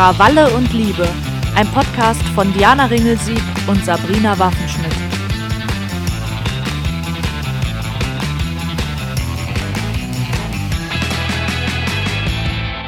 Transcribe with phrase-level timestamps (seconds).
[0.00, 1.06] Krawalle und Liebe,
[1.56, 4.94] ein Podcast von Diana Ringelsieg und Sabrina Waffenschmidt.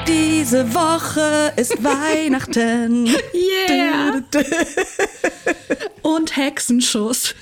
[0.09, 3.15] Diese Woche ist Weihnachten.
[3.35, 4.23] Yeah!
[6.01, 7.35] und Hexenschuss.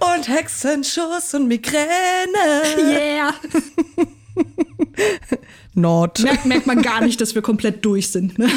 [0.00, 1.84] Und Hexenschuss und Migräne.
[2.78, 3.34] Yeah!
[5.74, 6.20] Not.
[6.20, 8.38] Merkt, merkt man gar nicht, dass wir komplett durch sind.
[8.38, 8.48] Ne?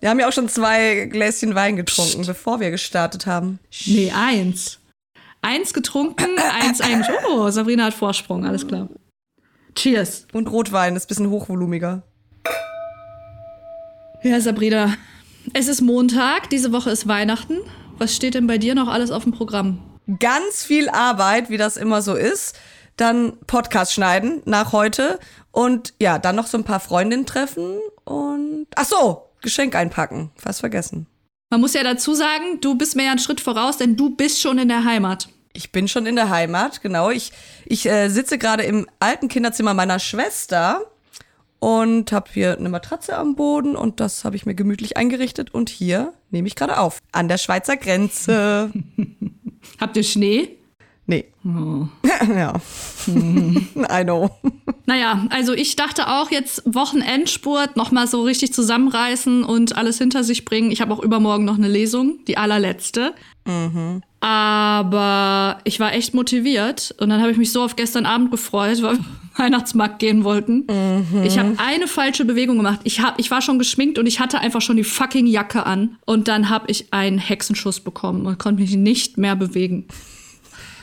[0.00, 2.26] Wir haben ja auch schon zwei Gläschen Wein getrunken, Psst.
[2.26, 3.58] bevor wir gestartet haben.
[3.86, 4.78] Nee, eins.
[5.42, 7.16] Eins getrunken, eins eigentlich.
[7.28, 8.88] Oh, Sabrina hat Vorsprung, alles klar.
[9.74, 10.26] Cheers.
[10.32, 12.02] Und Rotwein ist ein bisschen hochvolumiger.
[14.22, 14.94] Ja, Sabrina,
[15.52, 17.58] es ist Montag, diese Woche ist Weihnachten.
[17.98, 19.82] Was steht denn bei dir noch alles auf dem Programm?
[20.18, 22.56] Ganz viel Arbeit, wie das immer so ist.
[22.96, 25.18] Dann Podcast schneiden nach heute
[25.50, 30.30] und ja, dann noch so ein paar Freundinnen treffen und ach so, Geschenk einpacken.
[30.36, 31.06] Fast vergessen.
[31.50, 34.40] Man muss ja dazu sagen, du bist mir ja einen Schritt voraus, denn du bist
[34.40, 35.28] schon in der Heimat.
[35.52, 37.10] Ich bin schon in der Heimat, genau.
[37.10, 37.32] Ich,
[37.66, 40.80] ich äh, sitze gerade im alten Kinderzimmer meiner Schwester
[41.58, 45.68] und habe hier eine Matratze am Boden und das habe ich mir gemütlich eingerichtet und
[45.68, 48.72] hier nehme ich gerade auf an der Schweizer Grenze.
[49.80, 50.56] Habt ihr Schnee?
[51.06, 51.24] Nee.
[51.44, 51.86] Oh.
[52.28, 52.54] ja.
[53.06, 54.30] I know.
[54.86, 60.44] Naja, also ich dachte auch jetzt Wochenendspurt nochmal so richtig zusammenreißen und alles hinter sich
[60.44, 60.70] bringen.
[60.70, 63.14] Ich habe auch übermorgen noch eine Lesung, die allerletzte.
[63.46, 64.02] Mhm.
[64.20, 68.80] Aber ich war echt motiviert und dann habe ich mich so auf gestern Abend gefreut,
[68.82, 69.04] weil wir
[69.36, 70.66] Weihnachtsmarkt gehen wollten.
[70.68, 71.24] Mhm.
[71.24, 72.80] Ich habe eine falsche Bewegung gemacht.
[72.84, 75.96] Ich, hab, ich war schon geschminkt und ich hatte einfach schon die fucking Jacke an.
[76.04, 79.88] Und dann habe ich einen Hexenschuss bekommen und konnte mich nicht mehr bewegen.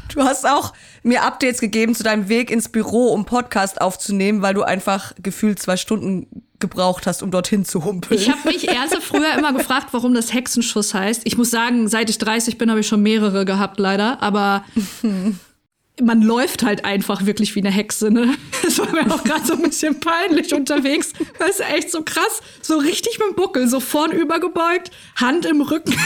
[0.10, 4.54] Du hast auch mir Updates gegeben zu deinem Weg ins Büro, um Podcast aufzunehmen, weil
[4.54, 8.20] du einfach gefühlt zwei Stunden gebraucht hast, um dorthin zu humpeln.
[8.20, 11.22] Ich habe mich erst früher immer gefragt, warum das Hexenschuss heißt.
[11.26, 14.22] Ich muss sagen, seit ich 30 bin, habe ich schon mehrere gehabt, leider.
[14.22, 14.66] Aber
[16.02, 18.36] man läuft halt einfach wirklich wie eine Hexe, ne?
[18.64, 21.14] Das war mir auch gerade so ein bisschen peinlich unterwegs.
[21.38, 22.42] Das ist echt so krass.
[22.62, 25.96] So richtig mit dem Buckel, so vorn übergebeugt, Hand im Rücken.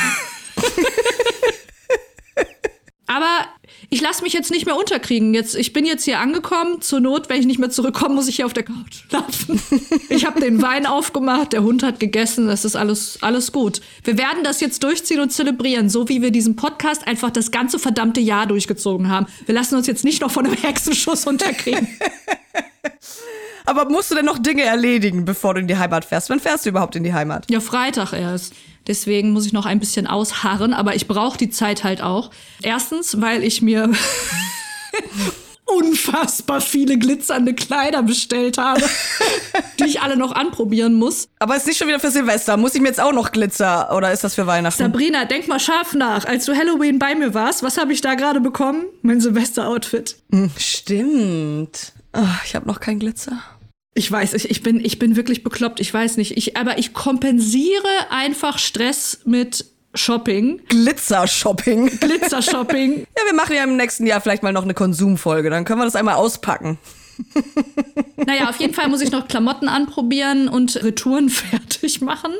[3.07, 3.45] Aber
[3.93, 5.35] ich lasse mich jetzt nicht mehr unterkriegen.
[5.35, 6.81] Jetzt, ich bin jetzt hier angekommen.
[6.81, 9.61] Zur Not, wenn ich nicht mehr zurückkomme, muss ich hier auf der Couch schlafen.
[10.09, 12.47] ich habe den Wein aufgemacht, der Hund hat gegessen.
[12.47, 13.81] Das ist alles, alles gut.
[14.03, 17.77] Wir werden das jetzt durchziehen und zelebrieren, so wie wir diesen Podcast einfach das ganze
[17.77, 19.27] verdammte Jahr durchgezogen haben.
[19.45, 21.87] Wir lassen uns jetzt nicht noch von einem Hexenschuss unterkriegen.
[23.65, 26.31] Aber musst du denn noch Dinge erledigen, bevor du in die Heimat fährst?
[26.31, 27.49] Wann fährst du überhaupt in die Heimat?
[27.49, 28.53] Ja, Freitag erst.
[28.87, 32.31] Deswegen muss ich noch ein bisschen ausharren, aber ich brauche die Zeit halt auch.
[32.61, 33.91] Erstens, weil ich mir
[35.65, 38.83] unfassbar viele glitzernde Kleider bestellt habe,
[39.79, 41.29] die ich alle noch anprobieren muss.
[41.39, 42.57] Aber ist nicht schon wieder für Silvester.
[42.57, 44.83] Muss ich mir jetzt auch noch Glitzer oder ist das für Weihnachten?
[44.83, 46.25] Sabrina, denk mal scharf nach.
[46.25, 48.85] Als du Halloween bei mir warst, was habe ich da gerade bekommen?
[49.01, 50.17] Mein Silvester-Outfit.
[50.31, 51.93] Hm, stimmt.
[52.15, 53.41] Oh, ich habe noch kein Glitzer.
[53.95, 56.35] Ich weiß, ich, ich, bin, ich bin wirklich bekloppt, ich weiß nicht.
[56.37, 59.65] Ich, aber ich kompensiere einfach Stress mit
[59.95, 60.61] Shopping.
[60.67, 61.99] Glitzer-Shopping.
[61.99, 62.99] Glitzer-Shopping.
[63.17, 65.51] ja, wir machen ja im nächsten Jahr vielleicht mal noch eine Konsumfolge.
[65.51, 66.79] Dann können wir das einmal auspacken.
[68.15, 72.31] naja, auf jeden Fall muss ich noch Klamotten anprobieren und Retouren fertig machen.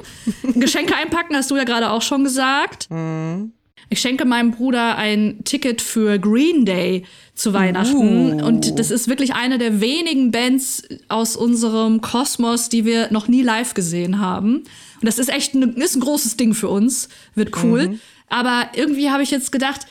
[0.56, 2.90] Geschenke einpacken, hast du ja gerade auch schon gesagt.
[2.90, 3.54] Mhm.
[3.94, 7.04] Ich schenke meinem Bruder ein Ticket für Green Day
[7.36, 8.42] zu Weihnachten.
[8.42, 8.46] Uh.
[8.48, 13.44] Und das ist wirklich eine der wenigen Bands aus unserem Kosmos, die wir noch nie
[13.44, 14.56] live gesehen haben.
[14.56, 17.08] Und das ist echt ein, ist ein großes Ding für uns.
[17.36, 17.90] Wird cool.
[17.90, 18.00] Mhm.
[18.30, 19.82] Aber irgendwie habe ich jetzt gedacht,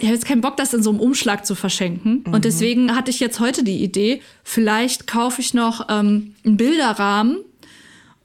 [0.00, 2.24] ich habe jetzt keinen Bock, das in so einem Umschlag zu verschenken.
[2.26, 2.34] Mhm.
[2.34, 7.44] Und deswegen hatte ich jetzt heute die Idee, vielleicht kaufe ich noch ähm, einen Bilderrahmen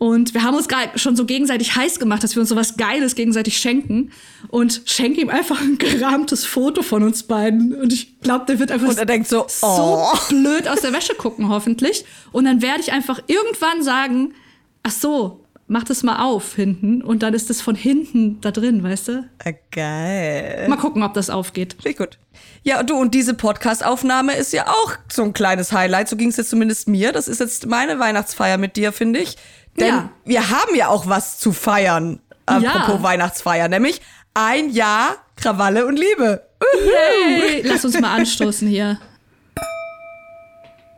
[0.02, 2.76] und wir haben uns gerade schon so gegenseitig heiß gemacht, dass wir uns so was
[2.76, 4.10] Geiles gegenseitig schenken.
[4.48, 7.76] Und schenke ihm einfach ein gerahmtes Foto von uns beiden.
[7.76, 10.08] Und ich glaube, der wird einfach und er denkt so, oh.
[10.18, 12.04] so blöd aus der Wäsche gucken, hoffentlich.
[12.32, 14.34] Und dann werde ich einfach irgendwann sagen,
[14.82, 17.04] ach so, mach das mal auf hinten.
[17.04, 19.30] Und dann ist das von hinten da drin, weißt du?
[19.46, 20.66] Ah, geil.
[20.68, 21.76] Mal gucken, ob das aufgeht.
[21.86, 22.18] Richtig gut.
[22.64, 26.10] Ja, du, und diese Podcast-Aufnahme ist ja auch so ein kleines Highlight.
[26.10, 27.12] So ging es jetzt zumindest mir.
[27.12, 29.38] Das ist jetzt meine Weihnachtsfeier mit dir, finde ich.
[29.80, 30.10] Denn ja.
[30.26, 32.20] wir haben ja auch was zu feiern.
[32.46, 33.04] Apropos ja.
[33.04, 34.02] Weihnachtsfeier, nämlich
[34.34, 36.44] ein Jahr Krawalle und Liebe.
[36.62, 37.62] Yay.
[37.64, 39.00] Lass uns mal anstoßen hier.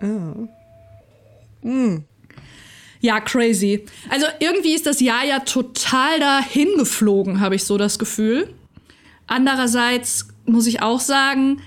[0.02, 0.48] Oh.
[1.62, 2.04] Mm.
[3.00, 3.86] Ja, crazy.
[4.10, 8.54] Also irgendwie ist das Jahr ja total dahin geflogen, habe ich so das Gefühl.
[9.28, 11.62] Andererseits muss ich auch sagen,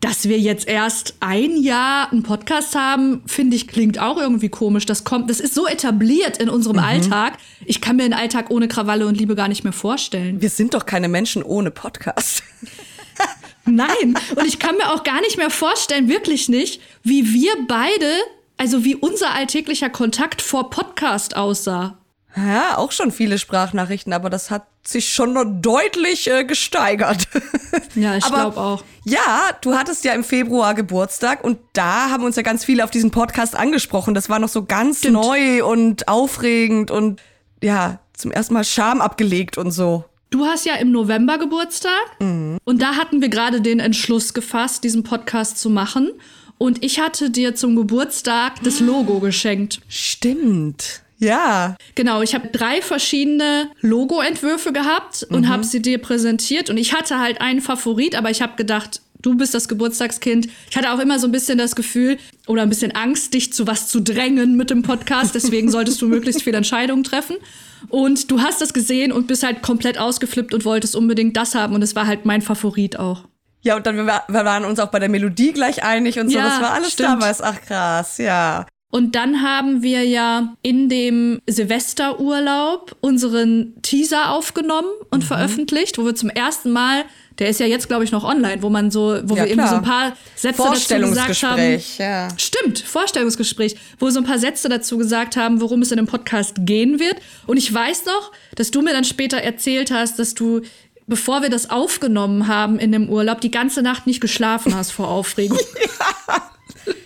[0.00, 4.86] dass wir jetzt erst ein Jahr einen Podcast haben, finde ich, klingt auch irgendwie komisch.
[4.86, 6.84] Das kommt, das ist so etabliert in unserem mhm.
[6.84, 7.34] Alltag.
[7.66, 10.40] Ich kann mir einen Alltag ohne Krawalle und Liebe gar nicht mehr vorstellen.
[10.40, 12.42] Wir sind doch keine Menschen ohne Podcast.
[13.66, 18.10] Nein, und ich kann mir auch gar nicht mehr vorstellen, wirklich nicht, wie wir beide,
[18.56, 21.98] also wie unser alltäglicher Kontakt vor Podcast aussah.
[22.34, 27.28] Ja, auch schon viele Sprachnachrichten, aber das hat sich schon noch deutlich äh, gesteigert.
[27.94, 28.84] Ja, ich glaube auch.
[29.04, 32.90] Ja, du hattest ja im Februar Geburtstag und da haben uns ja ganz viele auf
[32.90, 34.14] diesen Podcast angesprochen.
[34.14, 35.14] Das war noch so ganz Stimmt.
[35.14, 37.20] neu und aufregend und
[37.62, 40.04] ja, zum ersten Mal Scham abgelegt und so.
[40.30, 42.58] Du hast ja im November Geburtstag mhm.
[42.64, 46.12] und da hatten wir gerade den Entschluss gefasst, diesen Podcast zu machen.
[46.56, 49.80] Und ich hatte dir zum Geburtstag das Logo geschenkt.
[49.88, 51.02] Stimmt.
[51.20, 51.76] Ja.
[51.94, 55.48] Genau, ich habe drei verschiedene Logo-Entwürfe gehabt und mhm.
[55.48, 56.70] habe sie dir präsentiert.
[56.70, 60.48] Und ich hatte halt einen Favorit, aber ich habe gedacht, du bist das Geburtstagskind.
[60.70, 63.66] Ich hatte auch immer so ein bisschen das Gefühl oder ein bisschen Angst, dich zu
[63.66, 65.34] was zu drängen mit dem Podcast.
[65.34, 67.36] Deswegen solltest du möglichst viele Entscheidungen treffen.
[67.88, 71.74] Und du hast das gesehen und bist halt komplett ausgeflippt und wolltest unbedingt das haben.
[71.74, 73.24] Und es war halt mein Favorit auch.
[73.62, 76.38] Ja, und dann wir, wir waren uns auch bei der Melodie gleich einig und so.
[76.38, 77.10] Ja, das war alles stimmt.
[77.10, 77.42] damals.
[77.42, 78.66] Ach krass, ja.
[78.90, 85.26] Und dann haben wir ja in dem Silvesterurlaub unseren Teaser aufgenommen und mhm.
[85.28, 87.04] veröffentlicht, wo wir zum ersten Mal,
[87.38, 89.68] der ist ja jetzt glaube ich noch online, wo man so, wo ja, wir irgendwie
[89.68, 91.80] so ein paar Sätze dazu gesagt haben.
[91.98, 92.28] Ja.
[92.36, 96.06] Stimmt, Vorstellungsgespräch, wo wir so ein paar Sätze dazu gesagt haben, worum es in dem
[96.06, 97.16] Podcast gehen wird.
[97.46, 100.62] Und ich weiß noch, dass du mir dann später erzählt hast, dass du
[101.06, 105.08] bevor wir das aufgenommen haben in dem Urlaub, die ganze Nacht nicht geschlafen hast vor
[105.08, 105.58] Aufregung.
[105.58, 106.42] ja.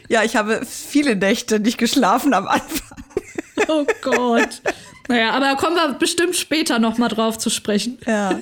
[0.08, 2.98] Ja, ich habe viele Nächte nicht geschlafen am Anfang.
[3.68, 4.60] Oh Gott.
[5.08, 7.98] Naja, aber da kommen wir bestimmt später noch mal drauf zu sprechen.
[8.04, 8.40] Ja.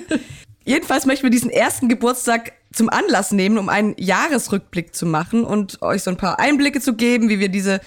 [0.65, 5.81] Jedenfalls möchten wir diesen ersten Geburtstag zum Anlass nehmen, um einen Jahresrückblick zu machen und
[5.81, 7.79] euch so ein paar Einblicke zu geben, wie wir diese,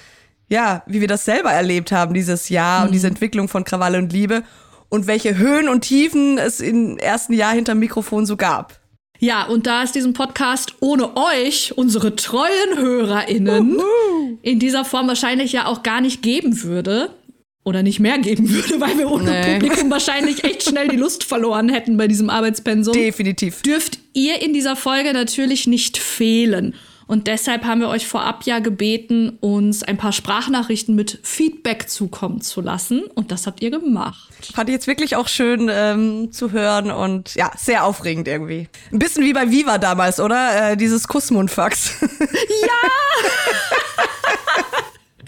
[0.48, 2.86] ja, wie wir das selber erlebt haben, dieses Jahr mhm.
[2.86, 4.44] und diese Entwicklung von Krawalle und Liebe
[4.88, 8.78] und welche Höhen und Tiefen es im ersten Jahr hinterm Mikrofon so gab.
[9.18, 14.38] Ja, und da es diesen Podcast ohne euch, unsere treuen HörerInnen, Uhu.
[14.42, 17.10] in dieser Form wahrscheinlich ja auch gar nicht geben würde,
[17.66, 19.58] oder nicht mehr geben würde, weil wir ohne nee.
[19.58, 22.94] Publikum wahrscheinlich echt schnell die Lust verloren hätten bei diesem Arbeitspensum.
[22.94, 23.62] Definitiv.
[23.62, 26.74] Dürft ihr in dieser Folge natürlich nicht fehlen.
[27.06, 32.40] Und deshalb haben wir euch vorab ja gebeten, uns ein paar Sprachnachrichten mit Feedback zukommen
[32.40, 33.04] zu lassen.
[33.14, 34.28] Und das habt ihr gemacht.
[34.54, 38.68] Fand ich jetzt wirklich auch schön ähm, zu hören und ja, sehr aufregend irgendwie.
[38.92, 40.72] Ein bisschen wie bei Viva damals, oder?
[40.72, 42.00] Äh, dieses Kussmundfax.
[42.00, 43.75] Ja!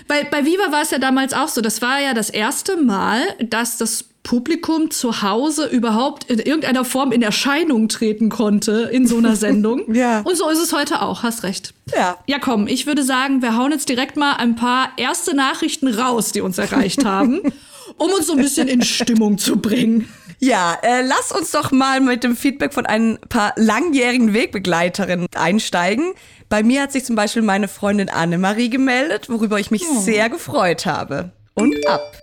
[0.08, 1.60] Bei, bei Viva war es ja damals auch so.
[1.60, 7.12] Das war ja das erste Mal, dass das Publikum zu Hause überhaupt in irgendeiner Form
[7.12, 9.94] in Erscheinung treten konnte in so einer Sendung.
[9.94, 10.20] ja.
[10.20, 11.72] Und so ist es heute auch, hast recht.
[11.94, 12.18] Ja.
[12.26, 16.32] Ja, komm, ich würde sagen, wir hauen jetzt direkt mal ein paar erste Nachrichten raus,
[16.32, 17.40] die uns erreicht haben,
[17.96, 20.08] um uns so ein bisschen in Stimmung zu bringen.
[20.40, 26.12] Ja, äh, lass uns doch mal mit dem Feedback von ein paar langjährigen Wegbegleiterinnen einsteigen.
[26.48, 30.00] Bei mir hat sich zum Beispiel meine Freundin Annemarie gemeldet, worüber ich mich oh.
[30.00, 31.32] sehr gefreut habe.
[31.54, 32.20] Und ab.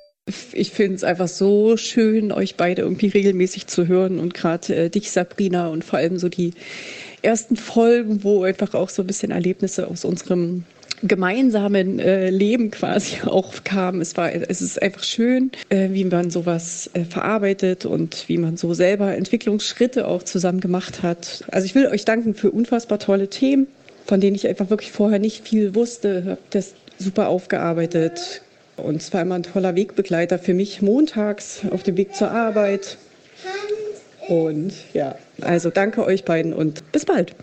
[0.54, 4.90] Ich finde es einfach so schön, euch beide irgendwie regelmäßig zu hören und gerade äh,
[4.90, 6.54] dich, Sabrina, und vor allem so die
[7.22, 10.64] ersten Folgen, wo einfach auch so ein bisschen Erlebnisse aus unserem
[11.04, 14.02] gemeinsamen äh, Leben quasi auch kamen.
[14.02, 18.58] Es war, es ist einfach schön, äh, wie man sowas äh, verarbeitet und wie man
[18.58, 21.44] so selber Entwicklungsschritte auch zusammen gemacht hat.
[21.52, 23.68] Also ich will euch danken für unfassbar tolle Themen,
[24.06, 26.24] von denen ich einfach wirklich vorher nicht viel wusste.
[26.28, 28.42] Habt das super aufgearbeitet,
[28.78, 32.98] und es war immer ein toller Wegbegleiter für mich montags auf dem Weg zur Arbeit.
[34.28, 37.36] Und ja, also danke euch beiden und bis bald.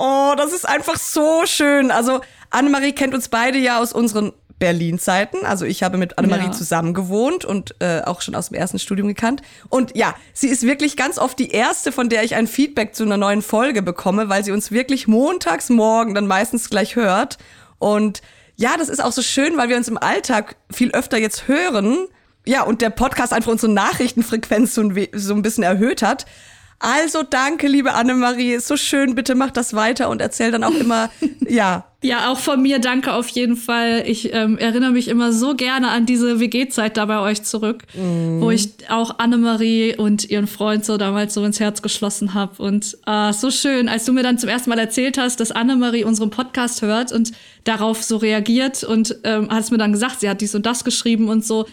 [0.00, 1.90] Oh, das ist einfach so schön.
[1.90, 5.44] Also Annemarie kennt uns beide ja aus unseren Berlin-Zeiten.
[5.44, 6.52] Also ich habe mit Annemarie ja.
[6.52, 9.42] zusammen gewohnt und äh, auch schon aus dem ersten Studium gekannt.
[9.68, 13.02] Und ja, sie ist wirklich ganz oft die erste, von der ich ein Feedback zu
[13.02, 17.36] einer neuen Folge bekomme, weil sie uns wirklich montags morgen dann meistens gleich hört.
[17.78, 18.22] Und
[18.56, 22.06] ja, das ist auch so schön, weil wir uns im Alltag viel öfter jetzt hören.
[22.46, 26.24] Ja, und der Podcast einfach unsere Nachrichtenfrequenz so ein, so ein bisschen erhöht hat.
[26.82, 28.54] Also danke, liebe Annemarie.
[28.54, 29.14] Ist so schön.
[29.14, 31.10] Bitte mach das weiter und erzähl dann auch immer,
[31.48, 31.84] ja.
[32.02, 34.04] Ja, auch von mir danke auf jeden Fall.
[34.06, 38.40] Ich ähm, erinnere mich immer so gerne an diese WG-Zeit da bei euch zurück, mm.
[38.40, 42.62] wo ich auch Annemarie und ihren Freund so damals so ins Herz geschlossen habe.
[42.62, 46.04] Und äh, so schön, als du mir dann zum ersten Mal erzählt hast, dass Annemarie
[46.04, 47.32] unseren Podcast hört und
[47.64, 50.82] darauf so reagiert und ähm, hat es mir dann gesagt, sie hat dies und das
[50.84, 51.66] geschrieben und so.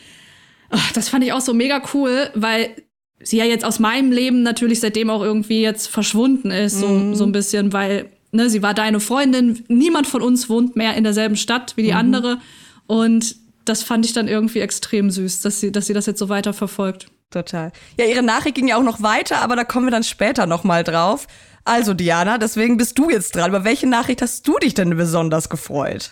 [0.70, 2.76] Ach, das fand ich auch so mega cool, weil
[3.22, 7.16] sie ja jetzt aus meinem Leben natürlich seitdem auch irgendwie jetzt verschwunden ist, so, mhm.
[7.16, 11.04] so ein bisschen, weil ne, sie war deine Freundin, niemand von uns wohnt mehr in
[11.04, 11.98] derselben Stadt wie die mhm.
[11.98, 12.38] andere.
[12.86, 16.30] Und das fand ich dann irgendwie extrem süß, dass sie, dass sie das jetzt so
[16.30, 17.08] weiter verfolgt.
[17.30, 17.74] Total.
[18.00, 20.64] Ja, ihre Nachricht ging ja auch noch weiter, aber da kommen wir dann später noch
[20.64, 21.28] mal drauf.
[21.66, 23.50] Also Diana, deswegen bist du jetzt dran.
[23.50, 26.12] Über welche Nachricht hast du dich denn besonders gefreut?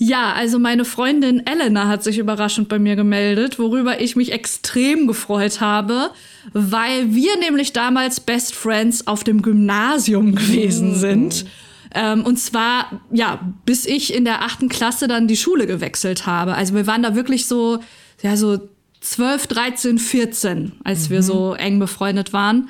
[0.00, 5.08] Ja, also meine Freundin Elena hat sich überraschend bei mir gemeldet, worüber ich mich extrem
[5.08, 6.10] gefreut habe,
[6.52, 11.46] weil wir nämlich damals Best Friends auf dem Gymnasium gewesen sind.
[11.92, 16.54] Ähm, und zwar, ja, bis ich in der achten Klasse dann die Schule gewechselt habe.
[16.54, 17.80] Also wir waren da wirklich so,
[18.22, 18.60] ja, so
[19.00, 21.12] 12, 13, 14, als mhm.
[21.12, 22.68] wir so eng befreundet waren.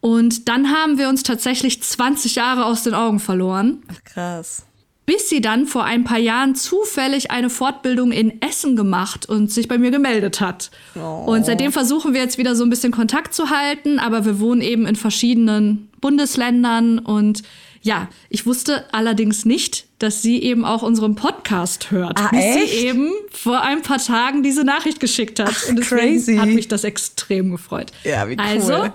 [0.00, 3.82] Und dann haben wir uns tatsächlich 20 Jahre aus den Augen verloren.
[3.90, 4.66] Ach, krass
[5.06, 9.68] bis sie dann vor ein paar Jahren zufällig eine Fortbildung in Essen gemacht und sich
[9.68, 10.72] bei mir gemeldet hat.
[10.96, 11.24] Oh.
[11.26, 14.60] Und seitdem versuchen wir jetzt wieder so ein bisschen Kontakt zu halten, aber wir wohnen
[14.60, 17.42] eben in verschiedenen Bundesländern und
[17.82, 22.68] ja, ich wusste allerdings nicht, dass sie eben auch unseren Podcast hört, ah, bis echt?
[22.68, 25.54] sie eben vor ein paar Tagen diese Nachricht geschickt hat.
[25.56, 26.36] Ach, und deswegen crazy.
[26.36, 27.92] hat mich das extrem gefreut.
[28.02, 28.40] Ja, wie cool.
[28.40, 28.88] Also,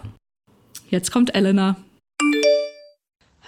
[0.89, 1.77] jetzt kommt Elena.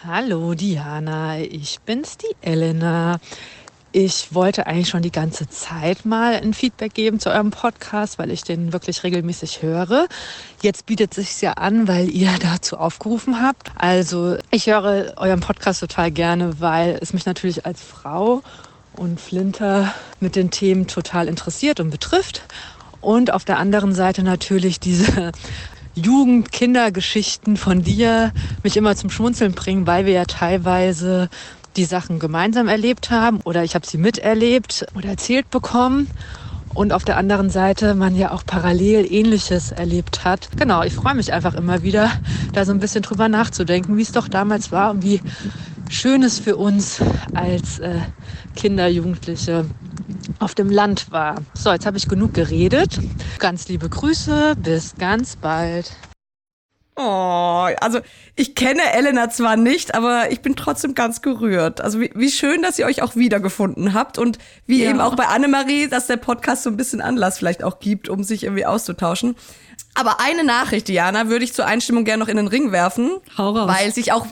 [0.06, 3.22] Hallo Diana, ich bin's, die Elena.
[3.94, 8.30] Ich wollte eigentlich schon die ganze Zeit mal ein Feedback geben zu eurem Podcast, weil
[8.30, 10.08] ich den wirklich regelmäßig höre.
[10.62, 13.72] Jetzt bietet sich's ja an, weil ihr dazu aufgerufen habt.
[13.78, 18.42] Also ich höre euren Podcast total gerne, weil es mich natürlich als Frau
[18.98, 22.42] und Flinter mit den Themen total interessiert und betrifft.
[23.00, 25.32] Und auf der anderen Seite natürlich diese
[25.96, 28.32] Jugend-, Kindergeschichten von dir
[28.64, 31.30] mich immer zum Schmunzeln bringen, weil wir ja teilweise
[31.76, 36.08] die Sachen gemeinsam erlebt haben oder ich habe sie miterlebt oder erzählt bekommen
[36.74, 40.50] und auf der anderen Seite man ja auch parallel ähnliches erlebt hat.
[40.58, 42.12] Genau, ich freue mich einfach immer wieder,
[42.54, 45.22] da so ein bisschen drüber nachzudenken, wie es doch damals war und wie
[45.90, 47.00] schön es für uns
[47.34, 48.00] als äh,
[48.56, 49.66] Kinder, Jugendliche
[50.40, 51.42] auf dem Land war.
[51.54, 53.00] So, jetzt habe ich genug geredet.
[53.40, 55.92] Ganz liebe Grüße, bis ganz bald.
[56.96, 58.02] Oh, also
[58.36, 61.82] ich kenne Elena zwar nicht, aber ich bin trotzdem ganz gerührt.
[61.82, 64.38] Also wie, wie schön, dass ihr euch auch wiedergefunden habt und
[64.68, 64.92] wie ja.
[64.92, 68.24] eben auch bei Annemarie, dass der Podcast so ein bisschen Anlass vielleicht auch gibt, um
[68.24, 69.36] sich irgendwie auszutauschen.
[69.96, 73.52] Aber eine Nachricht, Diana, würde ich zur Einstimmung gerne noch in den Ring werfen, Hau
[73.52, 73.68] raus.
[73.68, 74.28] weil sich auch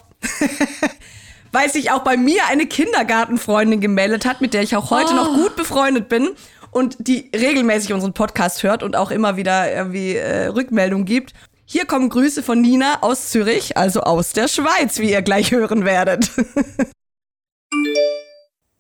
[1.52, 5.16] weil sich auch bei mir eine Kindergartenfreundin gemeldet hat, mit der ich auch heute oh.
[5.16, 6.30] noch gut befreundet bin
[6.72, 11.34] und die regelmäßig unseren Podcast hört und auch immer wieder irgendwie äh, Rückmeldung gibt.
[11.66, 15.86] Hier kommen Grüße von Nina aus Zürich, also aus der Schweiz, wie ihr gleich hören
[15.86, 16.30] werdet.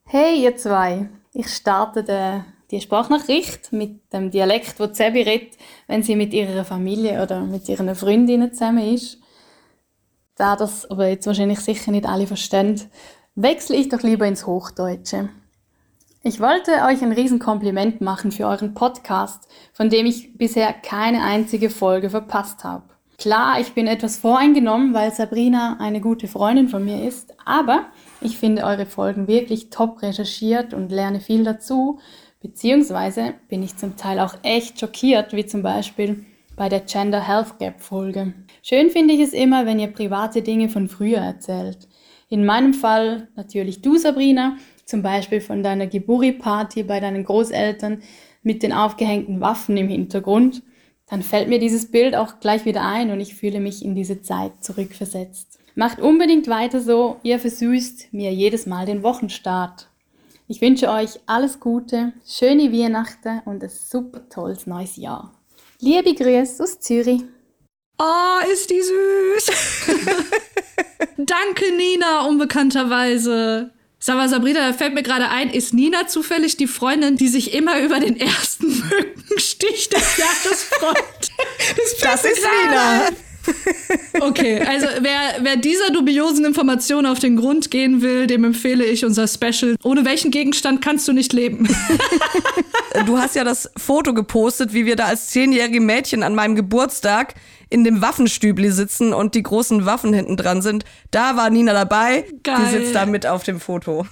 [0.06, 1.08] hey, ihr zwei.
[1.34, 6.66] Ich starte die, die Sprachnachricht mit dem Dialekt, wo Zebi redet, wenn sie mit ihrer
[6.66, 9.21] Familie oder mit ihren Freundinnen zusammen ist.
[10.42, 12.82] Da das aber jetzt wahrscheinlich sicher nicht alle verstehen,
[13.36, 15.30] wechsle ich doch lieber ins Hochdeutsche.
[16.24, 21.70] Ich wollte euch ein Riesenkompliment machen für euren Podcast, von dem ich bisher keine einzige
[21.70, 22.86] Folge verpasst habe.
[23.20, 28.40] Klar, ich bin etwas voreingenommen, weil Sabrina eine gute Freundin von mir ist, aber ich
[28.40, 32.00] finde eure Folgen wirklich top recherchiert und lerne viel dazu,
[32.42, 37.60] beziehungsweise bin ich zum Teil auch echt schockiert, wie zum Beispiel bei der Gender Health
[37.60, 38.34] Gap Folge.
[38.64, 41.88] Schön finde ich es immer, wenn ihr private Dinge von früher erzählt.
[42.30, 48.02] In meinem Fall natürlich du, Sabrina, zum Beispiel von deiner Geburi-Party bei deinen Großeltern
[48.44, 50.64] mit den aufgehängten Waffen im Hintergrund.
[51.10, 54.22] Dann fällt mir dieses Bild auch gleich wieder ein und ich fühle mich in diese
[54.22, 55.60] Zeit zurückversetzt.
[55.76, 59.88] Macht unbedingt weiter so, ihr versüßt mir jedes Mal den Wochenstart.
[60.48, 65.34] Ich wünsche euch alles Gute, schöne Weihnachten und ein super tolles neues Jahr.
[65.80, 67.24] Liebe Grüße aus Zürich.
[67.98, 69.52] Oh, ist die süß.
[71.18, 73.72] Danke, Nina, unbekannterweise.
[74.00, 77.54] Sag mal, Sabrina, da fällt mir gerade ein, ist Nina zufällig die Freundin, die sich
[77.54, 80.98] immer über den ersten Mückenstich des Jahres freut?
[81.76, 83.10] Das, das ist Nina.
[84.20, 89.06] Okay, also wer, wer dieser dubiosen Information auf den Grund gehen will, dem empfehle ich
[89.06, 89.76] unser Special.
[89.84, 91.68] Ohne welchen Gegenstand kannst du nicht leben?
[93.06, 97.36] Du hast ja das Foto gepostet, wie wir da als zehnjährige Mädchen an meinem Geburtstag
[97.72, 100.84] in dem Waffenstübli sitzen und die großen Waffen hinten dran sind.
[101.10, 102.26] Da war Nina dabei.
[102.44, 102.58] Geil.
[102.66, 104.06] Die sitzt da mit auf dem Foto.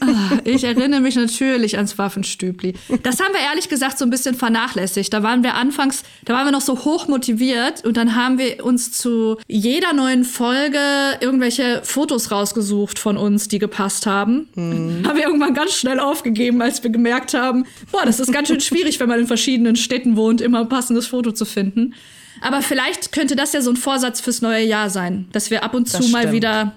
[0.00, 2.74] Ah, ich erinnere mich natürlich ans Waffenstübli.
[3.04, 5.12] Das haben wir ehrlich gesagt so ein bisschen vernachlässigt.
[5.12, 8.64] Da waren wir anfangs, da waren wir noch so hoch motiviert und dann haben wir
[8.64, 10.80] uns zu jeder neuen Folge
[11.20, 14.48] irgendwelche Fotos rausgesucht von uns, die gepasst haben.
[14.54, 15.04] Hm.
[15.06, 18.60] Haben wir irgendwann ganz schnell aufgegeben, als wir gemerkt haben, boah, das ist ganz schön
[18.60, 21.94] schwierig, wenn man in verschiedenen Städten wohnt, immer ein passendes Foto zu finden.
[22.40, 25.74] Aber vielleicht könnte das ja so ein Vorsatz fürs neue Jahr sein, dass wir ab
[25.74, 26.34] und zu Das mal stimmt.
[26.34, 26.72] wieder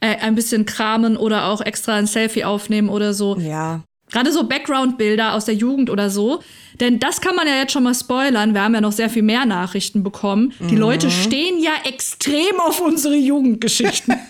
[0.00, 3.36] äh, ein bisschen kramen oder auch extra ein Selfie aufnehmen oder so.
[3.38, 3.82] Ja.
[4.12, 6.40] Gerade so Background-Bilder aus der Jugend oder so.
[6.78, 8.52] Denn das kann man ja jetzt schon mal spoilern.
[8.54, 10.52] Wir haben ja noch sehr viel mehr Nachrichten bekommen.
[10.60, 14.14] Die Leute stehen ja extrem auf unsere Jugendgeschichten.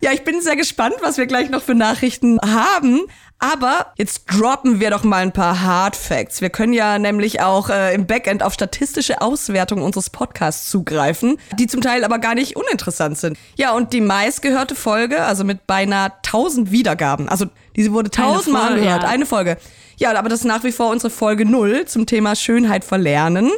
[0.00, 3.02] Ja, ich bin sehr gespannt, was wir gleich noch für Nachrichten haben.
[3.42, 6.40] Aber jetzt droppen wir doch mal ein paar Hard Facts.
[6.40, 11.66] Wir können ja nämlich auch äh, im Backend auf statistische Auswertungen unseres Podcasts zugreifen, die
[11.66, 13.36] zum Teil aber gar nicht uninteressant sind.
[13.56, 19.02] Ja, und die meistgehörte Folge, also mit beinahe 1000 Wiedergaben, also diese wurde tausendmal angehört,
[19.02, 19.08] ja.
[19.08, 19.56] eine Folge.
[19.96, 23.50] Ja, aber das ist nach wie vor unsere Folge null zum Thema Schönheit verlernen.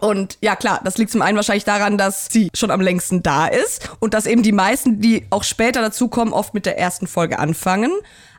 [0.00, 3.46] Und ja, klar, das liegt zum einen wahrscheinlich daran, dass sie schon am längsten da
[3.46, 7.38] ist und dass eben die meisten, die auch später dazukommen, oft mit der ersten Folge
[7.38, 7.92] anfangen.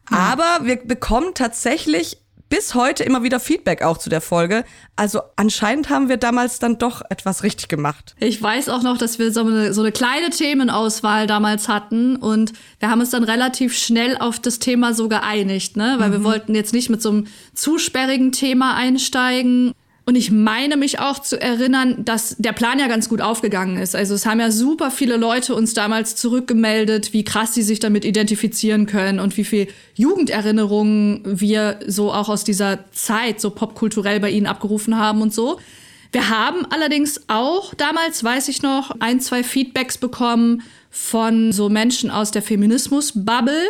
[0.10, 2.18] Aber wir bekommen tatsächlich
[2.54, 4.64] bis heute immer wieder Feedback auch zu der Folge.
[4.96, 8.14] Also anscheinend haben wir damals dann doch etwas richtig gemacht.
[8.20, 12.54] Ich weiß auch noch, dass wir so eine, so eine kleine Themenauswahl damals hatten und
[12.78, 15.96] wir haben uns dann relativ schnell auf das Thema so geeinigt, ne?
[15.98, 19.72] Weil wir wollten jetzt nicht mit so einem zu sperrigen Thema einsteigen.
[20.06, 23.96] Und ich meine mich auch zu erinnern, dass der Plan ja ganz gut aufgegangen ist.
[23.96, 28.04] Also es haben ja super viele Leute uns damals zurückgemeldet, wie krass sie sich damit
[28.04, 34.30] identifizieren können und wie viel Jugenderinnerungen wir so auch aus dieser Zeit so popkulturell bei
[34.30, 35.58] ihnen abgerufen haben und so.
[36.12, 42.12] Wir haben allerdings auch damals, weiß ich noch, ein, zwei Feedbacks bekommen von so Menschen
[42.12, 43.64] aus der Feminismus-Bubble,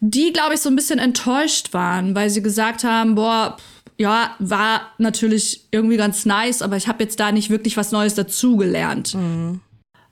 [0.00, 3.58] die, glaube ich, so ein bisschen enttäuscht waren, weil sie gesagt haben, boah,
[3.98, 8.14] ja, war natürlich irgendwie ganz nice, aber ich habe jetzt da nicht wirklich was Neues
[8.14, 9.16] dazugelernt.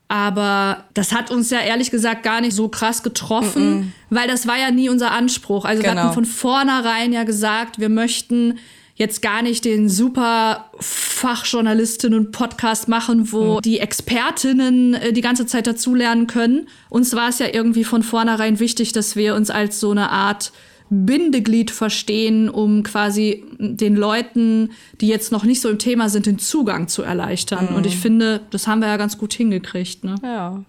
[0.09, 4.59] Aber das hat uns ja ehrlich gesagt gar nicht so krass getroffen, weil das war
[4.59, 5.65] ja nie unser Anspruch.
[5.65, 6.03] Also wir Genau.
[6.03, 8.59] hatten von vornherein ja gesagt, wir möchten
[8.95, 16.27] jetzt gar nicht den super Fachjournalistinnen-Podcast machen, wo die Expertinnen äh, die ganze Zeit dazulernen
[16.27, 16.69] können.
[16.91, 20.53] Uns war es ja irgendwie von vornherein wichtig, dass wir uns als so eine Art
[20.93, 26.39] Bindeglied verstehen, um quasi den Leuten, die jetzt noch nicht so im Thema sind, den
[26.39, 27.69] Zugang zu erleichtern.
[27.69, 30.05] Und ich finde, das haben wir ja ganz gut hingekriegt.
[30.05, 30.17] Ne?
[30.23, 30.63] Ja.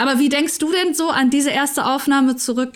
[0.00, 2.72] Aber wie denkst du denn so an diese erste Aufnahme zurück?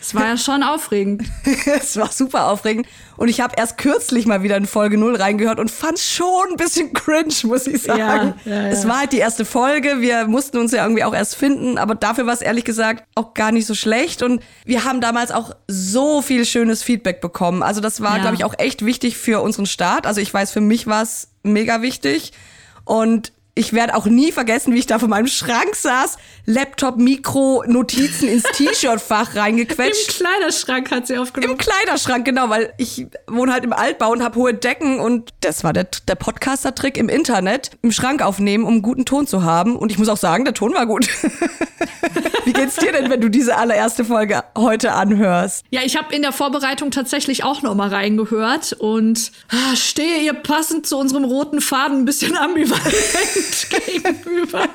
[0.00, 1.24] Es war ja schon aufregend.
[1.66, 2.86] es war super aufregend.
[3.18, 6.56] Und ich habe erst kürzlich mal wieder in Folge 0 reingehört und fand schon ein
[6.56, 8.32] bisschen cringe, muss ich sagen.
[8.46, 8.68] Ja, ja, ja.
[8.68, 10.00] Es war halt die erste Folge.
[10.00, 11.76] Wir mussten uns ja irgendwie auch erst finden.
[11.76, 14.22] Aber dafür war es ehrlich gesagt auch gar nicht so schlecht.
[14.22, 17.62] Und wir haben damals auch so viel schönes Feedback bekommen.
[17.62, 20.06] Also das war, glaube ich, auch echt wichtig für unseren Start.
[20.06, 22.32] Also ich weiß, für mich war es mega wichtig.
[22.86, 27.64] Und ich werde auch nie vergessen, wie ich da vor meinem Schrank saß, Laptop, Mikro,
[27.66, 30.20] Notizen ins T-Shirt-Fach reingequetscht.
[30.20, 31.54] Im Kleiderschrank hat sie aufgenommen.
[31.54, 35.64] Im Kleiderschrank, genau, weil ich wohne halt im Altbau und habe hohe Decken und das
[35.64, 39.74] war der, der Podcaster-Trick im Internet, im Schrank aufnehmen, um einen guten Ton zu haben.
[39.74, 41.08] Und ich muss auch sagen, der Ton war gut.
[42.44, 45.64] Wie geht's dir denn, wenn du diese allererste Folge heute anhörst?
[45.70, 50.34] Ja, ich habe in der Vorbereitung tatsächlich auch noch mal reingehört und ah, stehe ihr
[50.34, 54.68] passend zu unserem roten Faden ein bisschen ambivalent gegenüber.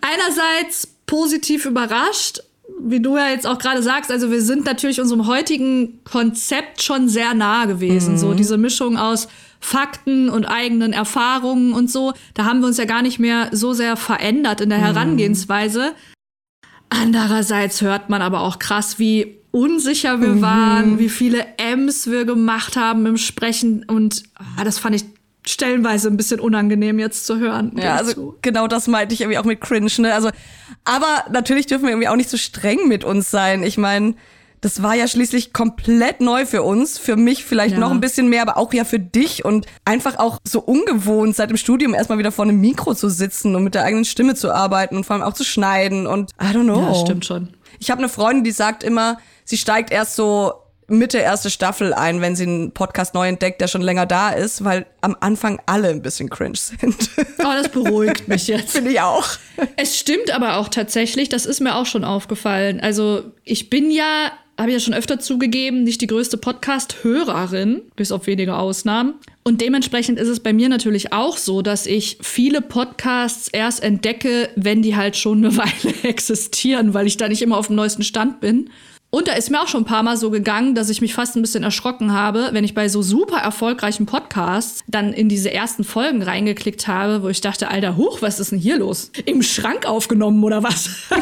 [0.00, 2.40] Einerseits positiv überrascht,
[2.80, 7.08] wie du ja jetzt auch gerade sagst, also wir sind natürlich unserem heutigen Konzept schon
[7.08, 8.18] sehr nah gewesen.
[8.18, 9.28] So diese Mischung aus
[9.60, 13.72] Fakten und eigenen Erfahrungen und so, da haben wir uns ja gar nicht mehr so
[13.72, 15.94] sehr verändert in der Herangehensweise.
[16.88, 22.76] Andererseits hört man aber auch krass, wie unsicher wir waren, wie viele M's wir gemacht
[22.76, 25.04] haben im Sprechen und ah, das fand ich
[25.48, 27.72] stellenweise ein bisschen unangenehm jetzt zu hören.
[27.80, 30.14] Ja, also genau das meinte ich irgendwie auch mit Cringe, ne?
[30.14, 30.30] Also,
[30.84, 33.62] aber natürlich dürfen wir irgendwie auch nicht so streng mit uns sein.
[33.62, 34.14] Ich meine,
[34.62, 37.80] das war ja schließlich komplett neu für uns, für mich vielleicht Ja.
[37.80, 41.50] noch ein bisschen mehr, aber auch ja für dich und einfach auch so ungewohnt, seit
[41.50, 44.50] dem Studium erstmal wieder vor einem Mikro zu sitzen und mit der eigenen Stimme zu
[44.52, 46.80] arbeiten und vor allem auch zu schneiden und I don't know.
[46.80, 47.50] Ja, stimmt schon.
[47.78, 50.54] Ich habe eine Freundin, die sagt immer, sie steigt erst so
[50.88, 54.64] Mitte erste Staffel ein, wenn sie einen Podcast neu entdeckt, der schon länger da ist,
[54.64, 57.10] weil am Anfang alle ein bisschen cringe sind.
[57.38, 58.72] Oh, das beruhigt mich jetzt.
[58.72, 59.26] Finde ich auch.
[59.76, 62.80] Es stimmt aber auch tatsächlich, das ist mir auch schon aufgefallen.
[62.80, 68.26] Also ich bin ja, habe ja schon öfter zugegeben, nicht die größte Podcast-Hörerin, bis auf
[68.26, 69.14] wenige Ausnahmen.
[69.42, 74.48] Und dementsprechend ist es bei mir natürlich auch so, dass ich viele Podcasts erst entdecke,
[74.56, 78.02] wenn die halt schon eine Weile existieren, weil ich da nicht immer auf dem neuesten
[78.02, 78.70] Stand bin.
[79.16, 81.36] Und da ist mir auch schon ein paar Mal so gegangen, dass ich mich fast
[81.36, 85.84] ein bisschen erschrocken habe, wenn ich bei so super erfolgreichen Podcasts dann in diese ersten
[85.84, 89.10] Folgen reingeklickt habe, wo ich dachte, Alter, huch, was ist denn hier los?
[89.24, 90.90] Im Schrank aufgenommen oder was?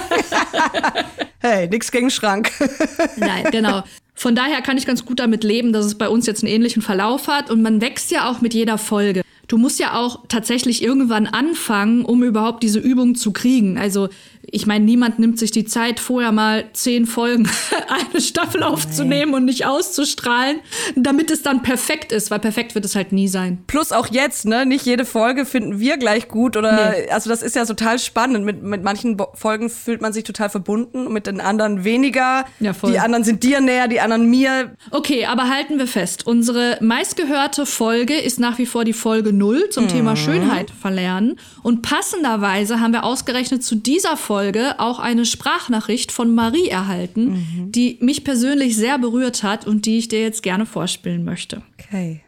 [1.38, 2.50] Hey, nix gegen Schrank.
[3.18, 3.84] Nein, genau.
[4.14, 6.80] Von daher kann ich ganz gut damit leben, dass es bei uns jetzt einen ähnlichen
[6.80, 9.20] Verlauf hat und man wächst ja auch mit jeder Folge.
[9.46, 13.76] du musst ja auch tatsächlich irgendwann anfangen, um überhaupt diese Übung zu kriegen.
[13.76, 14.08] Also
[14.50, 17.48] ich meine, niemand nimmt sich die Zeit, vorher mal zehn Folgen
[17.88, 19.40] eine Staffel aufzunehmen Nein.
[19.40, 20.60] und nicht auszustrahlen,
[20.96, 23.62] damit es dann perfekt ist, weil perfekt wird es halt nie sein.
[23.66, 24.66] Plus auch jetzt, ne?
[24.66, 27.10] Nicht jede Folge finden wir gleich gut oder, nee.
[27.10, 28.44] also das ist ja total spannend.
[28.44, 32.44] Mit, mit manchen Folgen fühlt man sich total verbunden, mit den anderen weniger.
[32.60, 32.92] Ja, voll.
[32.92, 34.76] Die anderen sind dir näher, die anderen mir.
[34.90, 36.26] Okay, aber halten wir fest.
[36.26, 39.88] Unsere meistgehörte Folge ist nach wie vor die Folge 0 zum mhm.
[39.88, 41.38] Thema Schönheit verlernen.
[41.62, 47.34] Und passenderweise haben wir ausgerechnet zu dieser Folge Folge auch eine Sprachnachricht von Marie erhalten,
[47.34, 47.70] mhm.
[47.70, 51.62] die mich persönlich sehr berührt hat und die ich dir jetzt gerne vorspielen möchte.
[51.78, 52.24] Okay.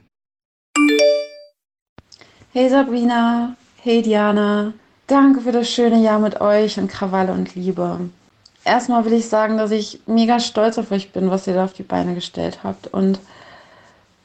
[2.53, 4.73] Hey Sabrina, hey Diana,
[5.09, 7.99] danke für das schöne Jahr mit euch und Krawalle und Liebe.
[8.65, 11.73] Erstmal will ich sagen, dass ich mega stolz auf euch bin, was ihr da auf
[11.73, 12.87] die Beine gestellt habt.
[12.87, 13.19] Und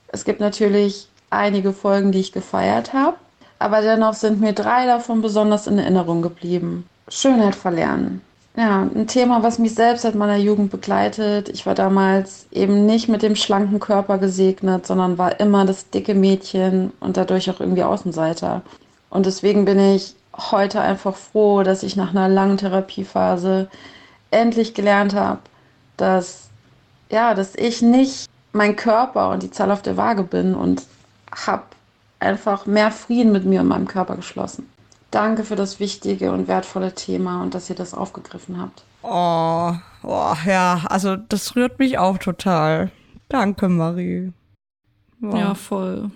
[0.10, 3.18] es gibt natürlich einige Folgen, die ich gefeiert habe,
[3.58, 6.86] aber dennoch sind mir drei davon besonders in Erinnerung geblieben.
[7.08, 8.22] Schönheit verlernen.
[8.56, 11.48] Ja, ein Thema, was mich selbst seit meiner Jugend begleitet.
[11.48, 16.14] Ich war damals eben nicht mit dem schlanken Körper gesegnet, sondern war immer das dicke
[16.14, 18.62] Mädchen und dadurch auch irgendwie Außenseiter.
[19.10, 23.70] Und deswegen bin ich heute einfach froh, dass ich nach einer langen Therapiephase
[24.32, 25.40] endlich gelernt habe,
[25.96, 26.50] dass
[27.10, 30.84] ja, dass ich nicht mein Körper und die Zahl auf der Waage bin und
[31.46, 31.64] habe
[32.20, 34.70] einfach mehr Frieden mit mir und meinem Körper geschlossen.
[35.12, 38.84] Danke für das wichtige und wertvolle Thema und dass ihr das aufgegriffen habt.
[39.04, 42.92] Oh, oh ja, also das rührt mich auch total.
[43.28, 44.32] Danke, Marie.
[45.22, 45.36] Oh.
[45.36, 46.12] Ja, voll.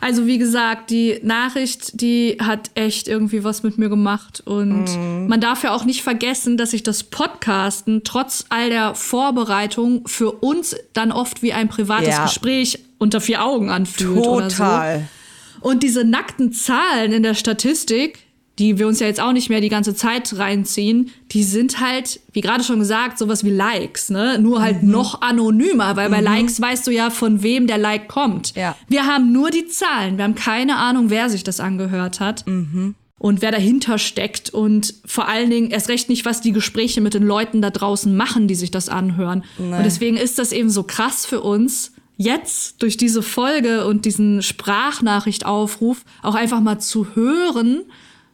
[0.00, 4.42] Also wie gesagt, die Nachricht, die hat echt irgendwie was mit mir gemacht.
[4.44, 5.26] Und mm.
[5.26, 10.32] man darf ja auch nicht vergessen, dass sich das Podcasten trotz all der Vorbereitung für
[10.32, 12.24] uns dann oft wie ein privates ja.
[12.24, 14.24] Gespräch unter vier Augen anfühlt.
[14.24, 14.36] Total.
[14.36, 15.68] Oder so.
[15.68, 18.20] Und diese nackten Zahlen in der Statistik,
[18.60, 22.20] die wir uns ja jetzt auch nicht mehr die ganze Zeit reinziehen, die sind halt,
[22.32, 24.38] wie gerade schon gesagt, sowas wie Likes, ne?
[24.38, 24.90] Nur halt mhm.
[24.90, 26.12] noch anonymer, weil mhm.
[26.12, 28.54] bei Likes weißt du ja, von wem der Like kommt.
[28.54, 28.76] Ja.
[28.86, 32.46] Wir haben nur die Zahlen, wir haben keine Ahnung, wer sich das angehört hat.
[32.46, 32.94] Mhm.
[33.18, 37.12] Und wer dahinter steckt und vor allen Dingen erst recht nicht, was die Gespräche mit
[37.12, 39.44] den Leuten da draußen machen, die sich das anhören.
[39.58, 39.76] Nee.
[39.76, 44.42] Und deswegen ist das eben so krass für uns, jetzt durch diese Folge und diesen
[44.42, 47.82] Sprachnachrichtaufruf auch einfach mal zu hören,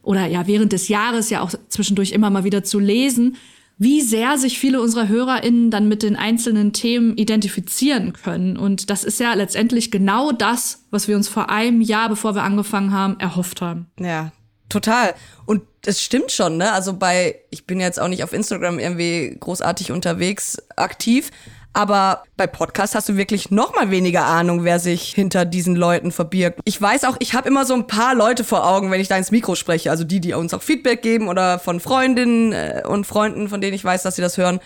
[0.07, 3.37] oder ja während des Jahres ja auch zwischendurch immer mal wieder zu lesen,
[3.77, 8.57] wie sehr sich viele unserer HörerInnen dann mit den einzelnen Themen identifizieren können.
[8.57, 12.45] Und das ist ja letztendlich genau das, was wir uns vor einem Jahr, bevor wir
[12.45, 13.90] angefangen haben, erhofft haben.
[14.01, 14.33] Ja,
[14.69, 15.14] total.
[15.45, 16.73] Und es stimmt schon, ne?
[16.73, 21.31] Also bei, ich bin jetzt auch nicht auf Instagram irgendwie großartig unterwegs, aktiv,
[21.77, 26.11] aber bei Podcasts hast du wirklich noch mal weniger Ahnung, wer sich hinter diesen Leuten
[26.11, 26.61] verbirgt.
[26.65, 29.17] Ich weiß auch, ich habe immer so ein paar Leute vor Augen, wenn ich da
[29.19, 29.91] ins Mikro spreche.
[29.91, 33.75] Also die, die uns auch Feedback geben oder von Freundinnen äh, und Freunden, von denen
[33.75, 34.59] ich weiß, dass sie das hören.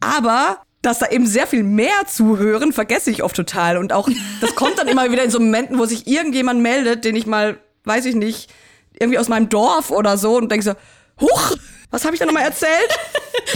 [0.00, 3.76] Aber dass da eben sehr viel mehr zuhören, vergesse ich oft total.
[3.76, 4.08] Und auch,
[4.40, 7.58] das kommt dann immer wieder in so Momenten, wo sich irgendjemand meldet, den ich mal,
[7.84, 8.50] weiß ich nicht,
[8.98, 10.72] irgendwie aus meinem Dorf oder so und denke so,
[11.20, 11.56] huch,
[11.90, 12.70] was habe ich da nochmal erzählt?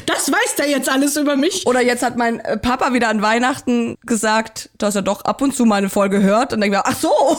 [0.07, 1.67] Das weiß der jetzt alles über mich.
[1.67, 5.55] Oder jetzt hat mein äh, Papa wieder an Weihnachten gesagt, dass er doch ab und
[5.55, 6.53] zu meine Folge hört.
[6.53, 7.11] Und dann denke ich, ach so,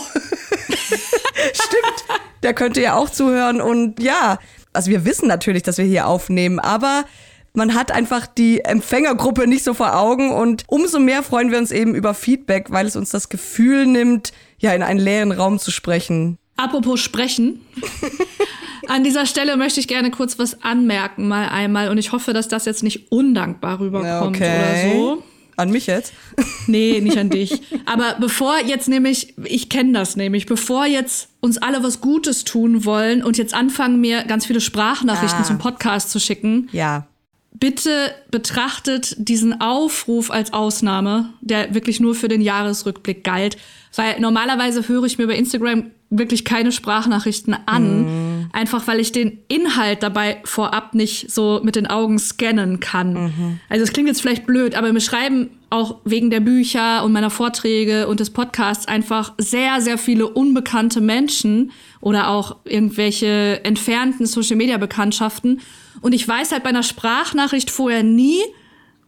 [1.54, 3.62] stimmt, der könnte ja auch zuhören.
[3.62, 4.38] Und ja,
[4.74, 7.06] also wir wissen natürlich, dass wir hier aufnehmen, aber
[7.54, 11.72] man hat einfach die Empfängergruppe nicht so vor Augen und umso mehr freuen wir uns
[11.72, 15.72] eben über Feedback, weil es uns das Gefühl nimmt, ja, in einen leeren Raum zu
[15.72, 16.38] sprechen.
[16.58, 17.62] Apropos sprechen.
[18.88, 21.90] An dieser Stelle möchte ich gerne kurz was anmerken, mal einmal.
[21.90, 24.92] Und ich hoffe, dass das jetzt nicht undankbar rüberkommt okay.
[24.92, 25.24] oder so.
[25.58, 26.14] An mich jetzt?
[26.68, 27.62] Nee, nicht an dich.
[27.86, 32.86] Aber bevor jetzt nämlich, ich kenne das nämlich, bevor jetzt uns alle was Gutes tun
[32.86, 35.44] wollen und jetzt anfangen, mir ganz viele Sprachnachrichten ah.
[35.44, 36.70] zum Podcast zu schicken.
[36.72, 37.08] Ja.
[37.54, 43.58] Bitte betrachtet diesen Aufruf als Ausnahme, der wirklich nur für den Jahresrückblick galt.
[43.96, 48.50] Weil normalerweise höre ich mir bei Instagram wirklich keine Sprachnachrichten an, mhm.
[48.52, 53.14] einfach weil ich den Inhalt dabei vorab nicht so mit den Augen scannen kann.
[53.14, 53.60] Mhm.
[53.70, 57.30] Also es klingt jetzt vielleicht blöd, aber mir schreiben auch wegen der Bücher und meiner
[57.30, 65.62] Vorträge und des Podcasts einfach sehr, sehr viele unbekannte Menschen oder auch irgendwelche entfernten Social-Media-Bekanntschaften.
[66.02, 68.42] Und ich weiß halt bei einer Sprachnachricht vorher nie,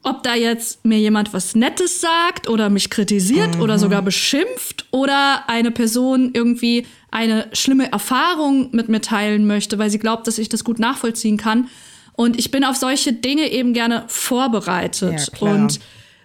[0.03, 3.61] ob da jetzt mir jemand was Nettes sagt oder mich kritisiert mhm.
[3.61, 9.89] oder sogar beschimpft oder eine Person irgendwie eine schlimme Erfahrung mit mir teilen möchte, weil
[9.89, 11.69] sie glaubt, dass ich das gut nachvollziehen kann.
[12.15, 15.31] Und ich bin auf solche Dinge eben gerne vorbereitet.
[15.39, 15.79] Ja, und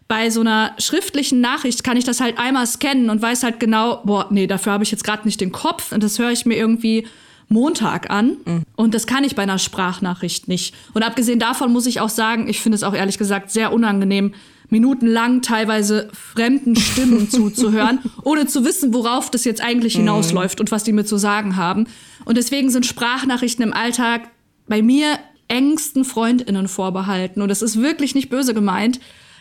[0.08, 4.02] bei so einer schriftlichen Nachricht kann ich das halt einmal scannen und weiß halt genau,
[4.04, 6.56] boah, nee, dafür habe ich jetzt gerade nicht den Kopf und das höre ich mir
[6.56, 7.06] irgendwie
[7.48, 8.36] Montag an.
[8.44, 8.62] Mhm.
[8.76, 10.74] Und das kann ich bei einer Sprachnachricht nicht.
[10.94, 14.34] Und abgesehen davon muss ich auch sagen, ich finde es auch ehrlich gesagt sehr unangenehm,
[14.70, 20.00] minutenlang teilweise fremden Stimmen zuzuhören, ohne zu wissen, worauf das jetzt eigentlich mhm.
[20.00, 21.86] hinausläuft und was die mir zu sagen haben.
[22.24, 24.30] Und deswegen sind Sprachnachrichten im Alltag
[24.66, 27.40] bei mir engsten Freundinnen vorbehalten.
[27.40, 29.00] Und das ist wirklich nicht böse gemeint.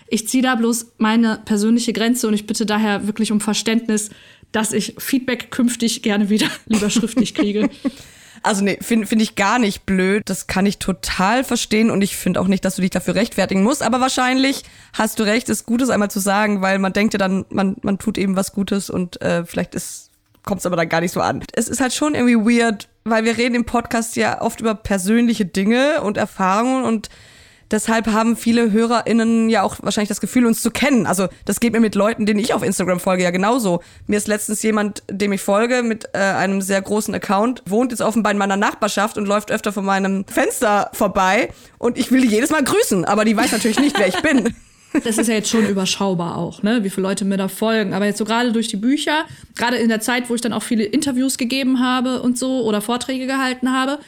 [0.09, 4.09] Ich ziehe da bloß meine persönliche Grenze und ich bitte daher wirklich um Verständnis,
[4.51, 7.69] dass ich Feedback künftig gerne wieder lieber schriftlich kriege.
[8.43, 10.23] Also nee, finde find ich gar nicht blöd.
[10.25, 13.63] Das kann ich total verstehen und ich finde auch nicht, dass du dich dafür rechtfertigen
[13.63, 13.83] musst.
[13.83, 17.45] Aber wahrscheinlich hast du recht, ist Gutes einmal zu sagen, weil man denkt ja dann,
[17.49, 19.75] man, man tut eben was Gutes und äh, vielleicht
[20.43, 21.43] kommt es aber dann gar nicht so an.
[21.53, 25.45] Es ist halt schon irgendwie weird, weil wir reden im Podcast ja oft über persönliche
[25.45, 27.09] Dinge und Erfahrungen und
[27.71, 31.05] Deshalb haben viele HörerInnen ja auch wahrscheinlich das Gefühl, uns zu kennen.
[31.05, 33.81] Also das geht mir mit Leuten, denen ich auf Instagram folge, ja genauso.
[34.07, 38.01] Mir ist letztens jemand, dem ich folge, mit äh, einem sehr großen Account, wohnt jetzt
[38.01, 41.49] offenbar in meiner Nachbarschaft und läuft öfter vor meinem Fenster vorbei.
[41.77, 44.53] Und ich will die jedes Mal grüßen, aber die weiß natürlich nicht, wer ich bin.
[45.03, 46.83] Das ist ja jetzt schon überschaubar auch, ne?
[46.83, 47.93] wie viele Leute mir da folgen.
[47.93, 49.25] Aber jetzt so gerade durch die Bücher,
[49.55, 52.81] gerade in der Zeit, wo ich dann auch viele Interviews gegeben habe und so oder
[52.81, 53.99] Vorträge gehalten habe,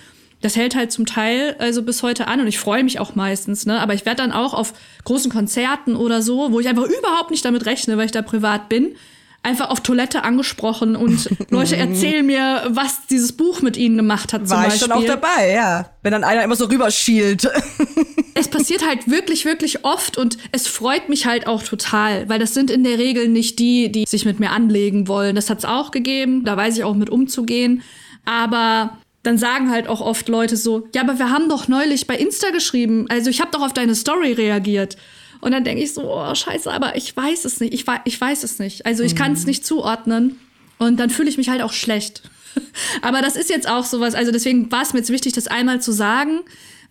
[0.41, 3.65] das hält halt zum Teil also bis heute an und ich freue mich auch meistens,
[3.65, 3.79] ne?
[3.79, 4.73] Aber ich werde dann auch auf
[5.03, 8.69] großen Konzerten oder so, wo ich einfach überhaupt nicht damit rechne, weil ich da privat
[8.69, 8.95] bin,
[9.43, 14.47] einfach auf Toilette angesprochen und Leute erzählen mir, was dieses Buch mit ihnen gemacht hat.
[14.47, 14.75] Zum War Beispiel.
[14.75, 15.89] ich schon auch dabei, ja.
[16.03, 17.47] Wenn dann einer immer so rüberschielt.
[18.33, 22.53] es passiert halt wirklich, wirklich oft und es freut mich halt auch total, weil das
[22.53, 25.35] sind in der Regel nicht die, die sich mit mir anlegen wollen.
[25.35, 27.81] Das hat es auch gegeben, da weiß ich auch mit umzugehen.
[28.25, 28.97] Aber
[29.29, 32.49] dann sagen halt auch oft Leute so, ja, aber wir haben doch neulich bei Insta
[32.49, 34.97] geschrieben, also ich habe doch auf deine Story reagiert.
[35.39, 38.43] Und dann denke ich so, oh, scheiße, aber ich weiß es nicht, ich, ich weiß
[38.43, 38.87] es nicht.
[38.87, 39.17] Also ich mhm.
[39.19, 40.39] kann es nicht zuordnen.
[40.79, 42.23] Und dann fühle ich mich halt auch schlecht.
[43.03, 45.79] aber das ist jetzt auch sowas, also deswegen war es mir jetzt wichtig, das einmal
[45.79, 46.39] zu sagen,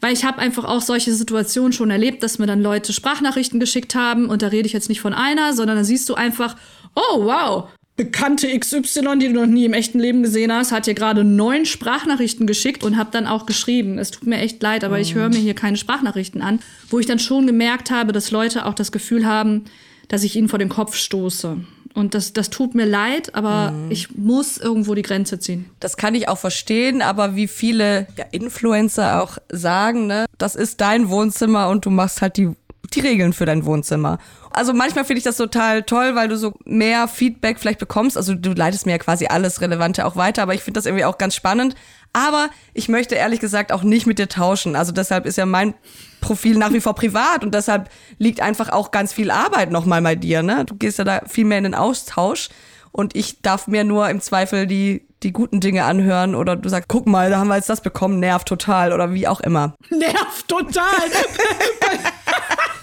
[0.01, 3.97] weil ich habe einfach auch solche Situationen schon erlebt, dass mir dann Leute Sprachnachrichten geschickt
[3.97, 6.55] haben und da rede ich jetzt nicht von einer, sondern da siehst du einfach,
[6.95, 10.95] oh wow, Bekannte XY, die du noch nie im echten Leben gesehen hast, hat dir
[10.95, 13.99] gerade neun Sprachnachrichten geschickt und hab dann auch geschrieben.
[13.99, 17.07] Es tut mir echt leid, aber ich höre mir hier keine Sprachnachrichten an, wo ich
[17.07, 19.65] dann schon gemerkt habe, dass Leute auch das Gefühl haben,
[20.07, 21.57] dass ich ihnen vor den Kopf stoße.
[21.93, 23.91] Und das, das tut mir leid, aber mhm.
[23.91, 25.69] ich muss irgendwo die Grenze ziehen.
[25.81, 30.81] Das kann ich auch verstehen, aber wie viele ja, Influencer auch sagen, ne, das ist
[30.81, 32.53] dein Wohnzimmer und du machst halt die
[32.95, 34.19] die Regeln für dein Wohnzimmer.
[34.51, 38.17] Also manchmal finde ich das total toll, weil du so mehr Feedback vielleicht bekommst.
[38.17, 41.05] Also du leitest mir ja quasi alles Relevante auch weiter, aber ich finde das irgendwie
[41.05, 41.75] auch ganz spannend.
[42.13, 44.77] Aber ich möchte ehrlich gesagt auch nicht mit dir tauschen.
[44.77, 45.75] Also deshalb ist ja mein
[46.21, 50.15] Profil nach wie vor privat und deshalb liegt einfach auch ganz viel Arbeit nochmal bei
[50.15, 50.43] dir.
[50.43, 50.65] Ne?
[50.65, 52.49] Du gehst ja da viel mehr in den Austausch
[52.93, 56.89] und ich darf mir nur im Zweifel die die guten Dinge anhören oder du sagst,
[56.89, 59.75] guck mal, da haben wir jetzt das bekommen, nervt total oder wie auch immer.
[59.91, 60.85] Nervt total.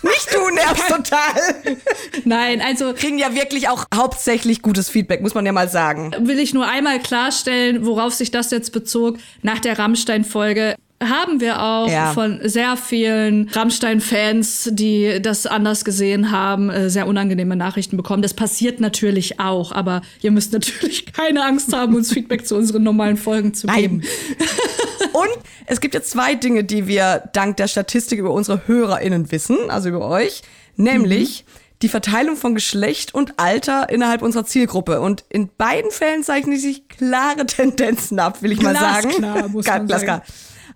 [0.05, 1.77] Nicht du nervst total.
[2.25, 6.13] Nein, also kriegen ja wirklich auch hauptsächlich gutes Feedback, muss man ja mal sagen.
[6.19, 11.41] Will ich nur einmal klarstellen, worauf sich das jetzt bezog nach der Rammstein Folge haben
[11.41, 12.13] wir auch ja.
[12.13, 18.21] von sehr vielen Rammstein-Fans, die das anders gesehen haben, äh, sehr unangenehme Nachrichten bekommen.
[18.21, 22.83] Das passiert natürlich auch, aber ihr müsst natürlich keine Angst haben, uns Feedback zu unseren
[22.83, 24.03] normalen Folgen zu geben.
[25.15, 25.29] Und
[25.65, 29.87] es gibt jetzt zwei Dinge, die wir dank der Statistik über unsere HörerInnen wissen, also
[29.87, 30.41] über euch,
[30.75, 31.59] nämlich mhm.
[31.83, 34.99] die Verteilung von Geschlecht und Alter innerhalb unserer Zielgruppe.
[34.99, 39.09] Und in beiden Fällen zeichnen sich klare Tendenzen ab, will ich mal sagen.
[39.09, 40.21] Klar, muss man sagen.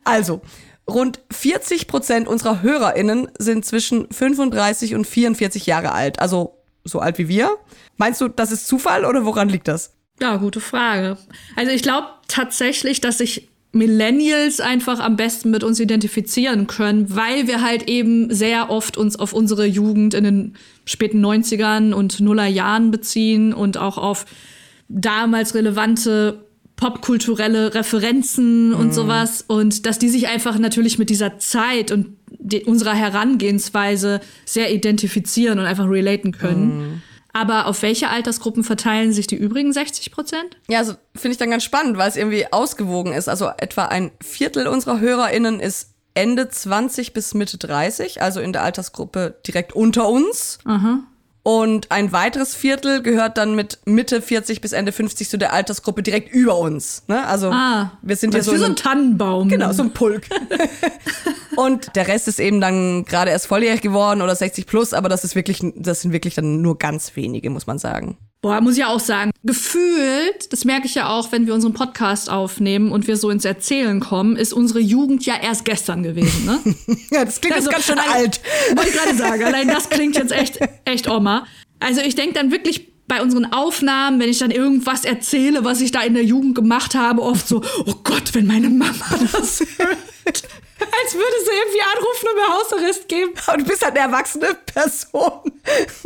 [0.05, 0.39] Also,
[0.89, 6.19] rund 40 Prozent unserer HörerInnen sind zwischen 35 und 44 Jahre alt.
[6.19, 7.57] Also so alt wie wir.
[7.97, 9.91] Meinst du, das ist Zufall oder woran liegt das?
[10.21, 11.17] Ja, gute Frage.
[11.57, 17.47] Also ich glaube tatsächlich, dass sich Millennials einfach am besten mit uns identifizieren können, weil
[17.47, 20.53] wir halt eben sehr oft uns auf unsere Jugend in den
[20.85, 24.25] späten 90ern und Nullerjahren beziehen und auch auf
[24.87, 26.45] damals relevante
[26.77, 28.91] popkulturelle Referenzen und mhm.
[28.93, 32.15] sowas und dass die sich einfach natürlich mit dieser Zeit und
[32.65, 36.77] unserer Herangehensweise sehr identifizieren und einfach relaten können.
[36.77, 37.01] Mhm.
[37.33, 40.57] Aber auf welche Altersgruppen verteilen sich die übrigen 60 Prozent?
[40.67, 43.29] Ja, also finde ich dann ganz spannend, weil es irgendwie ausgewogen ist.
[43.29, 48.63] Also etwa ein Viertel unserer HörerInnen ist Ende 20 bis Mitte 30, also in der
[48.63, 50.57] Altersgruppe direkt unter uns.
[50.65, 50.99] Aha.
[51.51, 56.03] Und ein weiteres Viertel gehört dann mit Mitte 40 bis Ende 50 zu der Altersgruppe
[56.03, 57.01] direkt über uns.
[57.07, 57.25] Ne?
[57.25, 59.49] Also ah, wir sind ja so, wie so ein Tannenbaum.
[59.49, 60.27] Genau, so ein Pulk.
[61.55, 65.23] Und der Rest ist eben dann gerade erst volljährig geworden oder 60 plus, aber das
[65.23, 68.19] ist wirklich, das sind wirklich dann nur ganz wenige, muss man sagen.
[68.41, 72.29] Boah, muss ich auch sagen, gefühlt, das merke ich ja auch, wenn wir unseren Podcast
[72.29, 76.59] aufnehmen und wir so ins Erzählen kommen, ist unsere Jugend ja erst gestern gewesen, ne?
[77.11, 78.41] ja, das klingt also, jetzt ganz schön allein, alt.
[78.75, 81.47] Wollte ich gerade sagen, allein das klingt jetzt echt, echt Oma.
[81.81, 85.91] Also ich denke dann wirklich bei unseren Aufnahmen, wenn ich dann irgendwas erzähle, was ich
[85.91, 88.93] da in der Jugend gemacht habe, oft so, oh Gott, wenn meine Mama
[89.33, 90.43] das hört.
[90.79, 93.31] Als würde sie irgendwie anrufen und mir Hausarrest geben.
[93.51, 95.51] Und du bist halt eine erwachsene Person.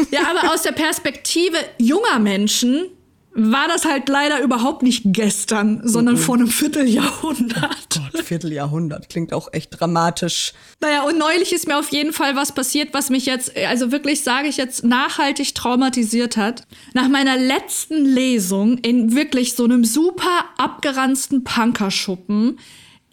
[0.09, 2.89] Ja, aber aus der Perspektive junger Menschen
[3.35, 6.19] war das halt leider überhaupt nicht gestern, sondern mhm.
[6.19, 7.97] vor einem Vierteljahrhundert.
[7.97, 10.53] Oh Gott, Vierteljahrhundert klingt auch echt dramatisch.
[10.81, 14.23] Naja, und neulich ist mir auf jeden Fall was passiert, was mich jetzt, also wirklich
[14.23, 16.67] sage ich jetzt, nachhaltig traumatisiert hat.
[16.93, 22.59] Nach meiner letzten Lesung in wirklich so einem super abgeranzten Punkerschuppen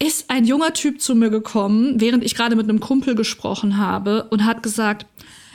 [0.03, 4.25] ist ein junger Typ zu mir gekommen, während ich gerade mit einem Kumpel gesprochen habe
[4.31, 5.07] und hat gesagt,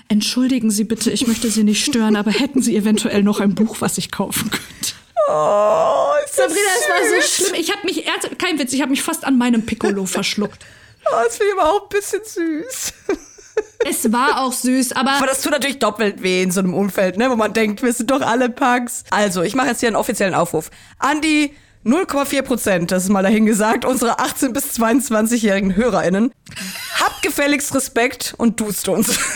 [0.08, 3.78] Entschuldigen Sie bitte, ich möchte Sie nicht stören, aber hätten Sie eventuell noch ein Buch,
[3.80, 4.94] was ich kaufen könnte?
[5.28, 7.60] Oh, ist Sabrina, es war so schlimm.
[7.60, 8.06] Ich habe mich,
[8.38, 10.66] kein Witz, ich habe mich fast an meinem Piccolo verschluckt.
[11.08, 12.94] Oh, das finde ich aber auch ein bisschen süß.
[13.88, 15.12] Es war auch süß, aber.
[15.12, 17.94] Aber das tut natürlich doppelt weh in so einem Umfeld, ne, wo man denkt, wir
[17.94, 19.04] sind doch alle Punks.
[19.12, 20.72] Also, ich mache jetzt hier einen offiziellen Aufruf.
[20.98, 21.54] Andi
[21.86, 26.32] 0,4 Prozent, das ist mal dahingesagt, unsere 18- bis 22-jährigen HörerInnen.
[27.00, 29.20] Habt gefälligst Respekt und duzt uns.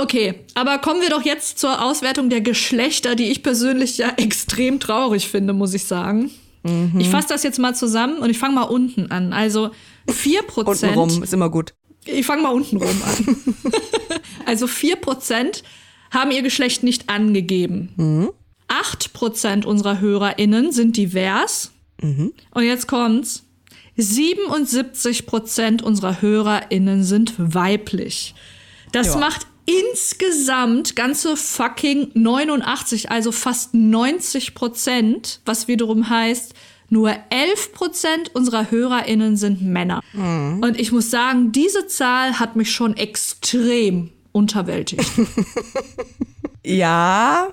[0.00, 4.78] Okay, aber kommen wir doch jetzt zur Auswertung der Geschlechter, die ich persönlich ja extrem
[4.78, 6.30] traurig finde, muss ich sagen.
[6.62, 7.00] Mhm.
[7.00, 9.32] Ich fasse das jetzt mal zusammen und ich fange mal unten an.
[9.32, 9.70] Also
[10.08, 10.96] 4 Prozent.
[10.96, 11.74] Rum ist immer gut.
[12.04, 13.54] Ich fange mal unten rum an.
[14.46, 15.64] also 4 Prozent
[16.12, 17.92] haben ihr Geschlecht nicht angegeben.
[17.96, 18.30] Mhm.
[18.68, 21.72] 8% unserer HörerInnen sind divers.
[22.00, 22.32] Mhm.
[22.52, 23.44] Und jetzt kommt's.
[23.98, 28.34] 77% unserer HörerInnen sind weiblich.
[28.92, 29.16] Das ja.
[29.16, 36.54] macht insgesamt ganze fucking 89, also fast 90 Prozent, was wiederum heißt,
[36.90, 40.00] nur 11 Prozent unserer HörerInnen sind Männer.
[40.14, 40.60] Mhm.
[40.62, 45.04] Und ich muss sagen, diese Zahl hat mich schon extrem unterwältigt.
[46.64, 47.52] ja,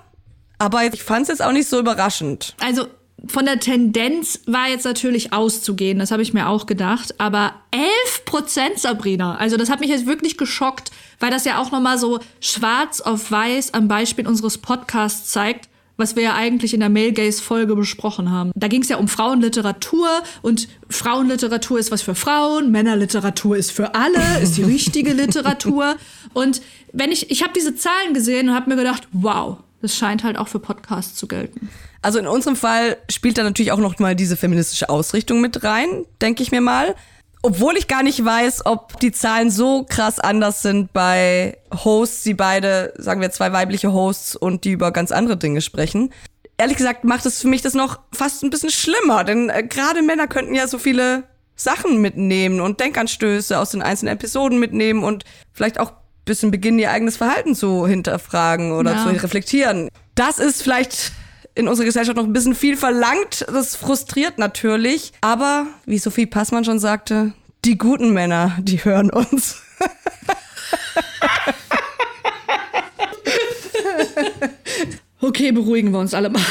[0.58, 2.56] aber ich fand es jetzt auch nicht so überraschend.
[2.62, 2.88] Also
[3.28, 7.16] von der Tendenz war jetzt natürlich auszugehen, das habe ich mir auch gedacht.
[7.20, 11.72] Aber 11 Prozent, Sabrina, also das hat mich jetzt wirklich geschockt, weil das ja auch
[11.72, 16.82] nochmal so schwarz auf weiß am Beispiel unseres Podcasts zeigt, was wir ja eigentlich in
[16.82, 18.52] der Male Gaze Folge besprochen haben.
[18.54, 20.10] Da ging es ja um Frauenliteratur
[20.42, 25.96] und Frauenliteratur ist was für Frauen, Männerliteratur ist für alle, ist die richtige Literatur.
[26.34, 30.24] Und wenn ich ich habe diese Zahlen gesehen und habe mir gedacht, wow, das scheint
[30.24, 31.70] halt auch für Podcasts zu gelten.
[32.02, 36.06] Also in unserem Fall spielt da natürlich auch noch mal diese feministische Ausrichtung mit rein,
[36.22, 36.96] denke ich mir mal.
[37.44, 42.34] Obwohl ich gar nicht weiß, ob die Zahlen so krass anders sind bei Hosts, die
[42.34, 46.12] beide, sagen wir zwei weibliche Hosts und die über ganz andere Dinge sprechen.
[46.58, 50.02] Ehrlich gesagt macht es für mich das noch fast ein bisschen schlimmer, denn äh, gerade
[50.02, 51.24] Männer könnten ja so viele
[51.56, 55.92] Sachen mitnehmen und Denkanstöße aus den einzelnen Episoden mitnehmen und vielleicht auch
[56.26, 59.04] bisschen beginnen, ihr eigenes Verhalten zu hinterfragen oder ja.
[59.04, 59.90] zu reflektieren.
[60.16, 61.12] Das ist vielleicht
[61.56, 63.46] in unserer Gesellschaft noch ein bisschen viel verlangt.
[63.48, 65.14] Das frustriert natürlich.
[65.22, 67.34] Aber, wie Sophie Passmann schon sagte,
[67.64, 69.62] die guten Männer, die hören uns.
[75.22, 76.42] okay, beruhigen wir uns alle mal.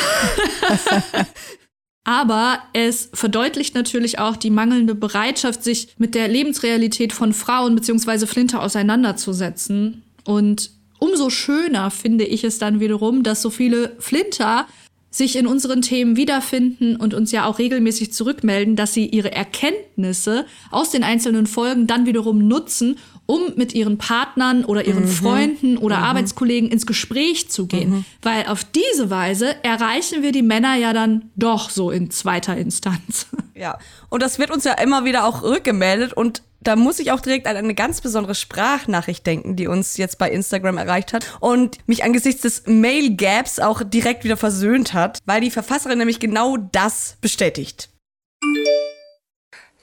[2.04, 8.26] Aber es verdeutlicht natürlich auch die mangelnde Bereitschaft, sich mit der Lebensrealität von Frauen bzw.
[8.26, 10.02] Flinter auseinanderzusetzen.
[10.24, 14.66] Und umso schöner finde ich es dann wiederum, dass so viele Flinter
[15.14, 20.44] sich in unseren Themen wiederfinden und uns ja auch regelmäßig zurückmelden, dass sie ihre Erkenntnisse
[20.72, 25.08] aus den einzelnen Folgen dann wiederum nutzen, um mit ihren Partnern oder ihren mhm.
[25.08, 26.04] Freunden oder mhm.
[26.04, 27.90] Arbeitskollegen ins Gespräch zu gehen.
[27.90, 28.04] Mhm.
[28.22, 33.26] Weil auf diese Weise erreichen wir die Männer ja dann doch so in zweiter Instanz.
[33.56, 37.20] Ja, und das wird uns ja immer wieder auch rückgemeldet und da muss ich auch
[37.20, 41.78] direkt an eine ganz besondere Sprachnachricht denken, die uns jetzt bei Instagram erreicht hat und
[41.86, 47.16] mich angesichts des Mail-Gaps auch direkt wieder versöhnt hat, weil die Verfasserin nämlich genau das
[47.20, 47.90] bestätigt.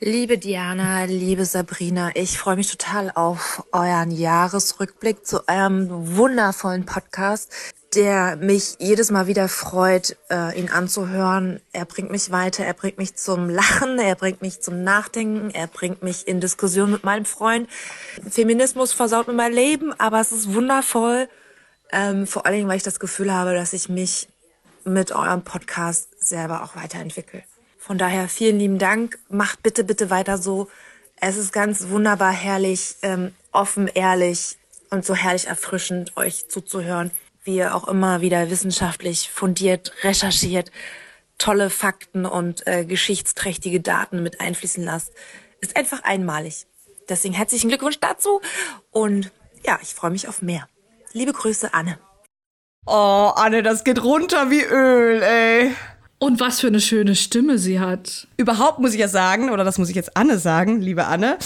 [0.03, 7.53] Liebe Diana, liebe Sabrina, ich freue mich total auf euren Jahresrückblick zu eurem wundervollen Podcast,
[7.93, 11.61] der mich jedes Mal wieder freut, äh, ihn anzuhören.
[11.71, 15.67] Er bringt mich weiter, er bringt mich zum Lachen, er bringt mich zum Nachdenken, er
[15.67, 17.69] bringt mich in Diskussion mit meinem Freund.
[18.27, 21.29] Feminismus versaut mir mein Leben, aber es ist wundervoll.
[21.91, 24.29] Ähm, vor allen Dingen, weil ich das Gefühl habe, dass ich mich
[24.83, 27.43] mit eurem Podcast selber auch weiterentwickle.
[27.91, 29.19] Von daher vielen lieben Dank.
[29.27, 30.69] Macht bitte, bitte weiter so.
[31.17, 34.55] Es ist ganz wunderbar herrlich, ähm, offen, ehrlich
[34.91, 37.11] und so herrlich erfrischend, euch zuzuhören,
[37.43, 40.71] wie ihr auch immer wieder wissenschaftlich fundiert, recherchiert,
[41.37, 45.11] tolle Fakten und äh, geschichtsträchtige Daten mit einfließen lasst.
[45.59, 46.67] Ist einfach einmalig.
[47.09, 48.39] Deswegen herzlichen Glückwunsch dazu
[48.91, 49.33] und
[49.65, 50.65] ja, ich freue mich auf mehr.
[51.11, 51.99] Liebe Grüße, Anne.
[52.85, 55.75] Oh, Anne, das geht runter wie Öl, ey.
[56.23, 58.27] Und was für eine schöne Stimme sie hat.
[58.37, 61.39] Überhaupt muss ich ja sagen, oder das muss ich jetzt Anne sagen, liebe Anne.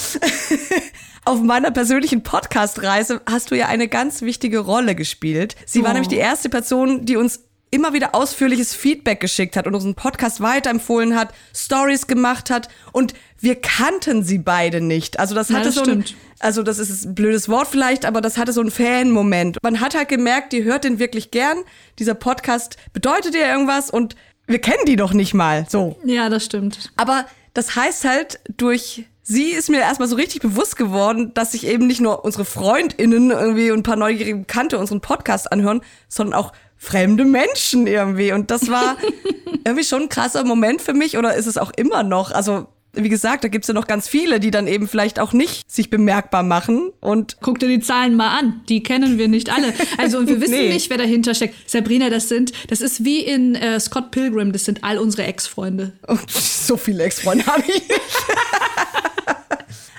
[1.24, 5.56] Auf meiner persönlichen Podcast-Reise hast du ja eine ganz wichtige Rolle gespielt.
[5.64, 5.92] Sie war Oh.
[5.94, 10.42] nämlich die erste Person, die uns immer wieder ausführliches Feedback geschickt hat und unseren Podcast
[10.42, 15.18] weiterempfohlen hat, Stories gemacht hat und wir kannten sie beide nicht.
[15.18, 16.14] Also das Ja, hatte das so ein, stimmt.
[16.38, 19.56] also das ist ein blödes Wort vielleicht, aber das hatte so einen Fan-Moment.
[19.62, 21.58] Man hat halt gemerkt, die hört den wirklich gern.
[21.98, 24.14] Dieser Podcast bedeutet ihr irgendwas und
[24.46, 25.66] wir kennen die doch nicht mal.
[25.68, 25.96] So.
[26.04, 26.90] Ja, das stimmt.
[26.96, 31.66] Aber das heißt halt, durch sie ist mir erstmal so richtig bewusst geworden, dass sich
[31.66, 36.38] eben nicht nur unsere FreundInnen irgendwie und ein paar neugierige Bekannte unseren Podcast anhören, sondern
[36.38, 38.32] auch fremde Menschen irgendwie.
[38.32, 38.96] Und das war
[39.64, 42.30] irgendwie schon ein krasser Moment für mich oder ist es auch immer noch?
[42.30, 45.70] Also, wie gesagt, da gibt's ja noch ganz viele, die dann eben vielleicht auch nicht
[45.70, 48.62] sich bemerkbar machen und Guck dir die Zahlen mal an.
[48.68, 49.72] Die kennen wir nicht alle.
[49.98, 50.68] Also und wir wissen Nee.
[50.72, 51.54] nicht, wer dahinter steckt.
[51.70, 55.92] Sabrina, das sind, das ist wie in äh, Scott Pilgrim, das sind all unsere Ex-Freunde.
[56.28, 58.00] so viele Ex-Freunde habe ich nicht.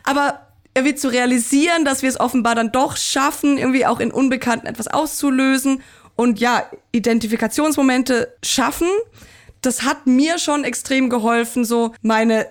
[0.03, 0.41] Aber
[0.75, 4.87] irgendwie zu realisieren, dass wir es offenbar dann doch schaffen, irgendwie auch in Unbekannten etwas
[4.87, 5.81] auszulösen
[6.15, 8.87] und ja, Identifikationsmomente schaffen,
[9.61, 12.47] das hat mir schon extrem geholfen, so meine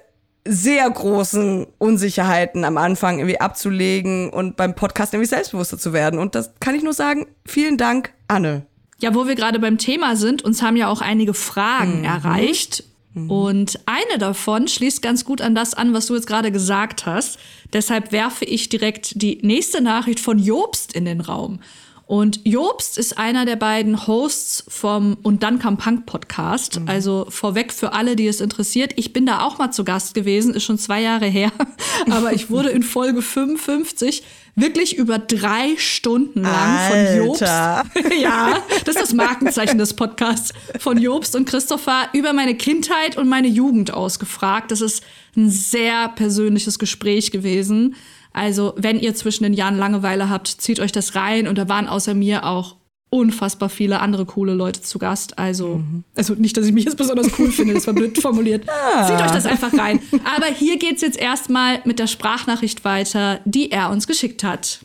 [0.47, 6.19] sehr großen Unsicherheiten am Anfang irgendwie abzulegen und beim Podcast irgendwie selbstbewusster zu werden.
[6.19, 7.27] Und das kann ich nur sagen.
[7.45, 8.67] Vielen Dank, Anne.
[8.99, 12.85] Ja, wo wir gerade beim Thema sind, uns haben ja auch einige Fragen erreicht.
[13.29, 17.39] Und eine davon schließt ganz gut an das an, was du jetzt gerade gesagt hast.
[17.73, 21.61] Deshalb werfe ich direkt die nächste Nachricht von Jobst in den Raum.
[22.07, 26.81] Und Jobst ist einer der beiden Hosts vom Und dann kam Punk Podcast.
[26.87, 28.93] Also vorweg für alle, die es interessiert.
[28.95, 31.51] Ich bin da auch mal zu Gast gewesen, ist schon zwei Jahre her.
[32.11, 34.23] Aber ich wurde in Folge 55
[34.55, 37.85] wirklich über drei Stunden lang von Jobst Alter.
[38.21, 43.29] ja, das ist das Markenzeichen des Podcasts von Jobst und Christopher über meine Kindheit und
[43.29, 44.71] meine Jugend ausgefragt.
[44.71, 45.03] Das ist
[45.37, 47.97] ein sehr persönliches Gespräch gewesen.
[48.37, 51.49] Also, wenn ihr zwischen den Jahren Langeweile habt, zieht euch das rein.
[51.49, 52.77] Und da waren außer mir auch
[53.09, 55.39] unfassbar viele andere coole Leute zu Gast.
[55.39, 55.81] Also,
[56.15, 58.65] also nicht, dass ich mich jetzt besonders cool finde, das war blöd formuliert.
[59.07, 60.01] Zieht euch das einfach rein.
[60.37, 64.81] Aber hier geht's jetzt erstmal mit der Sprachnachricht weiter, die er uns geschickt hat.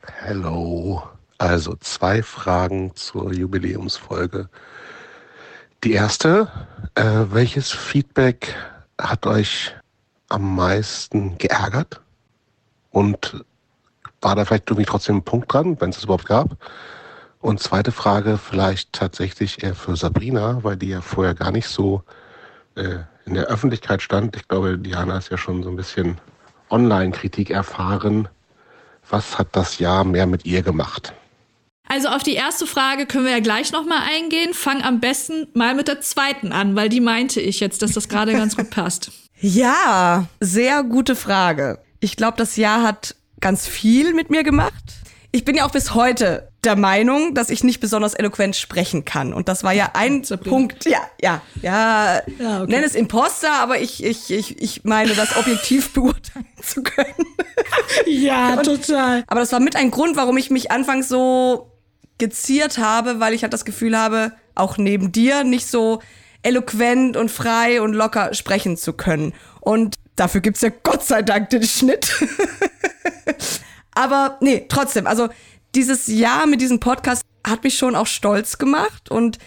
[0.00, 1.02] Hello.
[1.36, 4.48] Also zwei Fragen zur Jubiläumsfolge.
[5.84, 6.48] Die erste,
[6.94, 8.54] äh, welches Feedback
[8.98, 9.74] hat euch
[10.30, 12.00] am meisten geärgert?
[12.96, 13.44] Und
[14.22, 16.56] war da vielleicht irgendwie trotzdem ein Punkt dran, wenn es es überhaupt gab?
[17.42, 22.02] Und zweite Frage, vielleicht tatsächlich eher für Sabrina, weil die ja vorher gar nicht so
[22.74, 24.34] äh, in der Öffentlichkeit stand.
[24.36, 26.16] Ich glaube, Diana ist ja schon so ein bisschen
[26.70, 28.28] Online-Kritik erfahren.
[29.10, 31.12] Was hat das Jahr mehr mit ihr gemacht?
[31.90, 34.54] Also auf die erste Frage können wir ja gleich noch mal eingehen.
[34.54, 38.08] Fang am besten mal mit der zweiten an, weil die meinte ich jetzt, dass das
[38.08, 39.12] gerade ganz gut passt.
[39.38, 41.78] Ja, sehr gute Frage.
[42.06, 44.72] Ich glaube, das Jahr hat ganz viel mit mir gemacht.
[45.32, 49.34] Ich bin ja auch bis heute der Meinung, dass ich nicht besonders eloquent sprechen kann.
[49.34, 50.56] Und das war ja ein Sabrina.
[50.56, 50.84] Punkt.
[50.84, 52.22] Ja, ja, ja.
[52.38, 52.70] Ja, okay.
[52.70, 57.12] Nenn es Imposter, aber ich, ich, ich, ich meine, das objektiv beurteilen zu können.
[58.06, 59.24] Ja, total.
[59.26, 61.72] Aber das war mit ein Grund, warum ich mich anfangs so
[62.18, 66.00] geziert habe, weil ich halt das Gefühl habe, auch neben dir nicht so
[66.42, 69.34] eloquent und frei und locker sprechen zu können.
[69.60, 72.12] Und dafür gibt's ja Gott sei Dank den Schnitt.
[73.94, 75.28] Aber nee, trotzdem, also
[75.74, 79.38] dieses Jahr mit diesem Podcast hat mich schon auch stolz gemacht und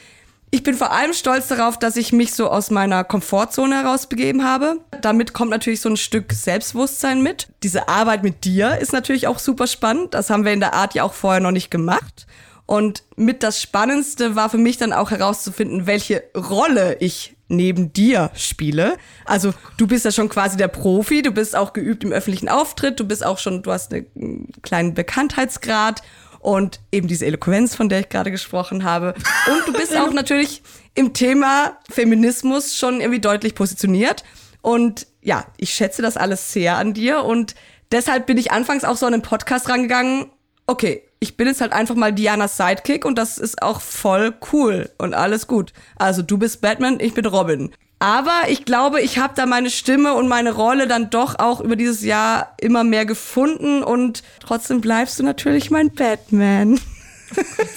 [0.51, 4.79] ich bin vor allem stolz darauf, dass ich mich so aus meiner Komfortzone herausbegeben habe.
[5.01, 7.49] Damit kommt natürlich so ein Stück Selbstbewusstsein mit.
[7.61, 10.15] Diese Arbeit mit dir ist natürlich auch super spannend.
[10.15, 12.25] Das haben wir in der Art ja auch vorher noch nicht gemacht.
[12.65, 18.31] Und mit das Spannendste war für mich dann auch herauszufinden, welche Rolle ich neben dir
[18.35, 18.97] spiele.
[19.25, 22.99] Also du bist ja schon quasi der Profi, du bist auch geübt im öffentlichen Auftritt,
[22.99, 26.01] du bist auch schon, du hast einen kleinen Bekanntheitsgrad
[26.39, 29.13] und eben diese Eloquenz, von der ich gerade gesprochen habe.
[29.51, 30.61] Und du bist auch natürlich
[30.95, 34.23] im Thema Feminismus schon irgendwie deutlich positioniert.
[34.61, 37.55] Und ja, ich schätze das alles sehr an dir und
[37.91, 40.27] deshalb bin ich anfangs auch so an den Podcast rangegangen.
[40.65, 44.89] Okay, ich bin jetzt halt einfach mal Dianas Sidekick und das ist auch voll cool
[44.97, 45.73] und alles gut.
[45.97, 47.71] Also du bist Batman, ich bin Robin.
[47.99, 51.75] Aber ich glaube, ich habe da meine Stimme und meine Rolle dann doch auch über
[51.75, 56.79] dieses Jahr immer mehr gefunden und trotzdem bleibst du natürlich mein Batman.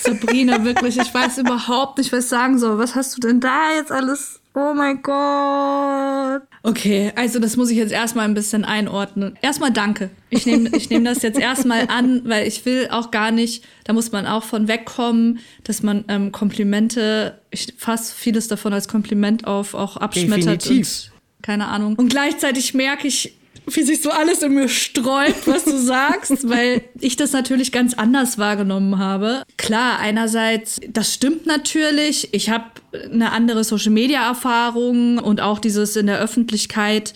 [0.00, 2.78] Sabrina, wirklich, ich weiß überhaupt nicht, was ich sagen soll.
[2.78, 4.41] Was hast du denn da jetzt alles?
[4.54, 6.42] Oh mein Gott.
[6.62, 9.38] Okay, also das muss ich jetzt erstmal ein bisschen einordnen.
[9.40, 10.10] Erstmal danke.
[10.28, 13.94] Ich nehme ich nehm das jetzt erstmal an, weil ich will auch gar nicht, da
[13.94, 19.46] muss man auch von wegkommen, dass man ähm, Komplimente, ich fasse vieles davon als Kompliment
[19.46, 20.64] auf, auch abschmettert.
[20.64, 21.10] Definitiv.
[21.14, 21.96] Und, keine Ahnung.
[21.96, 23.34] Und gleichzeitig merke ich,
[23.66, 27.94] wie sich so alles in mir sträubt, was du sagst, weil ich das natürlich ganz
[27.94, 29.42] anders wahrgenommen habe.
[29.56, 32.32] Klar, einerseits, das stimmt natürlich.
[32.32, 32.64] Ich habe
[33.12, 37.14] eine andere Social-Media-Erfahrung und auch dieses in der Öffentlichkeit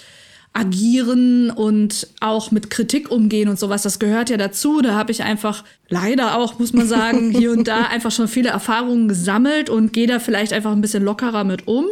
[0.57, 4.81] agieren und auch mit Kritik umgehen und sowas, das gehört ja dazu.
[4.81, 8.49] Da habe ich einfach leider auch, muss man sagen, hier und da einfach schon viele
[8.49, 11.85] Erfahrungen gesammelt und gehe da vielleicht einfach ein bisschen lockerer mit um.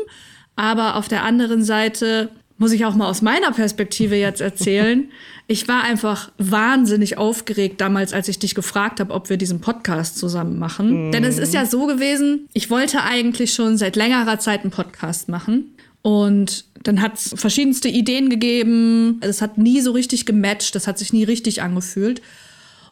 [0.57, 5.11] Aber auf der anderen Seite muss ich auch mal aus meiner Perspektive jetzt erzählen.
[5.49, 10.19] Ich war einfach wahnsinnig aufgeregt damals, als ich dich gefragt habe, ob wir diesen Podcast
[10.19, 11.09] zusammen machen.
[11.09, 11.13] Mhm.
[11.13, 15.29] Denn es ist ja so gewesen, ich wollte eigentlich schon seit längerer Zeit einen Podcast
[15.29, 15.75] machen.
[16.03, 19.19] Und dann hat es verschiedenste Ideen gegeben.
[19.23, 22.23] Es hat nie so richtig gematcht, das hat sich nie richtig angefühlt.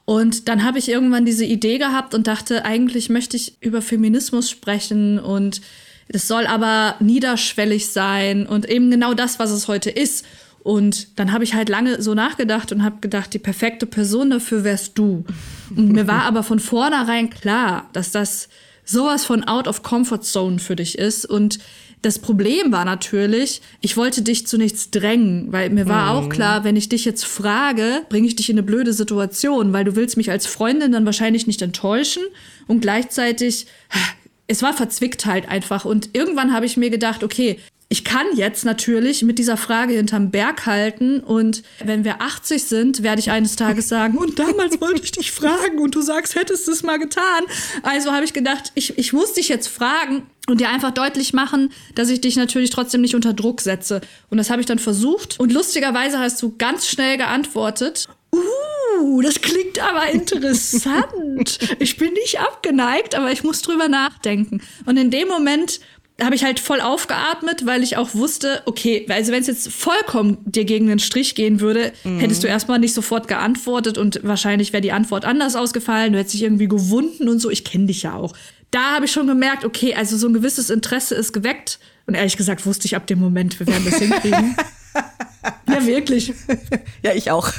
[0.05, 4.51] Und dann habe ich irgendwann diese Idee gehabt und dachte, eigentlich möchte ich über Feminismus
[4.51, 5.61] sprechen und
[6.13, 10.25] das soll aber niederschwellig sein und eben genau das, was es heute ist.
[10.63, 14.63] Und dann habe ich halt lange so nachgedacht und habe gedacht, die perfekte Person dafür
[14.63, 15.25] wärst du.
[15.75, 18.49] Und mir war aber von vornherein klar, dass das
[18.85, 21.25] sowas von out of comfort zone für dich ist.
[21.25, 21.59] Und
[22.03, 26.31] das Problem war natürlich, ich wollte dich zu nichts drängen, weil mir war auch mhm.
[26.31, 29.97] klar, wenn ich dich jetzt frage, bringe ich dich in eine blöde Situation, weil du
[29.97, 32.23] willst mich als Freundin dann wahrscheinlich nicht enttäuschen
[32.67, 33.67] und gleichzeitig
[34.53, 35.84] es war verzwickt halt einfach.
[35.84, 40.30] Und irgendwann habe ich mir gedacht, okay, ich kann jetzt natürlich mit dieser Frage hinterm
[40.30, 45.03] Berg halten und wenn wir 80 sind, werde ich eines Tages sagen, und damals wollte
[45.03, 47.44] ich dich fragen und du sagst, hättest du es mal getan.
[47.82, 51.70] Also habe ich gedacht, ich, ich muss dich jetzt fragen und dir einfach deutlich machen,
[51.94, 54.00] dass ich dich natürlich trotzdem nicht unter Druck setze.
[54.30, 55.38] Und das habe ich dann versucht.
[55.38, 58.09] Und lustigerweise hast du ganz schnell geantwortet.
[59.03, 61.59] Uh, das klingt aber interessant.
[61.78, 64.62] ich bin nicht abgeneigt, aber ich muss drüber nachdenken.
[64.86, 65.80] Und in dem Moment
[66.22, 70.38] habe ich halt voll aufgeatmet, weil ich auch wusste, okay, also wenn es jetzt vollkommen
[70.44, 72.20] dir gegen den Strich gehen würde, mhm.
[72.20, 76.34] hättest du erstmal nicht sofort geantwortet und wahrscheinlich wäre die Antwort anders ausgefallen, du hättest
[76.34, 77.50] dich irgendwie gewunden und so.
[77.50, 78.34] Ich kenne dich ja auch.
[78.70, 81.78] Da habe ich schon gemerkt, okay, also so ein gewisses Interesse ist geweckt.
[82.07, 84.57] Und ehrlich gesagt wusste ich ab dem Moment, wir werden das hinkriegen.
[85.68, 86.32] Ja, wirklich.
[87.03, 87.50] Ja, ich auch.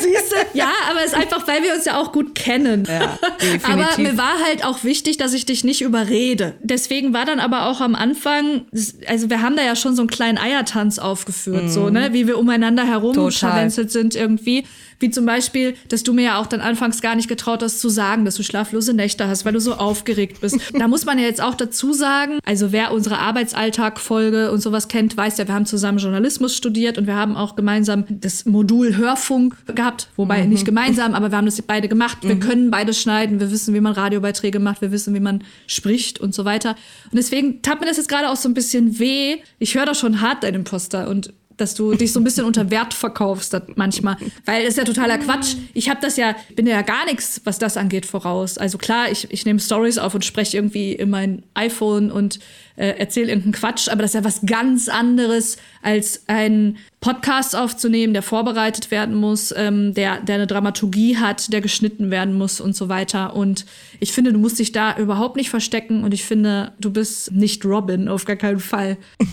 [0.00, 0.36] Siehst du?
[0.58, 2.86] Ja, aber es ist einfach, weil wir uns ja auch gut kennen.
[2.88, 3.18] Ja,
[3.64, 6.54] aber mir war halt auch wichtig, dass ich dich nicht überrede.
[6.62, 8.62] Deswegen war dann aber auch am Anfang,
[9.06, 11.68] also wir haben da ja schon so einen kleinen Eiertanz aufgeführt, mhm.
[11.68, 14.64] so, ne, wie wir umeinander herum scharwenzelt sind irgendwie.
[15.02, 17.88] Wie zum Beispiel, dass du mir ja auch dann anfangs gar nicht getraut hast zu
[17.88, 20.60] sagen, dass du schlaflose Nächte hast, weil du so aufgeregt bist.
[20.78, 25.16] da muss man ja jetzt auch dazu sagen, also wer unsere Arbeitsalltag-Folge und sowas kennt,
[25.16, 29.56] weiß ja, wir haben zusammen Journalismus studiert und wir haben auch gemeinsam das Modul Hörfunk
[29.66, 29.81] gehabt.
[30.16, 30.50] Wobei mhm.
[30.50, 32.18] nicht gemeinsam, aber wir haben das beide gemacht.
[32.22, 32.40] Wir mhm.
[32.40, 36.34] können beide schneiden, wir wissen, wie man Radiobeiträge macht, wir wissen, wie man spricht und
[36.34, 36.70] so weiter.
[37.10, 39.38] Und deswegen tat mir das jetzt gerade auch so ein bisschen weh.
[39.58, 41.32] Ich höre da schon hart deinen Imposter und
[41.62, 44.16] dass du dich so ein bisschen unter Wert verkaufst manchmal.
[44.44, 45.54] Weil es ist ja totaler Quatsch.
[45.74, 48.58] Ich habe das ja, bin ja gar nichts, was das angeht, voraus.
[48.58, 52.40] Also klar, ich, ich nehme Stories auf und spreche irgendwie in mein iPhone und
[52.76, 58.12] äh, erzähle irgendeinen Quatsch, aber das ist ja was ganz anderes, als einen Podcast aufzunehmen,
[58.12, 62.74] der vorbereitet werden muss, ähm, der, der eine Dramaturgie hat, der geschnitten werden muss und
[62.74, 63.36] so weiter.
[63.36, 63.66] Und
[64.00, 67.64] ich finde, du musst dich da überhaupt nicht verstecken und ich finde, du bist nicht
[67.64, 68.96] Robin, auf gar keinen Fall.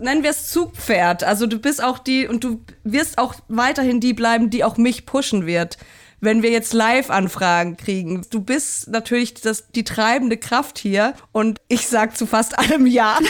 [0.00, 1.24] nennen wir es Zugpferd.
[1.24, 5.06] Also du bist auch die und du wirst auch weiterhin die bleiben, die auch mich
[5.06, 5.76] pushen wird.
[6.20, 8.24] Wenn wir jetzt Live-Anfragen kriegen.
[8.30, 13.18] Du bist natürlich das, die treibende Kraft hier und ich sag zu fast allem Ja.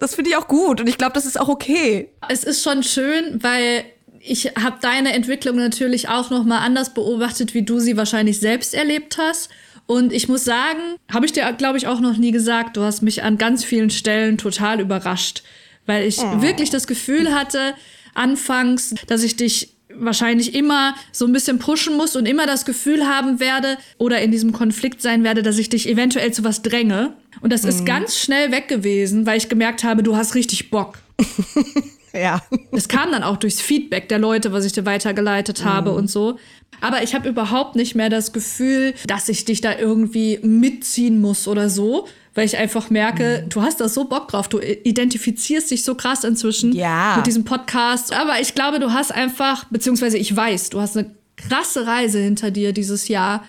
[0.00, 2.08] das finde ich auch gut und ich glaube, das ist auch okay.
[2.28, 3.84] Es ist schon schön, weil
[4.24, 8.72] ich habe deine Entwicklung natürlich auch noch mal anders beobachtet, wie du sie wahrscheinlich selbst
[8.72, 9.50] erlebt hast.
[9.86, 10.80] Und ich muss sagen,
[11.12, 13.90] habe ich dir, glaube ich, auch noch nie gesagt, du hast mich an ganz vielen
[13.90, 15.42] Stellen total überrascht,
[15.86, 16.42] weil ich oh.
[16.42, 17.74] wirklich das Gefühl hatte,
[18.14, 23.06] anfangs, dass ich dich wahrscheinlich immer so ein bisschen pushen muss und immer das Gefühl
[23.06, 27.14] haben werde oder in diesem Konflikt sein werde, dass ich dich eventuell zu was dränge.
[27.40, 27.68] Und das mhm.
[27.68, 30.98] ist ganz schnell weg gewesen, weil ich gemerkt habe, du hast richtig Bock.
[32.12, 32.42] ja.
[32.72, 35.96] Es kam dann auch durchs Feedback der Leute, was ich dir weitergeleitet habe mhm.
[35.96, 36.38] und so.
[36.80, 41.46] Aber ich habe überhaupt nicht mehr das Gefühl, dass ich dich da irgendwie mitziehen muss
[41.46, 43.48] oder so, weil ich einfach merke, mhm.
[43.50, 47.14] du hast da so Bock drauf, du identifizierst dich so krass inzwischen ja.
[47.16, 48.12] mit diesem Podcast.
[48.12, 52.50] Aber ich glaube, du hast einfach, beziehungsweise ich weiß, du hast eine krasse Reise hinter
[52.50, 53.44] dir dieses Jahr.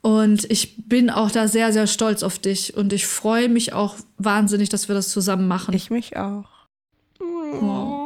[0.00, 2.76] Und ich bin auch da sehr, sehr stolz auf dich.
[2.76, 5.74] Und ich freue mich auch wahnsinnig, dass wir das zusammen machen.
[5.74, 6.46] Ich mich auch.
[7.20, 7.97] Oh.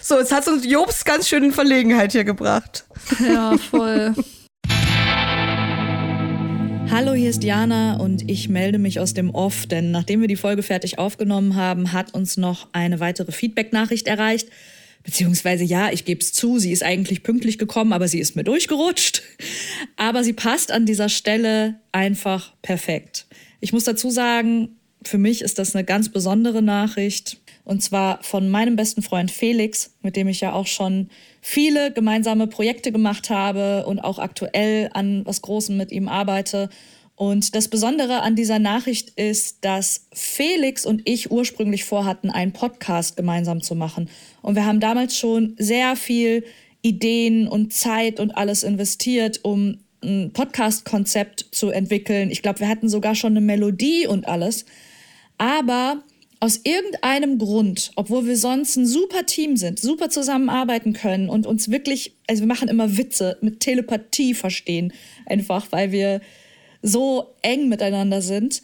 [0.00, 2.84] So, jetzt hat uns Jobs ganz schön in Verlegenheit hier gebracht.
[3.20, 4.14] Ja, voll.
[6.88, 10.36] Hallo, hier ist Jana und ich melde mich aus dem Off, denn nachdem wir die
[10.36, 14.48] Folge fertig aufgenommen haben, hat uns noch eine weitere Feedback-Nachricht erreicht.
[15.02, 18.44] Beziehungsweise ja, ich gebe es zu, sie ist eigentlich pünktlich gekommen, aber sie ist mir
[18.44, 19.22] durchgerutscht.
[19.96, 23.26] Aber sie passt an dieser Stelle einfach perfekt.
[23.60, 27.38] Ich muss dazu sagen, für mich ist das eine ganz besondere Nachricht.
[27.66, 31.10] Und zwar von meinem besten Freund Felix, mit dem ich ja auch schon
[31.40, 36.70] viele gemeinsame Projekte gemacht habe und auch aktuell an was Großem mit ihm arbeite.
[37.16, 43.16] Und das Besondere an dieser Nachricht ist, dass Felix und ich ursprünglich vorhatten, einen Podcast
[43.16, 44.08] gemeinsam zu machen.
[44.42, 46.44] Und wir haben damals schon sehr viel
[46.82, 52.30] Ideen und Zeit und alles investiert, um ein Podcast-Konzept zu entwickeln.
[52.30, 54.66] Ich glaube, wir hatten sogar schon eine Melodie und alles.
[55.36, 56.04] Aber
[56.40, 61.70] aus irgendeinem Grund, obwohl wir sonst ein super Team sind, super zusammenarbeiten können und uns
[61.70, 64.92] wirklich, also wir machen immer Witze mit Telepathie verstehen,
[65.24, 66.20] einfach weil wir
[66.82, 68.62] so eng miteinander sind.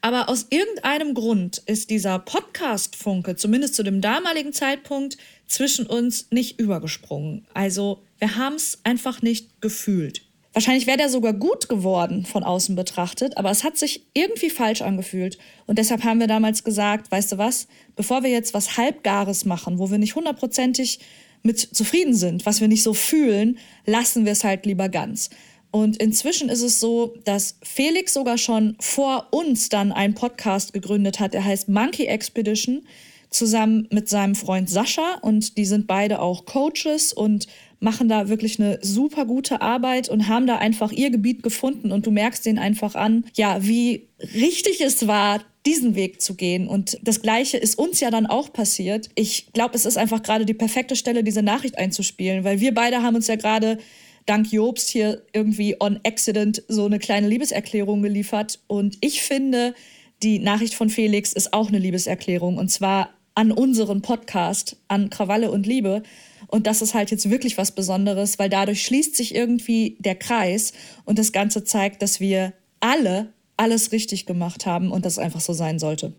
[0.00, 5.16] Aber aus irgendeinem Grund ist dieser Podcast-Funke, zumindest zu dem damaligen Zeitpunkt,
[5.46, 7.46] zwischen uns nicht übergesprungen.
[7.54, 10.22] Also wir haben es einfach nicht gefühlt.
[10.54, 14.82] Wahrscheinlich wäre der sogar gut geworden von außen betrachtet, aber es hat sich irgendwie falsch
[14.82, 15.36] angefühlt.
[15.66, 19.80] Und deshalb haben wir damals gesagt, weißt du was, bevor wir jetzt was Halbgares machen,
[19.80, 21.00] wo wir nicht hundertprozentig
[21.42, 25.28] mit zufrieden sind, was wir nicht so fühlen, lassen wir es halt lieber ganz.
[25.72, 31.18] Und inzwischen ist es so, dass Felix sogar schon vor uns dann einen Podcast gegründet
[31.18, 32.86] hat, der heißt Monkey Expedition,
[33.34, 35.18] zusammen mit seinem Freund Sascha.
[35.20, 37.48] Und die sind beide auch Coaches und
[37.84, 42.06] machen da wirklich eine super gute Arbeit und haben da einfach ihr Gebiet gefunden und
[42.06, 46.66] du merkst denen einfach an, ja, wie richtig es war, diesen Weg zu gehen.
[46.66, 49.10] Und das Gleiche ist uns ja dann auch passiert.
[49.14, 53.02] Ich glaube, es ist einfach gerade die perfekte Stelle, diese Nachricht einzuspielen, weil wir beide
[53.02, 53.78] haben uns ja gerade
[54.26, 58.60] dank Jobst hier irgendwie on accident so eine kleine Liebeserklärung geliefert.
[58.66, 59.74] Und ich finde,
[60.22, 65.50] die Nachricht von Felix ist auch eine Liebeserklärung und zwar an unseren Podcast, an Krawalle
[65.50, 66.02] und Liebe.
[66.48, 70.72] Und das ist halt jetzt wirklich was Besonderes, weil dadurch schließt sich irgendwie der Kreis
[71.04, 75.52] und das Ganze zeigt, dass wir alle alles richtig gemacht haben und das einfach so
[75.52, 76.16] sein sollte.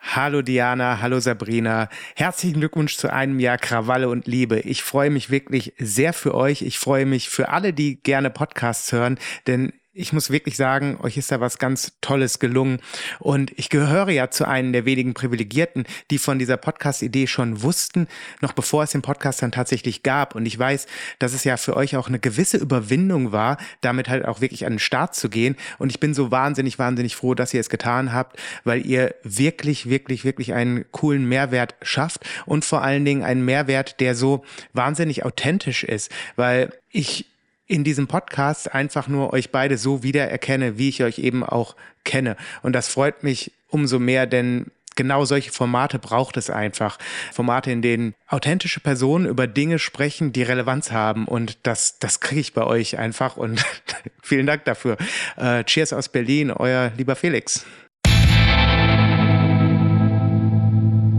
[0.00, 1.88] Hallo Diana, hallo Sabrina.
[2.16, 4.60] Herzlichen Glückwunsch zu einem Jahr Krawalle und Liebe.
[4.60, 6.62] Ich freue mich wirklich sehr für euch.
[6.62, 11.16] Ich freue mich für alle, die gerne Podcasts hören, denn ich muss wirklich sagen, euch
[11.16, 12.78] ist da was ganz Tolles gelungen.
[13.18, 18.06] Und ich gehöre ja zu einem der wenigen Privilegierten, die von dieser Podcast-Idee schon wussten,
[18.40, 20.34] noch bevor es den Podcast dann tatsächlich gab.
[20.34, 20.86] Und ich weiß,
[21.18, 24.74] dass es ja für euch auch eine gewisse Überwindung war, damit halt auch wirklich an
[24.74, 25.56] den Start zu gehen.
[25.78, 29.88] Und ich bin so wahnsinnig, wahnsinnig froh, dass ihr es getan habt, weil ihr wirklich,
[29.88, 35.24] wirklich, wirklich einen coolen Mehrwert schafft und vor allen Dingen einen Mehrwert, der so wahnsinnig
[35.24, 37.26] authentisch ist, weil ich
[37.68, 42.36] in diesem Podcast einfach nur euch beide so wiedererkenne, wie ich euch eben auch kenne.
[42.62, 44.66] Und das freut mich umso mehr, denn
[44.96, 46.98] genau solche Formate braucht es einfach.
[47.32, 51.28] Formate, in denen authentische Personen über Dinge sprechen, die Relevanz haben.
[51.28, 53.36] Und das, das kriege ich bei euch einfach.
[53.36, 53.64] Und
[54.22, 54.96] vielen Dank dafür.
[55.36, 57.64] Äh, cheers aus Berlin, euer lieber Felix.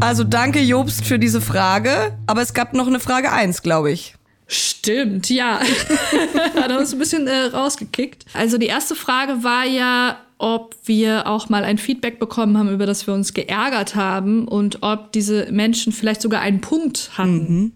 [0.01, 2.17] Also danke, Jobst, für diese Frage.
[2.25, 4.15] Aber es gab noch eine Frage eins, glaube ich.
[4.51, 5.61] Stimmt, ja.
[6.55, 8.25] da hast du ein bisschen äh, rausgekickt.
[8.33, 12.87] Also die erste Frage war ja, ob wir auch mal ein Feedback bekommen haben, über
[12.87, 17.53] das wir uns geärgert haben und ob diese Menschen vielleicht sogar einen Punkt hatten.
[17.53, 17.71] Mhm.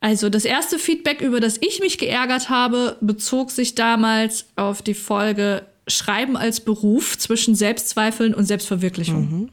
[0.00, 4.94] Also das erste Feedback, über das ich mich geärgert habe, bezog sich damals auf die
[4.94, 9.30] Folge Schreiben als Beruf zwischen Selbstzweifeln und Selbstverwirklichung.
[9.30, 9.48] Mhm.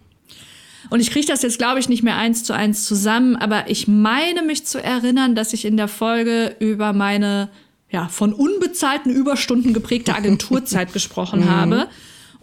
[0.89, 3.87] Und ich kriege das jetzt, glaube ich, nicht mehr eins zu eins zusammen, aber ich
[3.87, 7.49] meine mich zu erinnern, dass ich in der Folge über meine
[7.89, 11.49] ja, von unbezahlten Überstunden geprägte Agenturzeit gesprochen mhm.
[11.49, 11.87] habe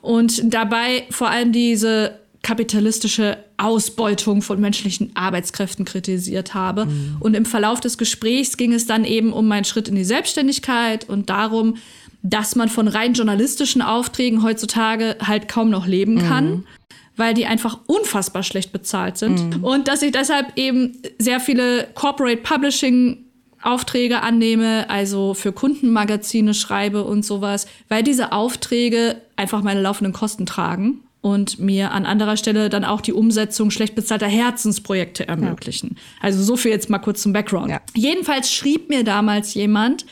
[0.01, 6.87] und dabei vor allem diese kapitalistische Ausbeutung von menschlichen Arbeitskräften kritisiert habe.
[6.87, 7.17] Mhm.
[7.21, 11.07] Und im Verlauf des Gesprächs ging es dann eben um meinen Schritt in die Selbstständigkeit
[11.07, 11.77] und darum,
[12.23, 16.51] dass man von rein journalistischen Aufträgen heutzutage halt kaum noch leben kann.
[16.51, 16.65] Mhm
[17.21, 19.59] weil die einfach unfassbar schlecht bezahlt sind.
[19.59, 19.63] Mhm.
[19.63, 23.27] Und dass ich deshalb eben sehr viele Corporate Publishing
[23.63, 30.47] Aufträge annehme, also für Kundenmagazine schreibe und sowas, weil diese Aufträge einfach meine laufenden Kosten
[30.47, 35.91] tragen und mir an anderer Stelle dann auch die Umsetzung schlecht bezahlter Herzensprojekte ermöglichen.
[35.91, 36.03] Ja.
[36.23, 37.71] Also so viel jetzt mal kurz zum Background.
[37.71, 37.83] Ja.
[37.95, 40.07] Jedenfalls schrieb mir damals jemand,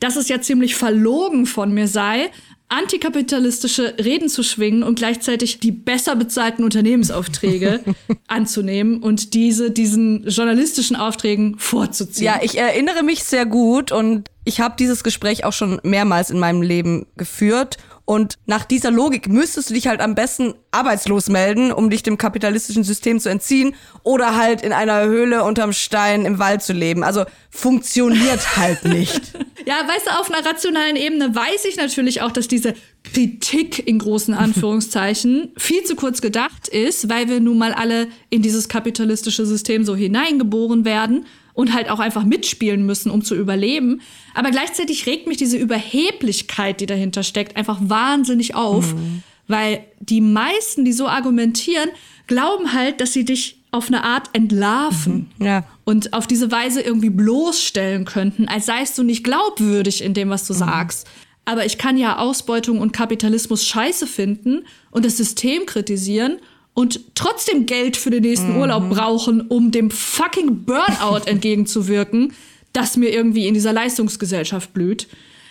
[0.00, 2.30] dass es ja ziemlich verlogen von mir sei,
[2.68, 7.80] antikapitalistische Reden zu schwingen und gleichzeitig die besser bezahlten Unternehmensaufträge
[8.26, 12.26] anzunehmen und diese diesen journalistischen Aufträgen vorzuziehen.
[12.26, 16.38] Ja, ich erinnere mich sehr gut und ich habe dieses Gespräch auch schon mehrmals in
[16.38, 17.78] meinem Leben geführt
[18.08, 22.16] und nach dieser Logik müsstest du dich halt am besten arbeitslos melden, um dich dem
[22.16, 27.04] kapitalistischen System zu entziehen oder halt in einer Höhle unterm Stein im Wald zu leben.
[27.04, 29.34] Also funktioniert halt nicht.
[29.66, 32.72] Ja, weißt du, auf einer rationalen Ebene weiß ich natürlich auch, dass diese
[33.04, 38.40] Kritik in großen Anführungszeichen viel zu kurz gedacht ist, weil wir nun mal alle in
[38.40, 41.26] dieses kapitalistische System so hineingeboren werden
[41.58, 44.00] und halt auch einfach mitspielen müssen, um zu überleben.
[44.32, 49.24] Aber gleichzeitig regt mich diese Überheblichkeit, die dahinter steckt, einfach wahnsinnig auf, mhm.
[49.48, 51.88] weil die meisten, die so argumentieren,
[52.28, 55.46] glauben halt, dass sie dich auf eine Art entlarven mhm.
[55.46, 55.64] ja.
[55.82, 60.46] und auf diese Weise irgendwie bloßstellen könnten, als seist du nicht glaubwürdig in dem, was
[60.46, 60.58] du mhm.
[60.58, 61.08] sagst.
[61.44, 66.38] Aber ich kann ja Ausbeutung und Kapitalismus scheiße finden und das System kritisieren
[66.78, 68.60] und trotzdem Geld für den nächsten mhm.
[68.60, 72.34] Urlaub brauchen, um dem fucking Burnout entgegenzuwirken,
[72.72, 75.08] das mir irgendwie in dieser Leistungsgesellschaft blüht.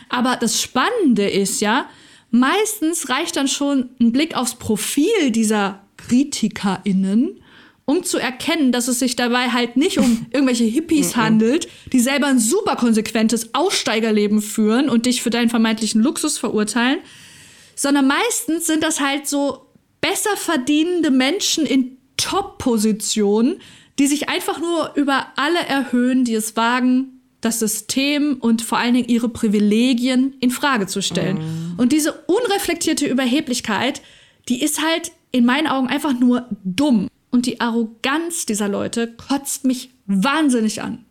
[0.08, 1.90] Aber das Spannende ist ja,
[2.32, 7.42] meistens reicht dann schon ein Blick aufs Profil dieser KritikerInnen,
[7.84, 12.28] um zu erkennen, dass es sich dabei halt nicht um irgendwelche Hippies handelt, die selber
[12.28, 17.00] ein super konsequentes Aussteigerleben führen und dich für deinen vermeintlichen Luxus verurteilen,
[17.76, 19.67] sondern meistens sind das halt so
[20.08, 23.60] besser verdienende Menschen in Top-Positionen,
[24.00, 28.94] die sich einfach nur über alle erhöhen, die es wagen, das System und vor allen
[28.94, 31.38] Dingen ihre Privilegien in Frage zu stellen.
[31.38, 31.80] Mm.
[31.80, 34.02] Und diese unreflektierte Überheblichkeit,
[34.50, 37.10] die ist halt in meinen Augen einfach nur dumm.
[37.30, 41.06] Und die Arroganz dieser Leute kotzt mich wahnsinnig an.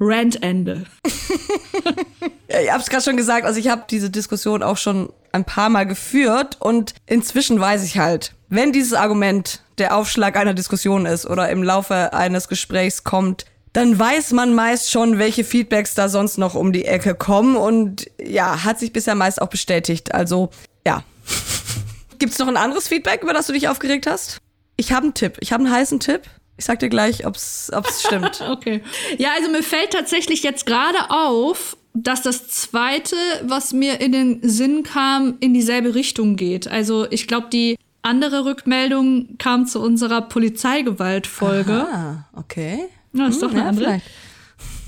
[0.00, 0.84] Rantende.
[2.48, 5.86] ich hab's gerade schon gesagt, also ich habe diese Diskussion auch schon ein paar Mal
[5.86, 11.48] geführt und inzwischen weiß ich halt, wenn dieses Argument der Aufschlag einer Diskussion ist oder
[11.50, 16.54] im Laufe eines Gesprächs kommt, dann weiß man meist schon, welche Feedbacks da sonst noch
[16.54, 20.14] um die Ecke kommen und ja, hat sich bisher meist auch bestätigt.
[20.14, 20.50] Also,
[20.86, 21.04] ja.
[22.18, 24.38] Gibt's noch ein anderes Feedback, über das du dich aufgeregt hast?
[24.76, 25.36] Ich habe einen Tipp.
[25.40, 26.22] Ich habe einen heißen Tipp.
[26.58, 28.42] Ich sag dir gleich, ob's, ob's stimmt.
[28.50, 28.82] okay.
[29.16, 34.40] Ja, also mir fällt tatsächlich jetzt gerade auf, dass das zweite, was mir in den
[34.42, 36.68] Sinn kam, in dieselbe Richtung geht.
[36.68, 41.86] Also ich glaube, die andere Rückmeldung kam zu unserer Polizeigewaltfolge.
[41.92, 42.80] Ah, okay.
[43.12, 44.02] Ja, ist hm, doch eine ja, andere.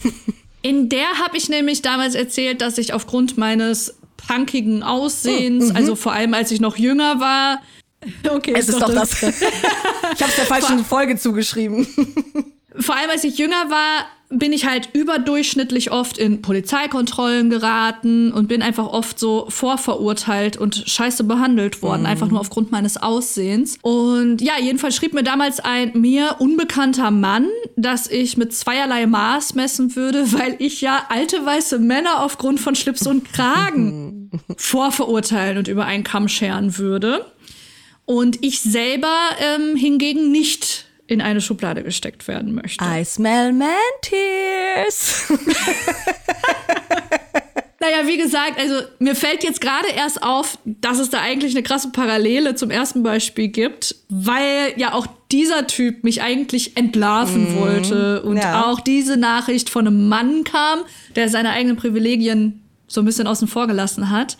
[0.62, 5.76] In der habe ich nämlich damals erzählt, dass ich aufgrund meines punkigen Aussehens, hm, mhm.
[5.76, 7.62] also vor allem als ich noch jünger war,
[8.28, 9.20] Okay, es ist, ist doch das.
[9.20, 9.42] das.
[9.42, 11.86] ich habe es der falschen vor, Folge zugeschrieben.
[12.78, 18.46] Vor allem, als ich jünger war, bin ich halt überdurchschnittlich oft in Polizeikontrollen geraten und
[18.46, 22.07] bin einfach oft so vorverurteilt und scheiße behandelt worden, mhm.
[22.07, 23.76] einfach nur aufgrund meines Aussehens.
[23.82, 29.57] Und ja, jedenfalls schrieb mir damals ein mir unbekannter Mann, dass ich mit zweierlei Maß
[29.57, 35.66] messen würde, weil ich ja alte weiße Männer aufgrund von Schlips und Kragen vorverurteilen und
[35.66, 37.26] über einen Kamm scheren würde.
[38.11, 42.84] Und ich selber ähm, hingegen nicht in eine Schublade gesteckt werden möchte.
[42.84, 43.68] I smell man
[44.02, 45.28] tears.
[47.78, 51.62] naja, wie gesagt, also mir fällt jetzt gerade erst auf, dass es da eigentlich eine
[51.62, 57.61] krasse Parallele zum ersten Beispiel gibt, weil ja auch dieser Typ mich eigentlich entlarven mm,
[57.61, 58.64] wollte und ja.
[58.64, 60.80] auch diese Nachricht von einem Mann kam,
[61.14, 64.36] der seine eigenen Privilegien so ein bisschen außen vor gelassen hat.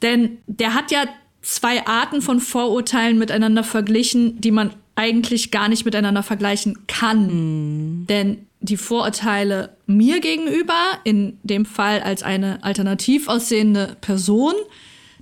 [0.00, 1.04] Denn der hat ja
[1.42, 8.02] zwei Arten von Vorurteilen miteinander verglichen, die man eigentlich gar nicht miteinander vergleichen kann.
[8.02, 8.06] Mm.
[8.06, 14.54] Denn die Vorurteile mir gegenüber, in dem Fall als eine alternativ aussehende Person,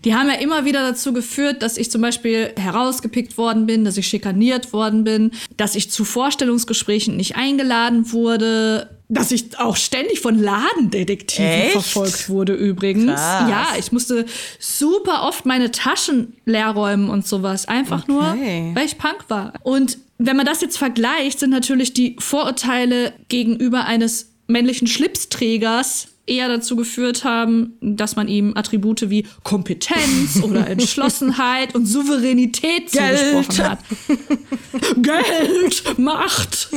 [0.04, 3.96] die haben ja immer wieder dazu geführt, dass ich zum Beispiel herausgepickt worden bin, dass
[3.96, 10.20] ich schikaniert worden bin, dass ich zu Vorstellungsgesprächen nicht eingeladen wurde, dass ich auch ständig
[10.20, 11.72] von Ladendetektiven Echt?
[11.72, 13.06] verfolgt wurde übrigens.
[13.06, 13.50] Krass.
[13.50, 14.26] Ja, ich musste
[14.58, 17.66] super oft meine Taschen leer räumen und sowas.
[17.66, 18.12] Einfach okay.
[18.12, 19.54] nur, weil ich Punk war.
[19.62, 26.48] Und wenn man das jetzt vergleicht, sind natürlich die Vorurteile gegenüber eines männlichen Schlipsträgers eher
[26.48, 33.18] dazu geführt haben, dass man ihm Attribute wie Kompetenz oder Entschlossenheit und Souveränität Geld.
[33.18, 33.78] zugesprochen hat.
[35.02, 36.68] Geld, Macht.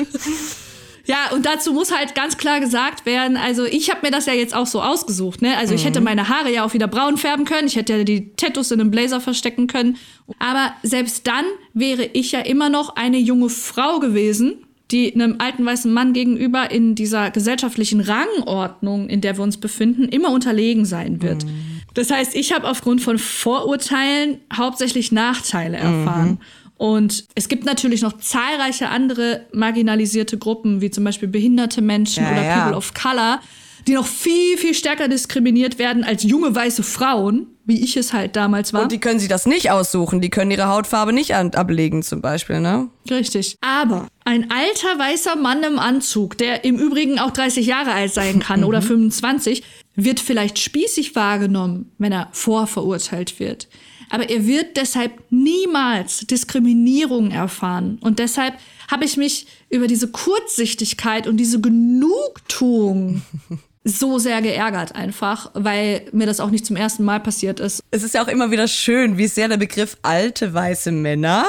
[1.06, 4.34] Ja, und dazu muss halt ganz klar gesagt werden, also ich habe mir das ja
[4.34, 5.58] jetzt auch so ausgesucht, ne?
[5.58, 6.06] Also ich hätte mhm.
[6.06, 8.92] meine Haare ja auch wieder braun färben können, ich hätte ja die Tattoos in einem
[8.92, 9.98] Blazer verstecken können,
[10.40, 15.66] aber selbst dann wäre ich ja immer noch eine junge Frau gewesen, die einem alten
[15.66, 21.22] weißen Mann gegenüber in dieser gesellschaftlichen Rangordnung, in der wir uns befinden, immer unterlegen sein
[21.22, 21.46] wird.
[21.46, 21.82] Mhm.
[21.94, 26.30] Das heißt, ich habe aufgrund von Vorurteilen hauptsächlich Nachteile erfahren.
[26.32, 26.38] Mhm.
[26.82, 32.32] Und es gibt natürlich noch zahlreiche andere marginalisierte Gruppen, wie zum Beispiel behinderte Menschen ja,
[32.32, 32.56] oder ja.
[32.56, 33.40] People of Color,
[33.86, 38.36] die noch viel, viel stärker diskriminiert werden als junge weiße Frauen, wie ich es halt
[38.36, 38.82] damals war.
[38.82, 40.22] Und die können sich das nicht aussuchen.
[40.22, 42.90] Die können ihre Hautfarbe nicht ablegen, zum Beispiel, ne?
[43.08, 43.58] Richtig.
[43.62, 48.40] Aber ein alter weißer Mann im Anzug, der im Übrigen auch 30 Jahre alt sein
[48.40, 49.62] kann oder 25,
[49.96, 53.68] wird vielleicht spießig wahrgenommen, wenn er vorverurteilt wird
[54.12, 57.98] aber er wird deshalb niemals Diskriminierung erfahren.
[58.02, 58.56] Und deshalb
[58.90, 63.22] habe ich mich über diese Kurzsichtigkeit und diese Genugtuung
[63.86, 67.82] so sehr geärgert einfach, weil mir das auch nicht zum ersten Mal passiert ist.
[67.90, 71.46] Es ist ja auch immer wieder schön, wie sehr der Begriff alte weiße Männer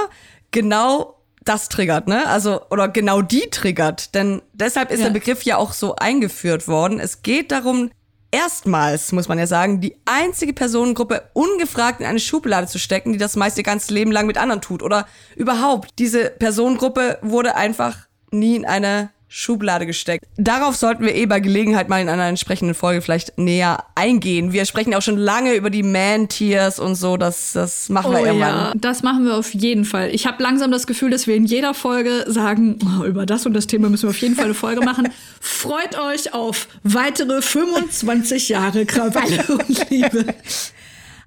[0.52, 2.26] genau das triggert, ne?
[2.28, 4.14] Also, oder genau die triggert.
[4.14, 5.06] Denn deshalb ist ja.
[5.06, 7.00] der Begriff ja auch so eingeführt worden.
[7.00, 7.90] Es geht darum,
[8.32, 13.18] erstmals, muss man ja sagen, die einzige Personengruppe ungefragt in eine Schublade zu stecken, die
[13.18, 14.82] das meist ihr ganzes Leben lang mit anderen tut.
[14.82, 15.06] Oder
[15.36, 20.26] überhaupt, diese Personengruppe wurde einfach nie in eine Schublade gesteckt.
[20.36, 24.52] Darauf sollten wir eh bei Gelegenheit mal in einer entsprechenden Folge vielleicht näher eingehen.
[24.52, 28.26] Wir sprechen auch schon lange über die Man-Tiers und so, das, das machen oh, wir
[28.26, 28.54] irgendwann.
[28.54, 30.10] Ja, das machen wir auf jeden Fall.
[30.14, 33.54] Ich habe langsam das Gefühl, dass wir in jeder Folge sagen, oh, über das und
[33.54, 35.08] das Thema müssen wir auf jeden Fall eine Folge machen.
[35.40, 40.26] Freut euch auf weitere 25 Jahre Krawalle und Liebe.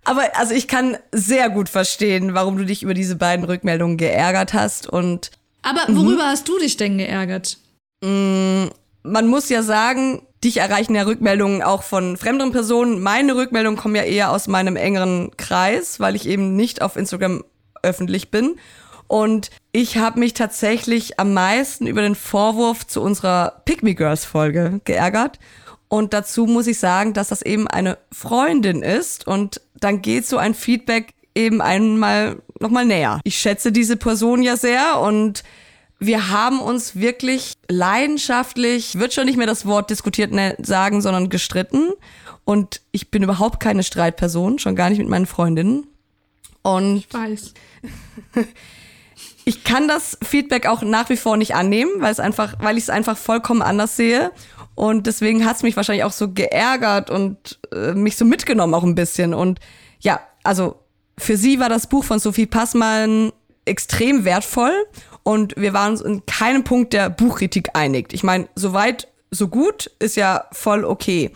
[0.04, 4.54] Aber also ich kann sehr gut verstehen, warum du dich über diese beiden Rückmeldungen geärgert
[4.54, 5.32] hast und
[5.64, 6.28] aber worüber mhm.
[6.28, 7.58] hast du dich denn geärgert?
[8.06, 8.70] Mm,
[9.04, 13.02] man muss ja sagen, dich erreichen ja Rückmeldungen auch von fremden Personen.
[13.02, 17.44] Meine Rückmeldungen kommen ja eher aus meinem engeren Kreis, weil ich eben nicht auf Instagram
[17.82, 18.58] öffentlich bin.
[19.08, 24.26] Und ich habe mich tatsächlich am meisten über den Vorwurf zu unserer Pick Me Girls
[24.26, 25.40] Folge geärgert.
[25.88, 29.28] Und dazu muss ich sagen, dass das eben eine Freundin ist.
[29.28, 33.20] Und dann geht so ein Feedback eben einmal nochmal näher.
[33.24, 35.44] Ich schätze diese Person ja sehr und
[36.06, 41.30] wir haben uns wirklich leidenschaftlich, wird schon nicht mehr das Wort diskutiert ne, sagen, sondern
[41.30, 41.92] gestritten.
[42.44, 45.88] Und ich bin überhaupt keine Streitperson, schon gar nicht mit meinen Freundinnen.
[46.62, 47.54] Und ich weiß.
[49.46, 52.84] ich kann das Feedback auch nach wie vor nicht annehmen, weil es einfach, weil ich
[52.84, 54.32] es einfach vollkommen anders sehe.
[54.76, 58.84] Und deswegen hat es mich wahrscheinlich auch so geärgert und äh, mich so mitgenommen auch
[58.84, 59.34] ein bisschen.
[59.34, 59.60] Und
[60.00, 60.80] ja, also
[61.18, 63.32] für sie war das Buch von Sophie Passmann
[63.64, 64.74] extrem wertvoll
[65.26, 68.14] und wir waren uns in keinem Punkt der Buchkritik einig.
[68.14, 71.32] Ich meine, soweit, so gut ist ja voll okay.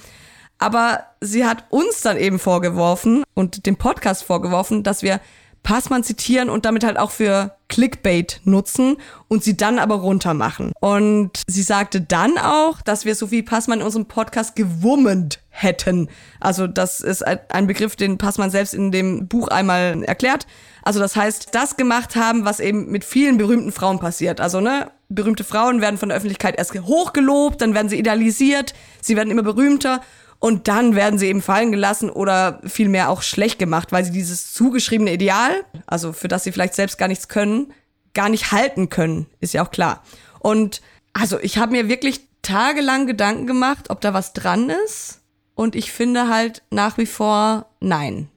[0.60, 5.20] Aber sie hat uns dann eben vorgeworfen und dem Podcast vorgeworfen, dass wir
[5.64, 10.72] Passmann zitieren und damit halt auch für Clickbait nutzen und sie dann aber runtermachen.
[10.80, 16.10] Und sie sagte dann auch, dass wir Sophie Passmann in unserem Podcast gewummend hätten.
[16.40, 20.46] Also das ist ein Begriff, den Passmann selbst in dem Buch einmal erklärt.
[20.84, 24.42] Also das heißt, das gemacht haben, was eben mit vielen berühmten Frauen passiert.
[24.42, 29.16] Also ne, berühmte Frauen werden von der Öffentlichkeit erst hochgelobt, dann werden sie idealisiert, sie
[29.16, 30.02] werden immer berühmter
[30.40, 34.54] und dann werden sie eben fallen gelassen oder vielmehr auch schlecht gemacht, weil sie dieses
[34.54, 37.74] zugeschriebene Ideal, also für das sie vielleicht selbst gar nichts können,
[38.14, 40.04] gar nicht halten können, ist ja auch klar.
[40.40, 40.82] Und
[41.14, 45.22] also ich habe mir wirklich tagelang Gedanken gemacht, ob da was dran ist.
[45.56, 48.30] Und ich finde halt nach wie vor nein.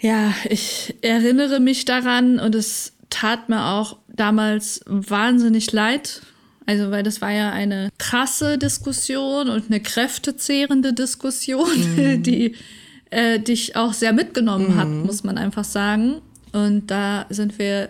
[0.00, 6.22] Ja, ich erinnere mich daran und es tat mir auch damals wahnsinnig leid.
[6.66, 12.22] Also, weil das war ja eine krasse Diskussion und eine kräftezehrende Diskussion, mhm.
[12.22, 12.54] die
[13.10, 14.76] äh, dich auch sehr mitgenommen mhm.
[14.76, 16.20] hat, muss man einfach sagen.
[16.52, 17.88] Und da sind wir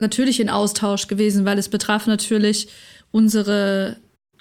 [0.00, 2.68] natürlich in Austausch gewesen, weil es betraf natürlich
[3.12, 3.96] unsere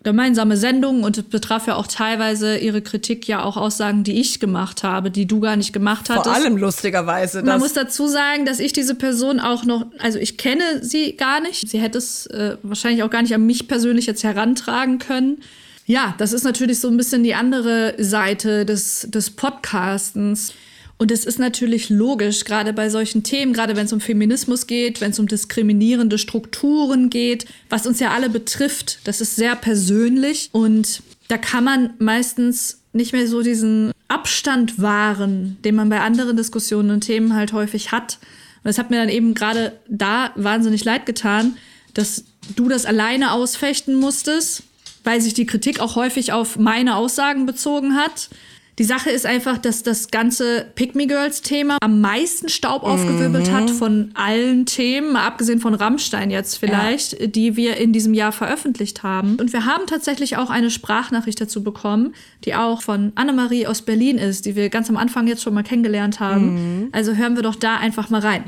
[0.06, 4.39] gemeinsame Sendung und es betraf ja auch teilweise ihre Kritik ja auch Aussagen, die ich
[4.39, 6.28] gemacht habe, die du gar nicht gemacht hattest.
[6.28, 7.43] Vor allem lustigerweise.
[7.43, 11.41] Man muss dazu sagen, dass ich diese Person auch noch, also ich kenne sie gar
[11.41, 11.68] nicht.
[11.68, 15.39] Sie hätte es äh, wahrscheinlich auch gar nicht an mich persönlich jetzt herantragen können.
[15.86, 20.53] Ja, das ist natürlich so ein bisschen die andere Seite des, des Podcastens.
[20.98, 25.02] Und es ist natürlich logisch, gerade bei solchen Themen, gerade wenn es um Feminismus geht,
[25.02, 30.50] wenn es um diskriminierende Strukturen geht, was uns ja alle betrifft, das ist sehr persönlich
[30.54, 36.38] und da kann man meistens nicht mehr so diesen Abstand wahren, den man bei anderen
[36.38, 38.20] Diskussionen und Themen halt häufig hat.
[38.64, 41.58] Und das hat mir dann eben gerade da wahnsinnig leid getan,
[41.93, 42.24] dass
[42.56, 44.64] du das alleine ausfechten musstest
[45.06, 48.30] weil sich die Kritik auch häufig auf meine Aussagen bezogen hat.
[48.78, 53.47] Die Sache ist einfach, dass das ganze Pick Me Girls Thema am meisten Staub aufgewirbelt
[53.47, 53.53] mhm.
[53.53, 57.28] hat von allen Themen, mal abgesehen von Rammstein jetzt vielleicht, ja.
[57.28, 59.38] die wir in diesem Jahr veröffentlicht haben.
[59.39, 62.13] Und wir haben tatsächlich auch eine Sprachnachricht dazu bekommen,
[62.43, 65.63] die auch von Annemarie aus Berlin ist, die wir ganz am Anfang jetzt schon mal
[65.63, 66.55] kennengelernt haben.
[66.82, 66.89] Mhm.
[66.91, 68.43] Also hören wir doch da einfach mal rein.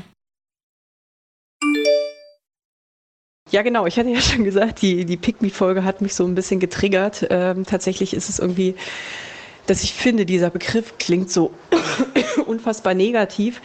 [3.50, 3.86] Ja, genau.
[3.86, 7.26] Ich hatte ja schon gesagt, die, die Pick Me-Folge hat mich so ein bisschen getriggert.
[7.30, 8.74] Ähm, tatsächlich ist es irgendwie
[9.68, 11.52] dass ich finde, dieser Begriff klingt so
[12.46, 13.60] unfassbar negativ.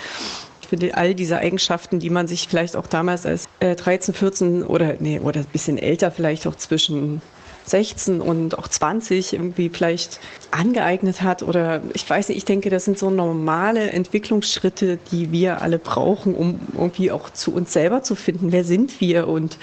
[0.62, 4.64] Ich finde all diese Eigenschaften, die man sich vielleicht auch damals als äh, 13, 14
[4.64, 7.22] oder nee, oder ein bisschen älter vielleicht auch zwischen
[7.66, 10.20] 16 und auch 20 irgendwie vielleicht
[10.52, 15.62] angeeignet hat oder ich weiß nicht, ich denke, das sind so normale Entwicklungsschritte, die wir
[15.62, 18.52] alle brauchen, um irgendwie auch zu uns selber zu finden.
[18.52, 19.30] Wer sind wir?
[19.30, 19.58] Und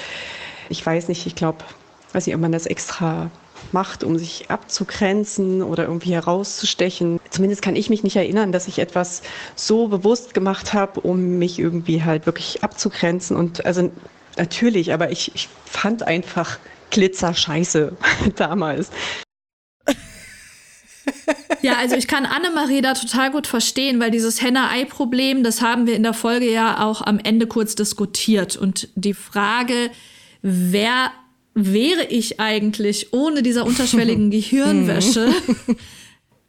[0.71, 1.59] ich weiß nicht, ich glaube,
[2.13, 3.31] weiß nicht, ob man das extra
[3.73, 7.21] macht, um sich abzugrenzen oder irgendwie herauszustechen.
[7.31, 9.23] Zumindest kann ich mich nicht erinnern, dass ich etwas
[9.57, 13.37] so bewusst gemacht habe, um mich irgendwie halt wirklich abzugrenzen.
[13.37, 13.91] Und also
[14.37, 16.59] natürlich, aber ich, ich fand einfach
[16.91, 17.97] Glitzer scheiße
[18.37, 18.91] damals.
[21.63, 25.95] Ja, also ich kann Annemarie da total gut verstehen, weil dieses Henne-Ei-Problem, das haben wir
[25.95, 28.57] in der Folge ja auch am Ende kurz diskutiert.
[28.57, 29.91] Und die Frage,
[30.43, 31.11] wer
[31.55, 35.33] wäre ich eigentlich ohne dieser unterschwelligen Gehirnwäsche?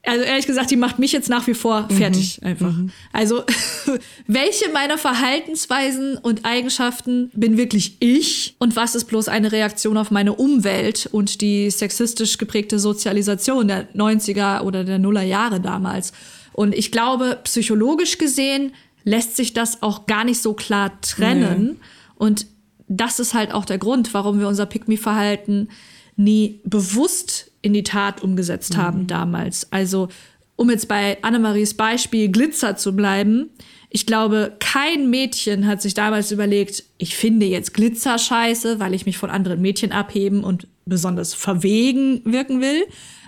[0.04, 1.96] Also ehrlich gesagt, die macht mich jetzt nach wie vor mhm.
[1.96, 2.48] fertig mhm.
[2.48, 2.72] einfach.
[2.72, 2.92] Mhm.
[3.14, 3.44] Also
[4.28, 10.10] welche meiner Verhaltensweisen und Eigenschaften bin wirklich ich und was ist bloß eine Reaktion auf
[10.10, 16.14] meine Umwelt und die sexistisch geprägte Sozialisation der 90er oder der Nuller Jahre damals?
[16.54, 18.74] Und ich glaube, psychologisch gesehen
[19.04, 21.66] lässt sich das auch gar nicht so klar trennen.
[21.66, 21.86] Nee.
[22.18, 22.48] Und
[22.92, 25.70] das ist halt auch der Grund, warum wir unser Pick-Me-Verhalten
[26.18, 28.82] nie bewusst in die Tat umgesetzt mhm.
[28.82, 29.72] haben damals.
[29.72, 30.10] Also,
[30.58, 33.50] um jetzt bei Annemaries Beispiel Glitzer zu bleiben,
[33.90, 39.06] ich glaube, kein Mädchen hat sich damals überlegt, ich finde jetzt Glitzer scheiße, weil ich
[39.06, 42.84] mich von anderen Mädchen abheben und besonders verwegen wirken will.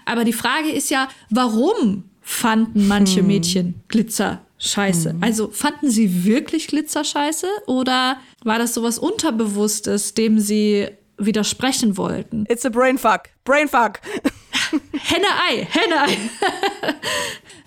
[0.06, 3.28] Aber die Frage ist ja, warum fanden manche hm.
[3.28, 5.14] Mädchen Glitzer scheiße?
[5.14, 5.24] Mhm.
[5.24, 10.88] Also fanden sie wirklich Glitzer scheiße oder war das sowas Unterbewusstes, dem sie
[11.18, 12.46] widersprechen wollten?
[12.50, 13.24] It's a brainfuck.
[13.44, 14.00] Brainfuck.
[14.94, 16.18] Henne-Ei, Henne-Ei.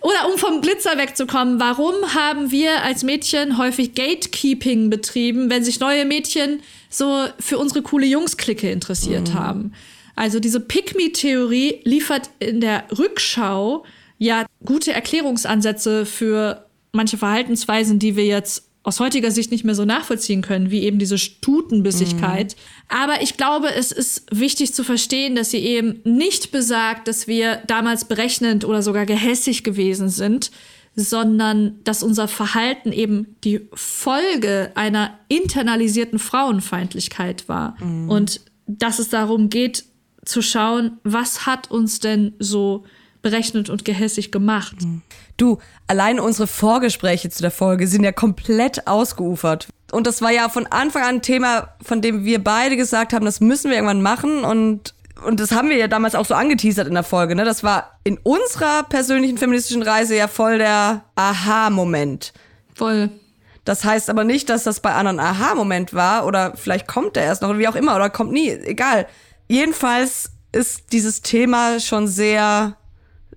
[0.00, 5.80] Oder um vom Glitzer wegzukommen, warum haben wir als Mädchen häufig Gatekeeping betrieben, wenn sich
[5.80, 9.34] neue Mädchen so für unsere coole Jungs-Clique interessiert mhm.
[9.34, 9.72] haben?
[10.14, 13.84] Also diese Pick-Me-Theorie liefert in der Rückschau
[14.18, 19.84] ja gute Erklärungsansätze für manche Verhaltensweisen, die wir jetzt aus heutiger Sicht nicht mehr so
[19.84, 22.54] nachvollziehen können, wie eben diese Stutenbissigkeit.
[22.54, 22.96] Mhm.
[22.96, 27.56] Aber ich glaube, es ist wichtig zu verstehen, dass sie eben nicht besagt, dass wir
[27.66, 30.52] damals berechnend oder sogar gehässig gewesen sind,
[30.94, 37.76] sondern dass unser Verhalten eben die Folge einer internalisierten Frauenfeindlichkeit war.
[37.82, 38.08] Mhm.
[38.08, 39.84] Und dass es darum geht,
[40.24, 42.84] zu schauen, was hat uns denn so
[43.20, 44.82] berechnet und gehässig gemacht.
[44.82, 45.02] Mhm.
[45.36, 49.68] Du, allein unsere Vorgespräche zu der Folge sind ja komplett ausgeufert.
[49.92, 53.24] Und das war ja von Anfang an ein Thema, von dem wir beide gesagt haben,
[53.24, 54.44] das müssen wir irgendwann machen.
[54.44, 57.34] Und, und das haben wir ja damals auch so angeteasert in der Folge.
[57.34, 57.44] Ne?
[57.44, 62.32] Das war in unserer persönlichen feministischen Reise ja voll der Aha-Moment.
[62.74, 63.10] Voll.
[63.64, 67.42] Das heißt aber nicht, dass das bei anderen Aha-Moment war oder vielleicht kommt der erst
[67.42, 69.06] noch oder wie auch immer oder kommt nie, egal.
[69.48, 72.76] Jedenfalls ist dieses Thema schon sehr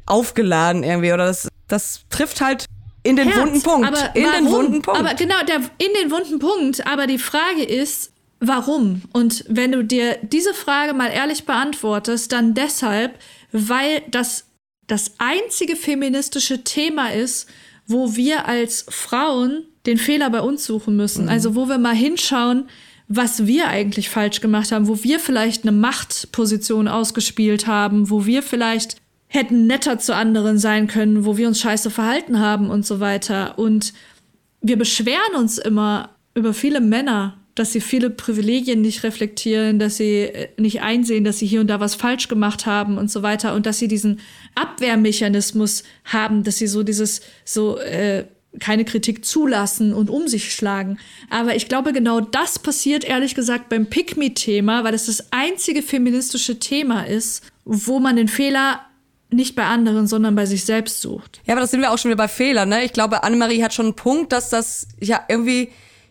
[0.06, 2.66] aufgeladen irgendwie oder das, das trifft halt
[3.04, 3.88] in den Herz, wunden Punkt.
[3.88, 4.44] Aber in warum?
[4.44, 5.00] den wunden Punkt.
[5.00, 6.86] Aber genau, der, in den wunden Punkt.
[6.86, 9.04] Aber die Frage ist, warum?
[9.14, 13.18] Und wenn du dir diese Frage mal ehrlich beantwortest, dann deshalb,
[13.52, 14.46] weil das
[14.88, 17.48] das einzige feministische Thema ist,
[17.86, 21.24] wo wir als Frauen den Fehler bei uns suchen müssen.
[21.26, 21.30] Mhm.
[21.30, 22.68] Also wo wir mal hinschauen,
[23.08, 28.44] was wir eigentlich falsch gemacht haben, wo wir vielleicht eine Machtposition ausgespielt haben, wo wir
[28.44, 28.98] vielleicht
[29.30, 33.58] hätten netter zu anderen sein können, wo wir uns scheiße verhalten haben und so weiter.
[33.58, 33.94] Und
[34.62, 40.22] wir beschweren uns immer über viele Männer, dass sie viele Privilegien nicht reflektieren, dass sie
[40.22, 43.54] äh, nicht einsehen, dass sie hier und da was falsch gemacht haben und so weiter
[43.54, 44.20] und dass sie diesen
[44.56, 48.26] Abwehrmechanismus haben, dass sie so dieses so äh,
[48.60, 50.98] keine Kritik zulassen und um sich schlagen.
[51.30, 56.60] Aber ich glaube, genau das passiert ehrlich gesagt beim Pick-Me-Thema, weil es das einzige feministische
[56.60, 58.82] Thema ist, wo man den Fehler
[59.32, 61.42] nicht bei anderen, sondern bei sich selbst sucht.
[61.46, 62.84] Ja, aber das sind wir auch schon wieder bei Fehlern, ne?
[62.84, 65.70] Ich glaube, Annemarie hat schon einen Punkt, dass das ja irgendwie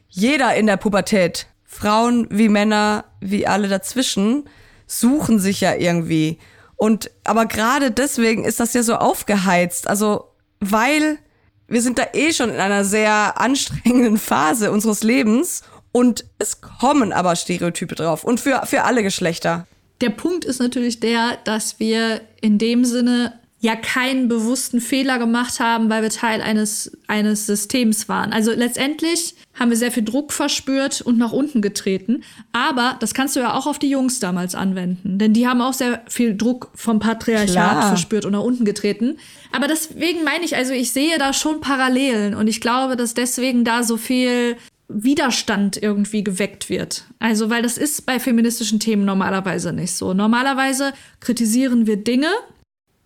[0.08, 4.44] jeder in der Pubertät, Frauen wie Männer, wie alle dazwischen,
[4.86, 6.38] suchen sich ja irgendwie.
[6.76, 9.88] Und aber gerade deswegen ist das ja so aufgeheizt.
[9.88, 11.18] Also, weil
[11.66, 15.62] wir sind da eh schon in einer sehr anstrengenden Phase unseres Lebens
[15.92, 18.24] und es kommen aber Stereotype drauf.
[18.24, 19.66] Und für, für alle Geschlechter.
[20.00, 25.58] Der Punkt ist natürlich der, dass wir in dem Sinne ja keinen bewussten Fehler gemacht
[25.58, 28.32] haben, weil wir Teil eines, eines Systems waren.
[28.32, 32.22] Also letztendlich haben wir sehr viel Druck verspürt und nach unten getreten.
[32.52, 35.18] Aber das kannst du ja auch auf die Jungs damals anwenden.
[35.18, 37.88] Denn die haben auch sehr viel Druck vom Patriarchat Klar.
[37.88, 39.16] verspürt und nach unten getreten.
[39.50, 43.64] Aber deswegen meine ich, also ich sehe da schon Parallelen und ich glaube, dass deswegen
[43.64, 44.56] da so viel
[44.88, 47.04] Widerstand irgendwie geweckt wird.
[47.18, 50.14] Also, weil das ist bei feministischen Themen normalerweise nicht so.
[50.14, 52.30] Normalerweise kritisieren wir Dinge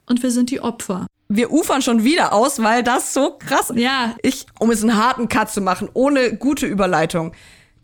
[0.06, 1.06] und wir sind die Opfer.
[1.28, 3.78] Wir ufern schon wieder aus, weil das so krass ist.
[3.78, 4.14] Ja.
[4.22, 7.32] Ich, um es einen harten Cut zu machen, ohne gute Überleitung.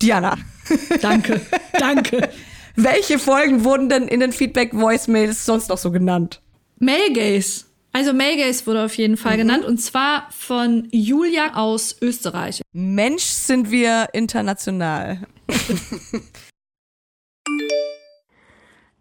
[0.00, 0.36] Diana.
[1.00, 1.40] Danke,
[1.78, 2.28] danke.
[2.76, 6.42] Welche Folgen wurden denn in den Feedback-Voicemails sonst noch so genannt?
[6.78, 7.64] Male Gaze.
[7.92, 9.38] Also Maygays wurde auf jeden Fall mhm.
[9.38, 12.62] genannt und zwar von Julia aus Österreich.
[12.72, 15.26] Mensch, sind wir international.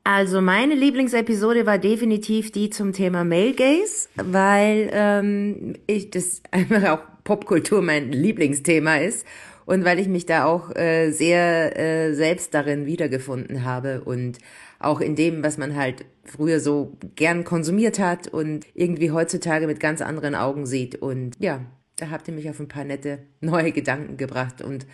[0.10, 6.84] Also meine Lieblingsepisode war definitiv die zum Thema Male Gaze, weil ähm, ich das einfach
[6.92, 9.28] auch Popkultur mein Lieblingsthema ist
[9.66, 14.38] und weil ich mich da auch äh, sehr äh, selbst darin wiedergefunden habe und
[14.80, 19.80] auch in dem, was man halt früher so gern konsumiert hat und irgendwie heutzutage mit
[19.80, 20.96] ganz anderen Augen sieht.
[20.96, 21.66] Und ja,
[21.96, 24.86] da habt ihr mich auf ein paar nette neue Gedanken gebracht und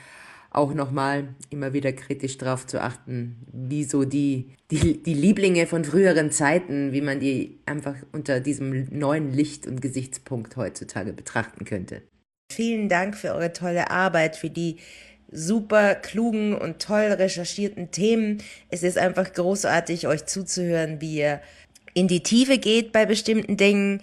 [0.54, 5.84] auch nochmal immer wieder kritisch darauf zu achten, wie so die, die, die Lieblinge von
[5.84, 12.04] früheren Zeiten, wie man die einfach unter diesem neuen Licht und Gesichtspunkt heutzutage betrachten könnte.
[12.52, 14.78] Vielen Dank für eure tolle Arbeit, für die
[15.34, 18.42] super klugen und toll recherchierten Themen.
[18.70, 21.42] Es ist einfach großartig, euch zuzuhören, wie ihr
[21.94, 24.02] in die Tiefe geht bei bestimmten Dingen,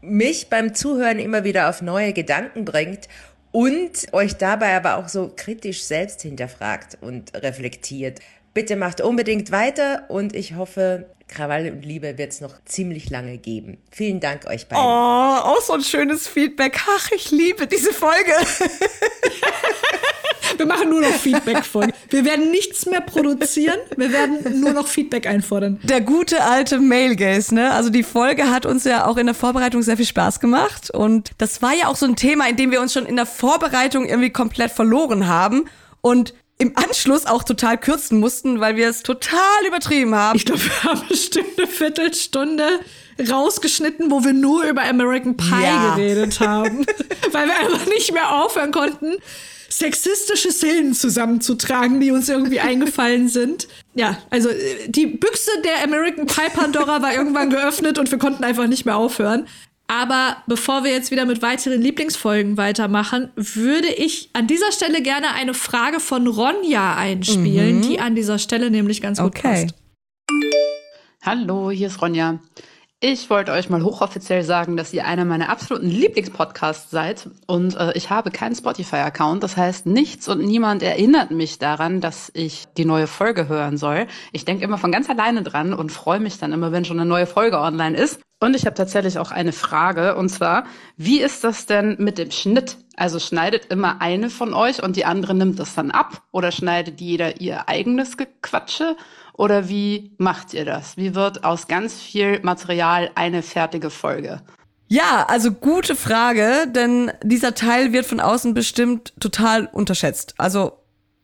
[0.00, 3.08] mich beim Zuhören immer wieder auf neue Gedanken bringt
[3.52, 8.20] und euch dabei aber auch so kritisch selbst hinterfragt und reflektiert.
[8.54, 13.38] Bitte macht unbedingt weiter und ich hoffe, Krawall und Liebe wird es noch ziemlich lange
[13.38, 13.78] geben.
[13.90, 14.84] Vielen Dank euch beiden.
[14.84, 16.78] Oh, auch so ein schönes Feedback.
[16.86, 18.32] Ach, ich liebe diese Folge.
[20.56, 21.92] Wir machen nur noch Feedback-Folgen.
[22.10, 23.78] Wir werden nichts mehr produzieren.
[23.96, 25.80] Wir werden nur noch Feedback einfordern.
[25.82, 27.72] Der gute alte Mailgaze, ne?
[27.72, 30.90] Also die Folge hat uns ja auch in der Vorbereitung sehr viel Spaß gemacht.
[30.90, 33.26] Und das war ja auch so ein Thema, in dem wir uns schon in der
[33.26, 35.64] Vorbereitung irgendwie komplett verloren haben.
[36.00, 40.36] Und im Anschluss auch total kürzen mussten, weil wir es total übertrieben haben.
[40.36, 42.80] Ich glaube, wir haben bestimmt eine Viertelstunde
[43.30, 45.94] rausgeschnitten, wo wir nur über American Pie ja.
[45.94, 46.86] geredet haben,
[47.32, 49.16] weil wir einfach nicht mehr aufhören konnten,
[49.72, 53.68] sexistische Szenen zusammenzutragen, die uns irgendwie eingefallen sind.
[53.94, 58.44] Ja, also äh, die Büchse der American Pie Pandora war irgendwann geöffnet und wir konnten
[58.44, 59.46] einfach nicht mehr aufhören.
[59.88, 65.34] Aber bevor wir jetzt wieder mit weiteren Lieblingsfolgen weitermachen, würde ich an dieser Stelle gerne
[65.34, 67.82] eine Frage von Ronja einspielen, mhm.
[67.82, 69.66] die an dieser Stelle nämlich ganz gut okay.
[69.66, 69.74] passt.
[71.22, 72.40] Hallo, hier ist Ronja.
[73.04, 77.90] Ich wollte euch mal hochoffiziell sagen, dass ihr einer meiner absoluten Lieblingspodcasts seid und äh,
[77.96, 79.42] ich habe keinen Spotify-Account.
[79.42, 84.06] Das heißt, nichts und niemand erinnert mich daran, dass ich die neue Folge hören soll.
[84.30, 87.08] Ich denke immer von ganz alleine dran und freue mich dann immer, wenn schon eine
[87.08, 88.20] neue Folge online ist.
[88.38, 90.62] Und ich habe tatsächlich auch eine Frage und zwar,
[90.96, 92.76] wie ist das denn mit dem Schnitt?
[92.96, 97.00] Also schneidet immer eine von euch und die andere nimmt es dann ab oder schneidet
[97.00, 98.96] jeder ihr eigenes Gequatsche?
[99.34, 100.96] Oder wie macht ihr das?
[100.96, 104.42] Wie wird aus ganz viel Material eine fertige Folge?
[104.88, 110.34] Ja, also gute Frage, denn dieser Teil wird von außen bestimmt total unterschätzt.
[110.36, 110.72] Also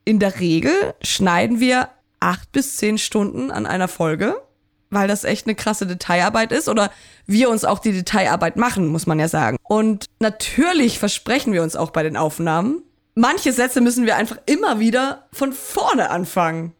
[0.06, 0.72] in der Regel
[1.02, 4.40] schneiden wir acht bis zehn Stunden an einer Folge,
[4.88, 6.90] weil das echt eine krasse Detailarbeit ist oder
[7.26, 9.58] wir uns auch die Detailarbeit machen, muss man ja sagen.
[9.64, 12.82] Und natürlich versprechen wir uns auch bei den Aufnahmen.
[13.14, 16.72] Manche Sätze müssen wir einfach immer wieder von vorne anfangen.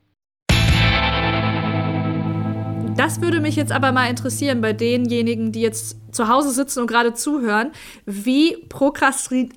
[2.99, 6.89] Das würde mich jetzt aber mal interessieren bei denjenigen, die jetzt zu Hause sitzen und
[6.89, 7.71] gerade zuhören.
[8.07, 9.55] Wie prokrastrin...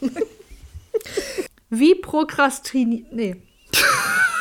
[1.70, 3.06] wie prokrastrin...
[3.12, 3.36] Nee.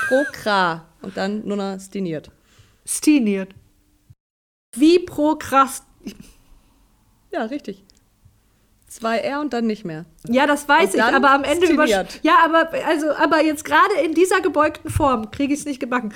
[0.07, 0.87] Prokra.
[1.03, 2.31] Und dann nur noch stiniert.
[2.87, 3.53] Stiniert.
[4.75, 5.85] Wie prokrast...
[7.31, 7.83] Ja, richtig.
[8.87, 10.05] Zwei R und dann nicht mehr.
[10.27, 11.85] Ja, das weiß ich, aber am Ende über.
[11.85, 12.03] Ja,
[12.43, 16.13] aber also, aber jetzt gerade in dieser gebeugten Form kriege ich es nicht gebacken.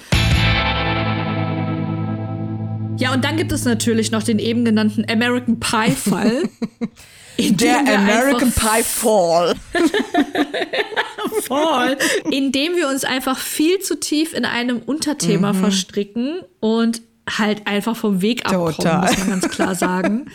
[2.98, 6.44] Ja, und dann gibt es natürlich noch den eben genannten American Pie-Fall.
[7.38, 9.56] Der American Pie Fall.
[11.42, 11.98] Fall.
[12.32, 15.60] Indem wir uns einfach viel zu tief in einem Unterthema mhm.
[15.60, 19.02] verstricken und halt einfach vom Weg abkommen, Total.
[19.02, 20.28] muss man ganz klar sagen.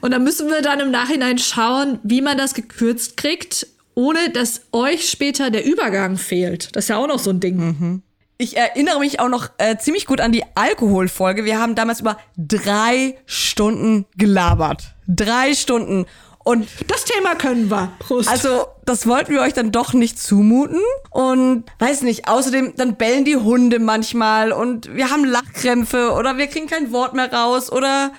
[0.00, 4.62] Und da müssen wir dann im Nachhinein schauen, wie man das gekürzt kriegt, ohne dass
[4.72, 6.76] euch später der Übergang fehlt.
[6.76, 7.56] Das ist ja auch noch so ein Ding.
[7.56, 8.02] Mhm.
[8.36, 11.44] Ich erinnere mich auch noch äh, ziemlich gut an die Alkoholfolge.
[11.44, 14.94] Wir haben damals über drei Stunden gelabert.
[15.06, 16.06] Drei Stunden.
[16.44, 17.92] Und das Thema können wir.
[18.00, 18.28] Prost.
[18.28, 20.80] Also, das wollten wir euch dann doch nicht zumuten.
[21.10, 26.48] Und weiß nicht, außerdem, dann bellen die Hunde manchmal und wir haben Lachkrämpfe oder wir
[26.48, 28.12] kriegen kein Wort mehr raus oder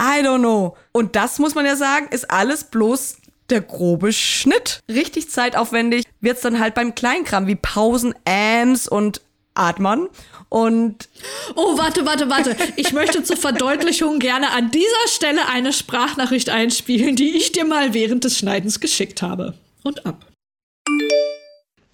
[0.00, 0.76] I don't know.
[0.92, 3.16] Und das muss man ja sagen, ist alles bloß
[3.50, 4.80] der grobe Schnitt.
[4.88, 9.22] Richtig zeitaufwendig wird's dann halt beim Kleinkram wie Pausen, Ams und
[9.54, 10.08] Atmen.
[10.48, 11.08] Und
[11.54, 12.56] oh, warte, warte, warte.
[12.76, 17.94] Ich möchte zur Verdeutlichung gerne an dieser Stelle eine Sprachnachricht einspielen, die ich dir mal
[17.94, 19.54] während des Schneidens geschickt habe.
[19.82, 20.26] Und ab.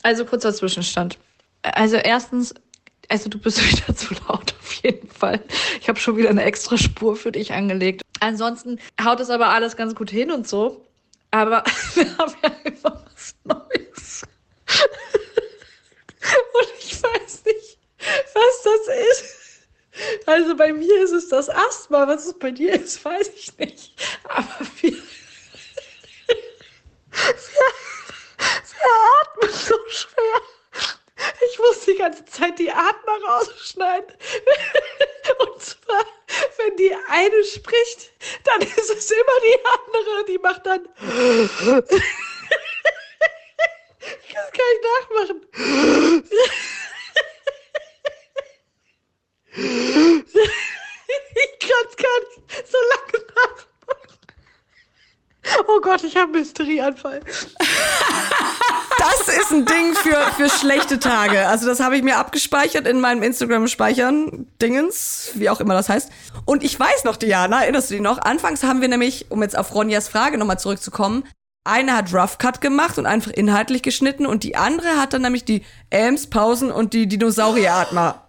[0.02, 1.18] Also kurzer Zwischenstand.
[1.62, 2.54] Also erstens,
[3.08, 5.40] also du bist wieder zu laut auf jeden Fall.
[5.80, 8.02] Ich habe schon wieder eine extra Spur für dich angelegt.
[8.20, 10.84] Ansonsten haut es aber alles ganz gut hin und so.
[11.30, 11.64] Aber
[11.94, 14.22] wir haben ja immer was Neues.
[16.54, 17.78] und ich weiß nicht,
[18.34, 19.34] was das ist.
[20.26, 22.06] Also bei mir ist es das Asthma.
[22.06, 23.92] Was es bei dir ist, weiß ich nicht.
[24.24, 24.98] Aber wir, wir,
[27.16, 28.90] wir
[29.22, 30.42] atmen so schwer.
[31.50, 34.14] Ich muss die ganze Zeit die Atmer rausschneiden.
[35.38, 36.04] Und zwar,
[36.58, 38.12] wenn die eine spricht,
[38.44, 40.88] dann ist es immer die andere, die macht dann.
[44.00, 45.40] Das kann ich nachmachen.
[51.40, 53.68] Ich kann es gar nicht so lange nachmachen.
[55.66, 57.20] Oh Gott, ich habe Mysterieanfall.
[58.98, 61.46] Das ist ein Ding für, für schlechte Tage.
[61.46, 64.46] Also das habe ich mir abgespeichert in meinem Instagram-Speichern.
[64.60, 66.10] Dingens, wie auch immer das heißt.
[66.44, 68.18] Und ich weiß noch, Diana, erinnerst du dich noch?
[68.18, 71.24] Anfangs haben wir nämlich, um jetzt auf Ronjas Frage nochmal zurückzukommen,
[71.68, 75.44] eine hat Rough Cut gemacht und einfach inhaltlich geschnitten und die andere hat dann nämlich
[75.44, 75.62] die
[75.92, 78.22] Ams, Pausen und die Dinosaurieratmer.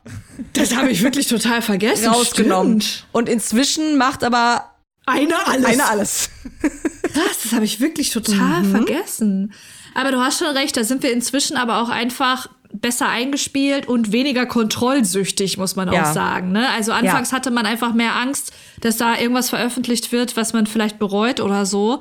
[0.54, 2.08] Das habe ich wirklich total vergessen.
[2.08, 2.82] Rausgenommen.
[2.82, 3.08] Stimmt.
[3.12, 4.70] Und inzwischen macht aber
[5.06, 5.66] eine alles.
[5.66, 6.30] Eine alles.
[6.62, 8.72] Krass, das habe ich wirklich total mhm.
[8.72, 9.54] vergessen.
[9.96, 14.12] Aber du hast schon recht, da sind wir inzwischen aber auch einfach besser eingespielt und
[14.12, 16.04] weniger kontrollsüchtig, muss man ja.
[16.04, 16.52] auch sagen.
[16.52, 16.70] Ne?
[16.70, 17.38] Also anfangs ja.
[17.38, 21.66] hatte man einfach mehr Angst, dass da irgendwas veröffentlicht wird, was man vielleicht bereut oder
[21.66, 22.00] so.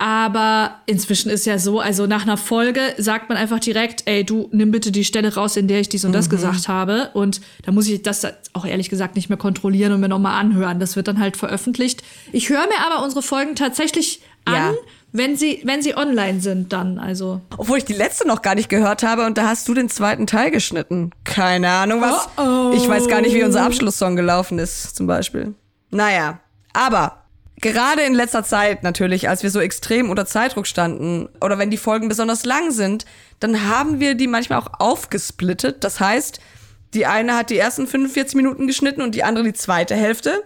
[0.00, 4.48] Aber inzwischen ist ja so, also nach einer Folge sagt man einfach direkt, ey, du
[4.50, 6.30] nimm bitte die Stelle raus, in der ich dies und das mhm.
[6.30, 7.10] gesagt habe.
[7.12, 10.80] Und da muss ich das auch ehrlich gesagt nicht mehr kontrollieren und mir nochmal anhören.
[10.80, 12.02] Das wird dann halt veröffentlicht.
[12.32, 14.54] Ich höre mir aber unsere Folgen tatsächlich an.
[14.54, 14.74] Ja.
[15.12, 17.42] Wenn sie, wenn sie online sind, dann, also.
[17.58, 20.26] Obwohl ich die letzte noch gar nicht gehört habe und da hast du den zweiten
[20.26, 21.10] Teil geschnitten.
[21.24, 22.26] Keine Ahnung was.
[22.38, 22.72] Oh oh.
[22.74, 25.54] Ich weiß gar nicht, wie unser Abschlusssong gelaufen ist, zum Beispiel.
[25.90, 26.40] Naja.
[26.72, 27.19] Aber
[27.60, 31.76] gerade in letzter Zeit natürlich, als wir so extrem unter Zeitdruck standen oder wenn die
[31.76, 33.04] Folgen besonders lang sind,
[33.38, 35.84] dann haben wir die manchmal auch aufgesplittet.
[35.84, 36.40] Das heißt,
[36.94, 40.42] die eine hat die ersten 45 Minuten geschnitten und die andere die zweite Hälfte.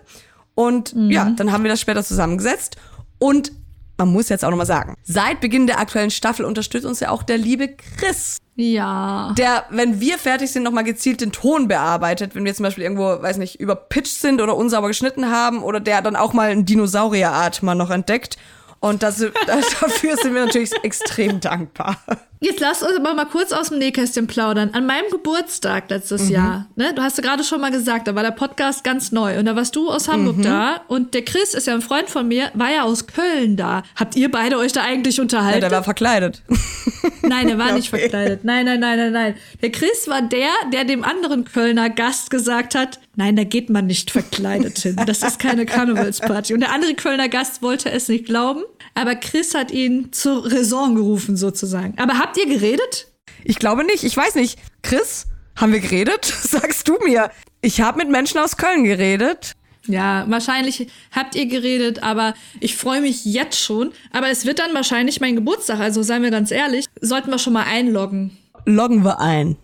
[0.55, 1.11] Und mhm.
[1.11, 2.77] ja, dann haben wir das später zusammengesetzt.
[3.19, 3.53] Und
[3.97, 7.23] man muss jetzt auch nochmal sagen, seit Beginn der aktuellen Staffel unterstützt uns ja auch
[7.23, 7.69] der liebe
[7.99, 8.39] Chris.
[8.57, 9.35] Ja.
[9.37, 13.05] Der, wenn wir fertig sind, nochmal gezielt den Ton bearbeitet, wenn wir zum Beispiel irgendwo,
[13.05, 17.63] weiß nicht, überpitcht sind oder unsauber geschnitten haben oder der dann auch mal einen Dinosaurierart
[17.63, 18.37] mal noch entdeckt
[18.85, 21.97] und das, dafür sind wir natürlich extrem dankbar.
[22.45, 24.69] Jetzt lass uns aber mal kurz aus dem Nähkästchen plaudern.
[24.75, 26.31] An meinem Geburtstag letztes mhm.
[26.31, 29.39] Jahr, ne, du hast ja gerade schon mal gesagt, da war der Podcast ganz neu
[29.39, 30.43] und da warst du aus Hamburg mhm.
[30.43, 33.83] da und der Chris ist ja ein Freund von mir, war ja aus Köln da.
[33.97, 35.63] Habt ihr beide euch da eigentlich unterhalten?
[35.63, 36.43] Ja, der war verkleidet.
[37.23, 37.75] Nein, der war okay.
[37.77, 38.45] nicht verkleidet.
[38.45, 39.35] Nein, nein, nein, nein, nein.
[39.63, 43.87] Der Chris war der, der dem anderen Kölner Gast gesagt hat, nein, da geht man
[43.87, 44.97] nicht verkleidet hin.
[45.07, 46.53] Das ist keine Karnevalsparty.
[46.53, 48.65] Und der andere Kölner Gast wollte es nicht glauben
[48.95, 51.95] aber Chris hat ihn zur Raison gerufen sozusagen.
[51.99, 53.09] Aber habt ihr geredet?
[53.45, 54.05] Ich glaube nicht.
[54.05, 54.59] Ich weiß nicht.
[54.83, 56.25] Chris, haben wir geredet?
[56.43, 57.31] Sagst du mir.
[57.61, 59.53] Ich habe mit Menschen aus Köln geredet.
[59.87, 63.93] Ja, wahrscheinlich habt ihr geredet, aber ich freue mich jetzt schon.
[64.13, 67.53] Aber es wird dann wahrscheinlich mein Geburtstag, also seien wir ganz ehrlich, sollten wir schon
[67.53, 68.37] mal einloggen.
[68.65, 69.57] Loggen wir ein.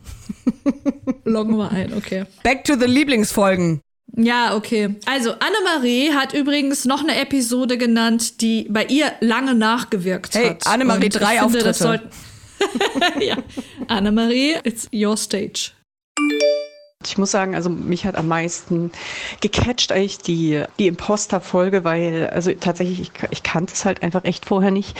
[1.25, 2.25] Loggen wir ein, okay.
[2.43, 3.81] Back to the Lieblingsfolgen.
[4.17, 4.97] Ja, okay.
[5.07, 10.67] Also Annemarie hat übrigens noch eine Episode genannt, die bei ihr lange nachgewirkt hey, hat.
[10.67, 12.11] Annemarie, Und drei finde, Auftritte.
[13.21, 13.37] ja.
[13.89, 15.73] Annemarie, it's your stage.
[17.05, 18.93] Ich muss sagen, also mich hat am meisten
[19.41, 24.45] gecatcht eigentlich die, die Imposter-Folge, weil, also tatsächlich, ich, ich kannte es halt einfach echt
[24.45, 24.97] vorher nicht.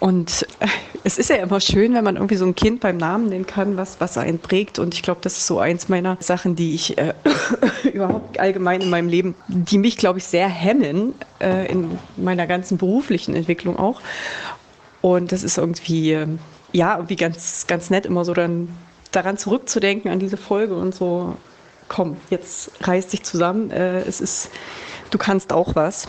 [0.00, 0.46] Und
[1.04, 3.76] es ist ja immer schön, wenn man irgendwie so ein Kind beim Namen nennen kann,
[3.76, 4.78] was, was einen prägt.
[4.78, 7.14] Und ich glaube, das ist so eins meiner Sachen, die ich äh,
[7.92, 12.76] überhaupt allgemein in meinem Leben, die mich, glaube ich, sehr hemmen, äh, in meiner ganzen
[12.76, 14.00] beruflichen Entwicklung auch.
[15.00, 16.26] Und das ist irgendwie, äh,
[16.74, 18.68] ja, irgendwie ganz, ganz nett, immer so dann
[19.12, 21.36] daran zurückzudenken, an diese Folge und so,
[21.88, 23.70] komm, jetzt reiß dich zusammen.
[23.70, 24.50] Äh, es ist,
[25.10, 26.08] du kannst auch was.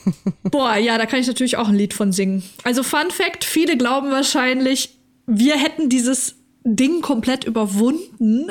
[0.42, 2.42] Boah, ja, da kann ich natürlich auch ein Lied von singen.
[2.64, 6.36] Also Fun Fact, viele glauben wahrscheinlich, wir hätten dieses
[6.74, 8.50] Ding komplett überwunden,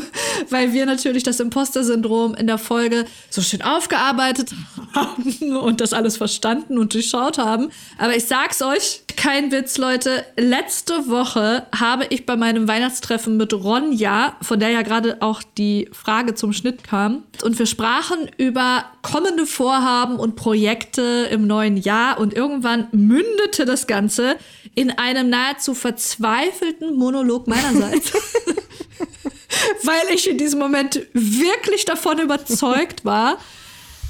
[0.50, 4.52] weil wir natürlich das Imposter-Syndrom in der Folge so schön aufgearbeitet
[4.94, 7.70] haben und das alles verstanden und durchschaut haben.
[7.98, 10.24] Aber ich sag's euch, kein Witz, Leute.
[10.36, 15.88] Letzte Woche habe ich bei meinem Weihnachtstreffen mit Ronja, von der ja gerade auch die
[15.90, 22.20] Frage zum Schnitt kam, und wir sprachen über kommende Vorhaben und Projekte im neuen Jahr
[22.20, 24.36] und irgendwann mündete das Ganze
[24.74, 28.12] in einem nahezu verzweifelten Monolog meinerseits.
[29.82, 33.38] Weil ich in diesem Moment wirklich davon überzeugt war,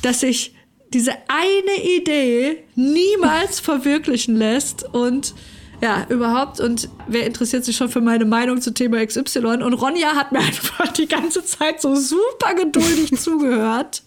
[0.02, 0.54] dass sich
[0.92, 5.34] diese eine Idee niemals verwirklichen lässt und
[5.82, 6.58] ja, überhaupt.
[6.60, 9.62] Und wer interessiert sich schon für meine Meinung zu Thema XY?
[9.62, 14.02] Und Ronja hat mir einfach die ganze Zeit so super geduldig zugehört.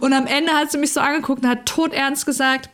[0.00, 2.70] Und am Ende hat sie mich so angeguckt und hat todernst gesagt,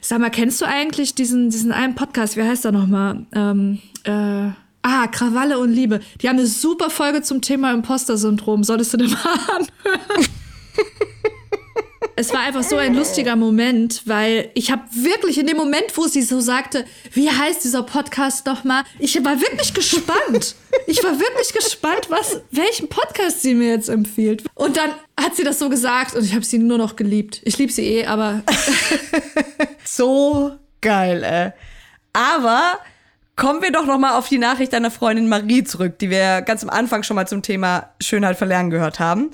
[0.00, 2.36] Sag mal, kennst du eigentlich diesen, diesen einen Podcast?
[2.36, 3.26] Wie heißt der nochmal?
[3.32, 4.50] Ähm, äh,
[4.88, 6.00] ah, Krawalle und Liebe.
[6.20, 8.64] Die haben eine super Folge zum Thema Imposter-Syndrom.
[8.64, 10.26] Solltest du dir mal anhören?
[12.16, 16.08] es war einfach so ein lustiger Moment, weil ich habe wirklich in dem Moment, wo
[16.08, 20.56] sie so sagte, wie heißt dieser Podcast noch mal, ich war wirklich gespannt.
[20.88, 24.42] Ich war wirklich gespannt, was welchen Podcast sie mir jetzt empfiehlt.
[24.54, 24.90] Und dann
[25.20, 27.40] hat sie das so gesagt und ich habe sie nur noch geliebt.
[27.44, 28.42] Ich liebe sie eh, aber
[29.84, 31.52] so geil, ey.
[32.12, 32.78] Aber
[33.38, 36.62] kommen wir doch noch mal auf die Nachricht deiner Freundin Marie zurück, die wir ganz
[36.62, 39.30] am Anfang schon mal zum Thema Schönheit verlernen gehört haben.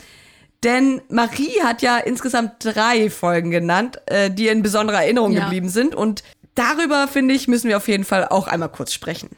[0.63, 5.45] Denn Marie hat ja insgesamt drei Folgen genannt, äh, die in besonderer Erinnerung ja.
[5.45, 5.95] geblieben sind.
[5.95, 6.23] Und
[6.55, 9.31] darüber, finde ich, müssen wir auf jeden Fall auch einmal kurz sprechen.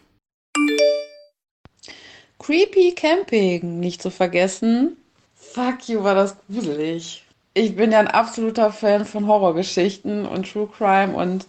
[2.38, 4.96] Creepy Camping, nicht zu vergessen.
[5.34, 7.24] Fuck you, war das gruselig.
[7.54, 11.46] Ich bin ja ein absoluter Fan von Horrorgeschichten und True Crime und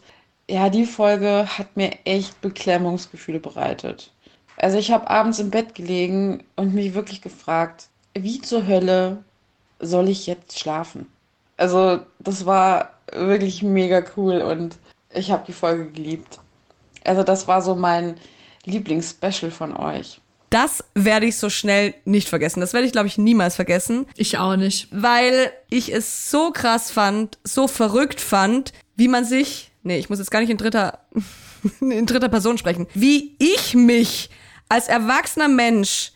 [0.50, 4.12] ja, die Folge hat mir echt Beklemmungsgefühle bereitet.
[4.56, 9.24] Also ich habe abends im Bett gelegen und mich wirklich gefragt, wie zur Hölle
[9.80, 11.08] soll ich jetzt schlafen?
[11.58, 14.78] Also das war wirklich mega cool und
[15.14, 16.40] ich habe die Folge geliebt.
[17.04, 18.16] Also das war so mein
[18.66, 20.20] Lieblingsspecial von euch.
[20.50, 22.62] Das werde ich so schnell nicht vergessen.
[22.62, 24.06] Das werde ich, glaube ich, niemals vergessen.
[24.16, 24.88] Ich auch nicht.
[24.92, 30.20] Weil ich es so krass fand, so verrückt fand, wie man sich, nee, ich muss
[30.20, 31.00] jetzt gar nicht in dritter,
[31.82, 34.30] in dritter Person sprechen, wie ich mich
[34.70, 36.12] als erwachsener Mensch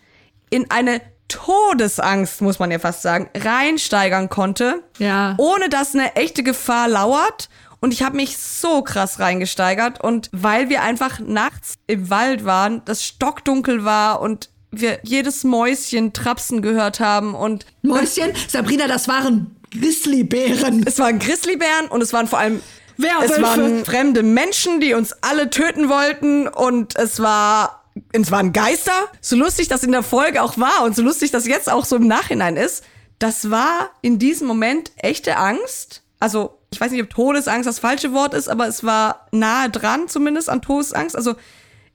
[0.50, 4.84] in eine Todesangst, muss man ja fast sagen, reinsteigern konnte.
[5.00, 5.36] Ja.
[5.38, 7.50] Ohne dass eine echte Gefahr lauert.
[7.80, 10.02] Und ich habe mich so krass reingesteigert.
[10.02, 16.12] Und weil wir einfach nachts im Wald waren, das stockdunkel war und wir jedes Mäuschen
[16.12, 17.66] trapsen gehört haben und.
[17.82, 18.34] Mäuschen?
[18.50, 20.84] Sabrina, das waren Grizzlybären.
[20.86, 22.62] Es waren Grizzlybären und es waren vor allem
[23.02, 23.34] Werwölfe.
[23.34, 27.82] Es waren fremde Menschen, die uns alle töten wollten und es war
[28.14, 29.10] es waren Geister.
[29.20, 31.98] So lustig das in der Folge auch war und so lustig das jetzt auch so
[31.98, 32.84] im Nachhinein ist,
[33.20, 36.04] das war in diesem Moment echte Angst.
[36.20, 40.08] Also, ich weiß nicht, ob Todesangst das falsche Wort ist, aber es war nahe dran
[40.08, 41.16] zumindest an Todesangst.
[41.16, 41.36] Also,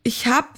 [0.03, 0.49] ich hab,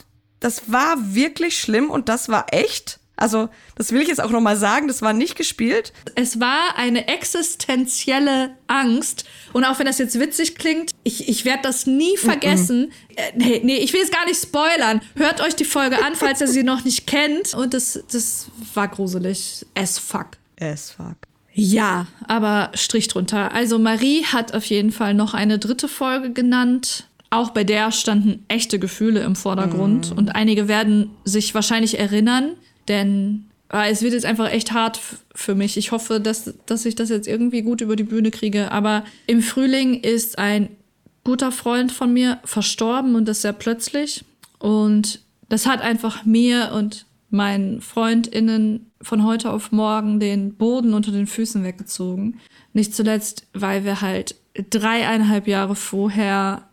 [0.41, 2.98] das war wirklich schlimm und das war echt.
[3.19, 5.93] Also, das will ich jetzt auch nochmal sagen, das war nicht gespielt.
[6.15, 9.25] Es war eine existenzielle Angst.
[9.53, 12.87] Und auch wenn das jetzt witzig klingt, ich, ich werde das nie vergessen.
[12.87, 13.17] Mm -mm.
[13.17, 15.01] Äh, nee, nee, ich will es gar nicht spoilern.
[15.17, 17.55] Hört euch die Folge an, falls ihr sie noch nicht kennt.
[17.55, 19.67] Und das, das war gruselig.
[19.75, 20.29] As fuck.
[20.61, 21.17] As fuck.
[21.53, 23.53] Ja, aber Strich drunter.
[23.53, 27.09] Also Marie hat auf jeden Fall noch eine dritte Folge genannt.
[27.31, 30.15] Auch bei der standen echte Gefühle im Vordergrund.
[30.15, 30.19] Mm.
[30.19, 32.53] Und einige werden sich wahrscheinlich erinnern.
[32.89, 35.01] Denn äh, es wird jetzt einfach echt hart
[35.35, 35.77] für mich.
[35.77, 38.73] Ich hoffe, dass, dass ich das jetzt irgendwie gut über die Bühne kriege.
[38.73, 40.71] Aber im Frühling ist ein
[41.25, 44.25] guter Freund von mir verstorben und das sehr plötzlich.
[44.59, 51.13] Und das hat einfach mir und meinen FreundInnen von heute auf morgen den Boden unter
[51.13, 52.41] den Füßen weggezogen.
[52.73, 54.35] Nicht zuletzt, weil wir halt
[54.71, 56.68] dreieinhalb Jahre vorher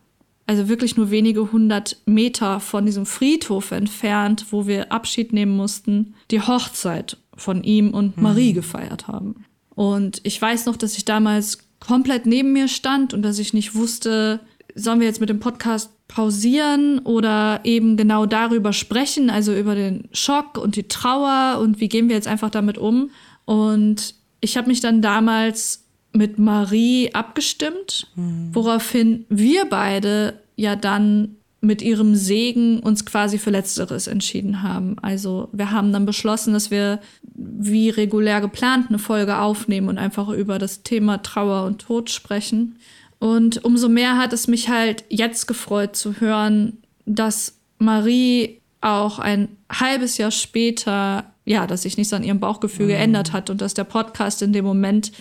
[0.47, 6.13] also wirklich nur wenige hundert Meter von diesem Friedhof entfernt, wo wir Abschied nehmen mussten,
[6.31, 9.45] die Hochzeit von ihm und Marie gefeiert haben.
[9.73, 13.75] Und ich weiß noch, dass ich damals komplett neben mir stand und dass ich nicht
[13.75, 14.39] wusste,
[14.75, 20.07] sollen wir jetzt mit dem Podcast pausieren oder eben genau darüber sprechen, also über den
[20.11, 23.09] Schock und die Trauer und wie gehen wir jetzt einfach damit um.
[23.45, 25.84] Und ich habe mich dann damals
[26.15, 28.07] mit Marie abgestimmt,
[28.51, 34.97] woraufhin wir beide ja dann mit ihrem Segen uns quasi für Letzteres entschieden haben.
[35.01, 40.29] Also wir haben dann beschlossen, dass wir wie regulär geplant eine Folge aufnehmen und einfach
[40.29, 42.77] über das Thema Trauer und Tod sprechen.
[43.19, 49.49] Und umso mehr hat es mich halt jetzt gefreut zu hören, dass Marie auch ein
[49.71, 53.83] halbes Jahr später, ja, dass sich nichts an ihrem Bauchgefühl geändert hat und dass der
[53.83, 55.11] Podcast in dem Moment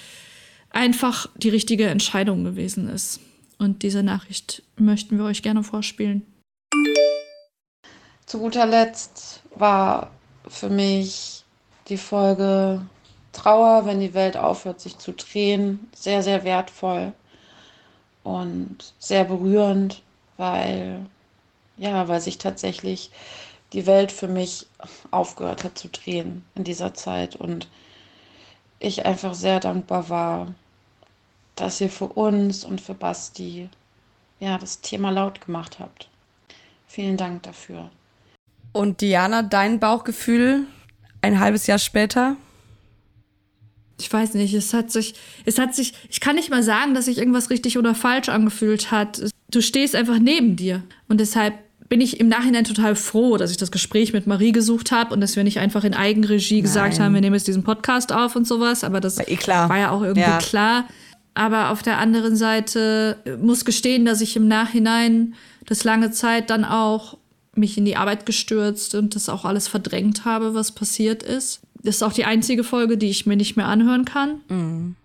[0.74, 3.20] einfach die richtige Entscheidung gewesen ist.
[3.58, 6.26] Und diese Nachricht möchten wir euch gerne vorspielen.
[8.26, 10.10] Zu guter Letzt war
[10.48, 11.44] für mich
[11.88, 12.84] die Folge
[13.32, 17.12] Trauer, wenn die Welt aufhört, sich zu drehen, sehr, sehr wertvoll
[18.22, 20.02] und sehr berührend,
[20.36, 21.06] weil,
[21.76, 23.10] ja, weil sich tatsächlich
[23.72, 24.66] die Welt für mich
[25.10, 27.68] aufgehört hat zu drehen in dieser Zeit und
[28.78, 30.54] ich einfach sehr dankbar war,
[31.56, 33.68] dass ihr für uns und für Basti
[34.40, 36.08] ja das Thema laut gemacht habt.
[36.86, 37.90] Vielen Dank dafür.
[38.72, 40.66] Und Diana, dein Bauchgefühl
[41.22, 42.36] ein halbes Jahr später?
[43.98, 45.14] Ich weiß nicht, es hat sich,
[45.44, 48.90] es hat sich, ich kann nicht mal sagen, dass sich irgendwas richtig oder falsch angefühlt
[48.90, 49.22] hat.
[49.50, 50.82] Du stehst einfach neben dir.
[51.08, 51.54] Und deshalb
[51.88, 55.20] bin ich im Nachhinein total froh, dass ich das Gespräch mit Marie gesucht habe und
[55.20, 58.46] dass wir nicht einfach in Eigenregie gesagt haben, wir nehmen jetzt diesen Podcast auf und
[58.46, 58.82] sowas.
[58.82, 59.68] Aber das war, eh klar.
[59.68, 60.38] war ja auch irgendwie Ja.
[60.38, 60.88] klar.
[61.34, 65.34] Aber auf der anderen Seite äh, muss gestehen, dass ich im Nachhinein
[65.66, 67.18] das lange Zeit dann auch
[67.56, 71.60] mich in die Arbeit gestürzt und das auch alles verdrängt habe, was passiert ist.
[71.82, 74.40] Das ist auch die einzige Folge, die ich mir nicht mehr anhören kann.
[74.48, 74.96] Mhm.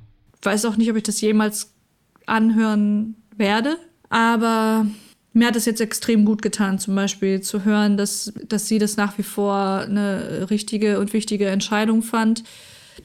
[0.41, 1.71] Weiß auch nicht, ob ich das jemals
[2.25, 3.77] anhören werde.
[4.09, 4.85] Aber
[5.33, 8.97] mir hat es jetzt extrem gut getan, zum Beispiel zu hören, dass, dass sie das
[8.97, 12.43] nach wie vor eine richtige und wichtige Entscheidung fand,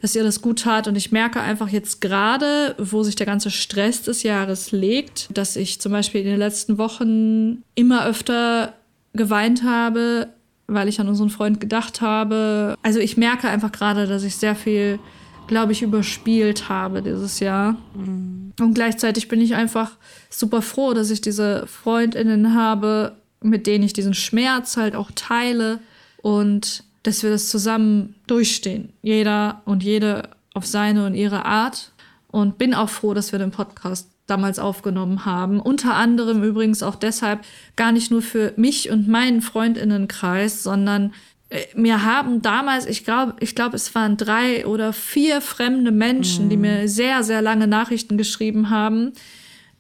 [0.01, 0.89] dass ihr das gut tat.
[0.89, 5.57] Und ich merke einfach jetzt gerade, wo sich der ganze Stress des Jahres legt, dass
[5.57, 8.75] ich zum Beispiel in den letzten Wochen immer öfter
[9.13, 10.29] geweint habe,
[10.67, 12.77] weil ich an unseren Freund gedacht habe.
[12.83, 14.99] Also ich merke einfach gerade, dass ich sehr viel,
[15.47, 17.77] glaube ich, überspielt habe dieses Jahr.
[17.95, 19.93] Und gleichzeitig bin ich einfach
[20.31, 25.81] super froh, dass ich diese Freundinnen habe, mit denen ich diesen Schmerz halt auch teile
[26.23, 28.93] und dass wir das zusammen durchstehen.
[29.03, 31.93] Jeder und jede auf seine und ihre Art.
[32.29, 35.61] Und bin auch froh, dass wir den Podcast damals aufgenommen haben.
[35.61, 37.45] Unter anderem übrigens auch deshalb
[37.77, 41.13] gar nicht nur für mich und meinen Freundinnenkreis, sondern
[41.51, 46.49] äh, mir haben damals, ich glaube, ich glaube, es waren drei oder vier fremde Menschen,
[46.49, 49.13] die mir sehr, sehr lange Nachrichten geschrieben haben,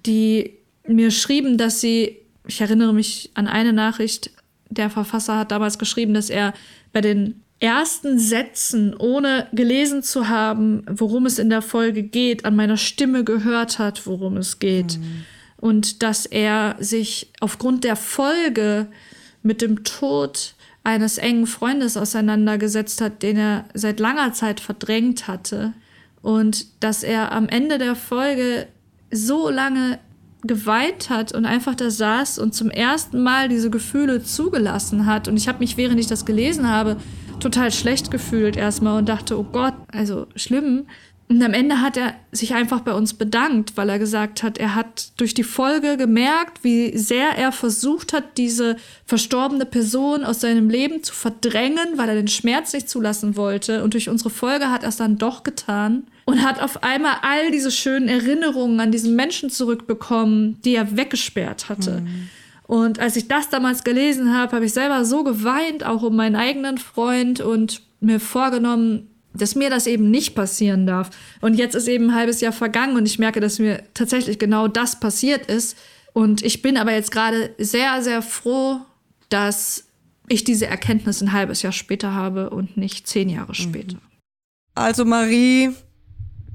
[0.05, 4.30] die mir schrieben, dass sie, ich erinnere mich an eine Nachricht,
[4.74, 6.55] der Verfasser hat damals geschrieben, dass er
[6.92, 12.56] bei den ersten Sätzen, ohne gelesen zu haben, worum es in der Folge geht, an
[12.56, 14.98] meiner Stimme gehört hat, worum es geht.
[15.56, 18.88] Und dass er sich aufgrund der Folge
[19.42, 25.72] mit dem Tod eines engen Freundes auseinandergesetzt hat, den er seit langer Zeit verdrängt hatte.
[26.20, 28.66] Und dass er am Ende der Folge
[29.10, 29.98] so lange
[30.47, 35.29] geweint hat und einfach da saß und zum ersten Mal diese Gefühle zugelassen hat.
[35.29, 36.97] Und ich habe mich, während ich das gelesen habe,
[37.41, 40.87] total schlecht gefühlt erstmal und dachte, oh Gott, also schlimm.
[41.26, 44.74] Und am Ende hat er sich einfach bei uns bedankt, weil er gesagt hat, er
[44.74, 48.76] hat durch die Folge gemerkt, wie sehr er versucht hat, diese
[49.06, 53.82] verstorbene Person aus seinem Leben zu verdrängen, weil er den Schmerz nicht zulassen wollte.
[53.82, 57.51] Und durch unsere Folge hat er es dann doch getan und hat auf einmal all
[57.51, 62.02] diese schönen Erinnerungen an diesen Menschen zurückbekommen, die er weggesperrt hatte.
[62.66, 66.36] Und als ich das damals gelesen habe, habe ich selber so geweint, auch um meinen
[66.36, 71.11] eigenen Freund und mir vorgenommen, dass mir das eben nicht passieren darf.
[71.40, 74.69] Und jetzt ist eben ein halbes Jahr vergangen und ich merke, dass mir tatsächlich genau
[74.69, 75.77] das passiert ist.
[76.12, 78.81] Und ich bin aber jetzt gerade sehr, sehr froh,
[79.28, 79.85] dass
[80.28, 83.98] ich diese Erkenntnis ein halbes Jahr später habe und nicht zehn Jahre später.
[84.74, 85.70] Also Marie,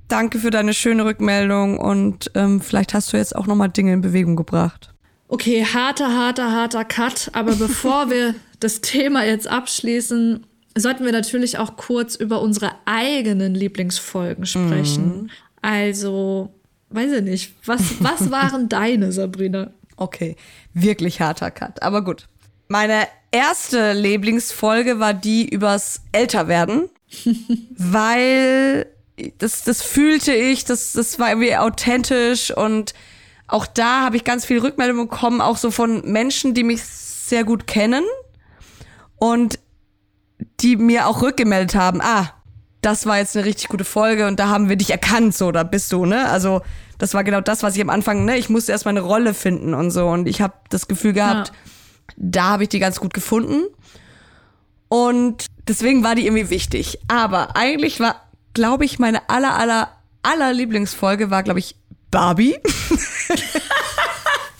[0.08, 3.94] danke für deine schöne Rückmeldung und ähm, vielleicht hast du jetzt auch noch mal Dinge
[3.94, 4.94] in Bewegung gebracht.
[5.28, 7.30] Okay, harter, harter, harter Cut.
[7.34, 10.46] Aber bevor wir das Thema jetzt abschließen,
[10.78, 15.32] sollten wir natürlich auch kurz über unsere eigenen Lieblingsfolgen sprechen.
[15.62, 16.54] Also,
[16.90, 19.72] weiß ich nicht, was, was waren deine, Sabrina?
[19.98, 20.36] Okay,
[20.74, 22.28] wirklich harter Cut, aber gut.
[22.68, 26.90] Meine erste Lieblingsfolge war die übers Älterwerden.
[27.78, 28.86] weil
[29.38, 32.94] das, das fühlte ich, das, das war irgendwie authentisch und
[33.48, 37.44] auch da habe ich ganz viel Rückmeldung bekommen, auch so von Menschen, die mich sehr
[37.44, 38.04] gut kennen
[39.18, 39.60] und
[40.62, 42.34] die mir auch rückgemeldet haben, ah,
[42.82, 45.64] das war jetzt eine richtig gute Folge und da haben wir dich erkannt, so, da
[45.64, 46.30] bist du, ne?
[46.30, 46.62] Also,
[46.98, 48.38] das war genau das, was ich am Anfang, ne?
[48.38, 51.54] Ich musste erstmal eine Rolle finden und so und ich habe das Gefühl gehabt, ja.
[52.18, 53.64] da habe ich die ganz gut gefunden.
[54.88, 57.00] Und deswegen war die irgendwie wichtig.
[57.08, 58.16] Aber eigentlich war,
[58.54, 59.90] glaube ich, meine aller, aller,
[60.24, 61.76] aller Lieblingsfolge war, glaube ich,
[62.10, 62.56] Barbie.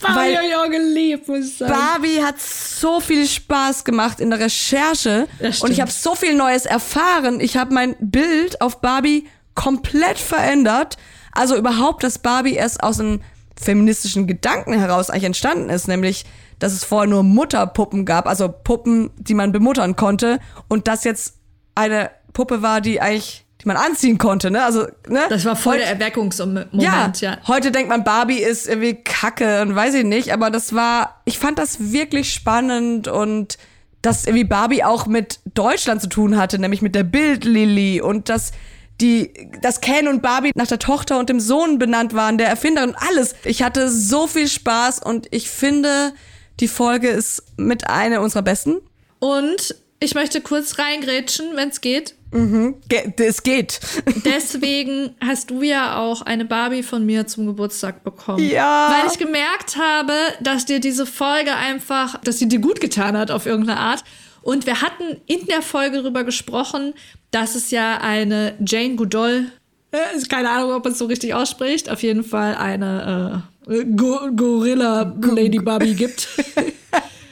[0.00, 1.72] Barbie habe ich auch geliebt, muss ich sagen.
[1.72, 5.28] Barbie hat so viel Spaß gemacht in der Recherche
[5.62, 7.40] und ich habe so viel Neues erfahren.
[7.40, 10.96] Ich habe mein Bild auf Barbie komplett verändert.
[11.32, 13.20] Also überhaupt, dass Barbie erst aus einem
[13.60, 16.24] feministischen Gedanken heraus eigentlich entstanden ist, nämlich
[16.58, 21.36] dass es vorher nur Mutterpuppen gab, also Puppen, die man bemuttern konnte und das jetzt
[21.74, 24.64] eine Puppe war, die eigentlich die man anziehen konnte, ne?
[24.64, 25.20] Also, ne?
[25.28, 27.38] Das war voll heute, der Erweckungsmoment, ja, ja.
[27.46, 31.38] Heute denkt man, Barbie ist irgendwie Kacke und weiß ich nicht, aber das war, ich
[31.38, 33.58] fand das wirklich spannend und
[34.02, 38.52] dass irgendwie Barbie auch mit Deutschland zu tun hatte, nämlich mit der Bildlilly und dass
[39.00, 42.82] die, dass Ken und Barbie nach der Tochter und dem Sohn benannt waren, der Erfinder
[42.82, 43.34] und alles.
[43.44, 46.12] Ich hatte so viel Spaß und ich finde,
[46.60, 48.76] die Folge ist mit einer unserer besten.
[49.18, 52.14] Und ich möchte kurz reingrätschen, wenn es geht.
[52.32, 52.76] Mhm,
[53.18, 53.80] es geht.
[54.24, 58.48] Deswegen hast du ja auch eine Barbie von mir zum Geburtstag bekommen.
[58.48, 58.94] Ja.
[58.94, 63.30] Weil ich gemerkt habe, dass dir diese Folge einfach, dass sie dir gut getan hat
[63.30, 64.04] auf irgendeine Art.
[64.42, 66.94] Und wir hatten in der Folge darüber gesprochen,
[67.30, 69.52] dass es ja eine Jane Goodall,
[69.92, 69.98] äh,
[70.28, 75.14] keine Ahnung, ob man es so richtig ausspricht, auf jeden Fall eine äh, Go Gorilla
[75.20, 76.28] Lady Barbie gibt.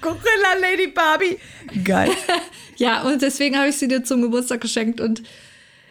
[0.01, 1.39] Gorilla Lady Barbie.
[1.85, 2.11] Geil.
[2.77, 5.23] ja, und deswegen habe ich sie dir zum Geburtstag geschenkt und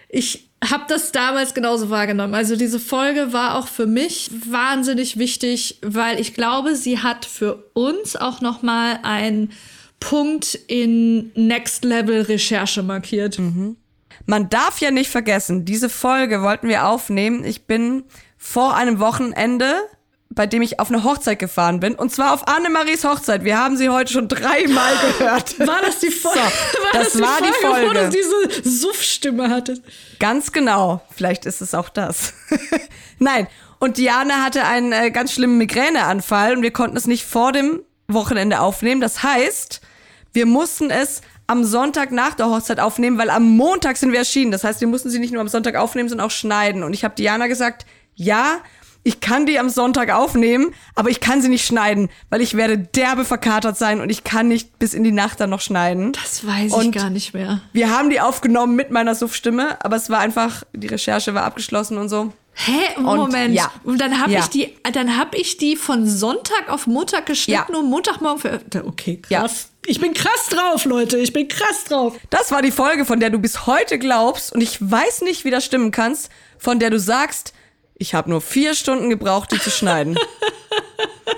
[0.10, 2.34] ich habe das damals genauso wahrgenommen.
[2.34, 7.70] Also diese Folge war auch für mich wahnsinnig wichtig, weil ich glaube, sie hat für
[7.74, 9.52] uns auch noch mal einen
[10.00, 13.38] Punkt in Next Level Recherche markiert.
[13.40, 13.78] Mhm.
[14.26, 17.44] Man darf ja nicht vergessen, diese Folge wollten wir aufnehmen.
[17.46, 18.04] Ich bin
[18.38, 19.74] vor einem Wochenende
[20.38, 21.96] bei dem ich auf eine Hochzeit gefahren bin.
[21.96, 23.44] Und zwar auf Annemaries Hochzeit.
[23.44, 25.60] Wir haben sie heute schon dreimal gehört.
[25.68, 26.40] War das die Folge?
[26.40, 29.82] So, war das, das die war Folge, die Folge, wo du diese Suff-Stimme hattest?
[30.20, 31.02] Ganz genau.
[31.10, 32.34] Vielleicht ist es auch das.
[33.20, 33.48] Nein.
[33.80, 37.82] Und Diana hatte einen äh, ganz schlimmen Migräneanfall und wir konnten es nicht vor dem
[38.08, 39.02] Wochenende aufnehmen.
[39.02, 39.82] Das heißt,
[40.34, 44.52] wir mussten es am Sonntag nach der Hochzeit aufnehmen, weil am Montag sind wir erschienen.
[44.52, 46.84] Das heißt, wir mussten sie nicht nur am Sonntag aufnehmen, sondern auch schneiden.
[46.84, 47.86] Und ich habe Diana gesagt,
[48.16, 48.60] ja,
[49.08, 52.78] ich kann die am Sonntag aufnehmen, aber ich kann sie nicht schneiden, weil ich werde
[52.78, 56.12] derbe verkatert sein und ich kann nicht bis in die Nacht dann noch schneiden.
[56.12, 57.62] Das weiß und ich gar nicht mehr.
[57.72, 61.98] Wir haben die aufgenommen mit meiner Suff-Stimme, aber es war einfach, die Recherche war abgeschlossen
[61.98, 62.34] und so.
[62.54, 63.00] Hä?
[63.00, 63.50] Moment.
[63.50, 63.72] Und, ja.
[63.86, 64.40] und dann habe ja.
[64.40, 67.80] ich die, dann habe ich die von Sonntag auf Montag geschnitten ja.
[67.80, 68.86] und Montagmorgen veröffentlicht.
[68.86, 69.70] Okay, krass.
[69.86, 69.90] Ja.
[69.90, 71.18] Ich bin krass drauf, Leute.
[71.18, 72.18] Ich bin krass drauf.
[72.30, 75.52] Das war die Folge, von der du bis heute glaubst und ich weiß nicht, wie
[75.52, 77.54] das stimmen kannst, von der du sagst,
[78.00, 80.18] ich habe nur vier Stunden gebraucht, die zu schneiden.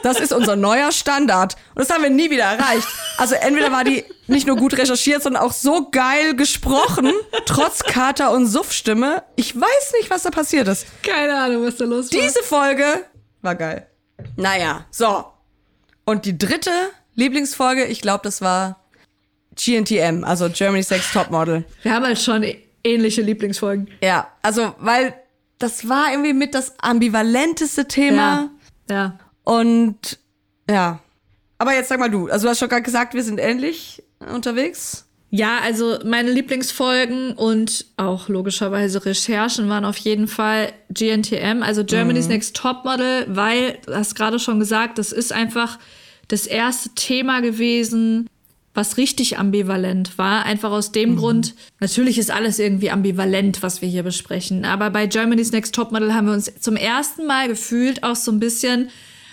[0.03, 1.56] Das ist unser neuer Standard.
[1.76, 2.88] Und das haben wir nie wieder erreicht.
[3.18, 7.11] Also entweder war die nicht nur gut recherchiert, sondern auch so geil gesprochen,
[7.45, 9.23] trotz Kater und Suffstimme.
[9.36, 10.86] Ich weiß nicht, was da passiert ist.
[11.03, 12.22] Keine Ahnung, was da los war.
[12.22, 13.06] Diese Folge
[13.41, 13.88] war geil.
[14.36, 15.26] Naja, so.
[16.06, 16.72] Und die dritte
[17.15, 18.80] Lieblingsfolge, ich glaube, das war
[19.56, 21.65] GNTM, also Germany's Next Topmodel.
[21.84, 22.45] Wir haben halt schon
[22.84, 23.90] ähnliche Lieblingsfolgen.
[24.02, 25.14] Ja, also weil
[25.60, 28.49] das war irgendwie mit das ambivalenteste Thema.
[28.90, 28.95] Ja.
[28.95, 29.19] ja.
[29.44, 30.19] Und
[30.69, 30.99] ja.
[31.57, 32.30] Aber jetzt sag mal du.
[32.30, 34.02] Also du hast schon gerade gesagt, wir sind ähnlich
[34.34, 35.06] unterwegs.
[35.31, 42.26] Ja, also meine Lieblingsfolgen und auch logischerweise Recherchen waren auf jeden Fall GNTM, also Germany's
[42.26, 42.34] mhm.
[42.34, 45.77] Next Topmodel, weil, du hast gerade schon gesagt, das ist einfach
[46.30, 48.27] das erste Thema gewesen,
[48.74, 50.46] was richtig ambivalent war.
[50.46, 51.16] Einfach aus dem mhm.
[51.18, 54.66] Grund, natürlich ist alles irgendwie ambivalent, was wir hier besprechen.
[54.66, 58.40] Aber bei Germany's Next Topmodel haben wir uns zum ersten Mal gefühlt auch so ein
[58.40, 58.90] bisschen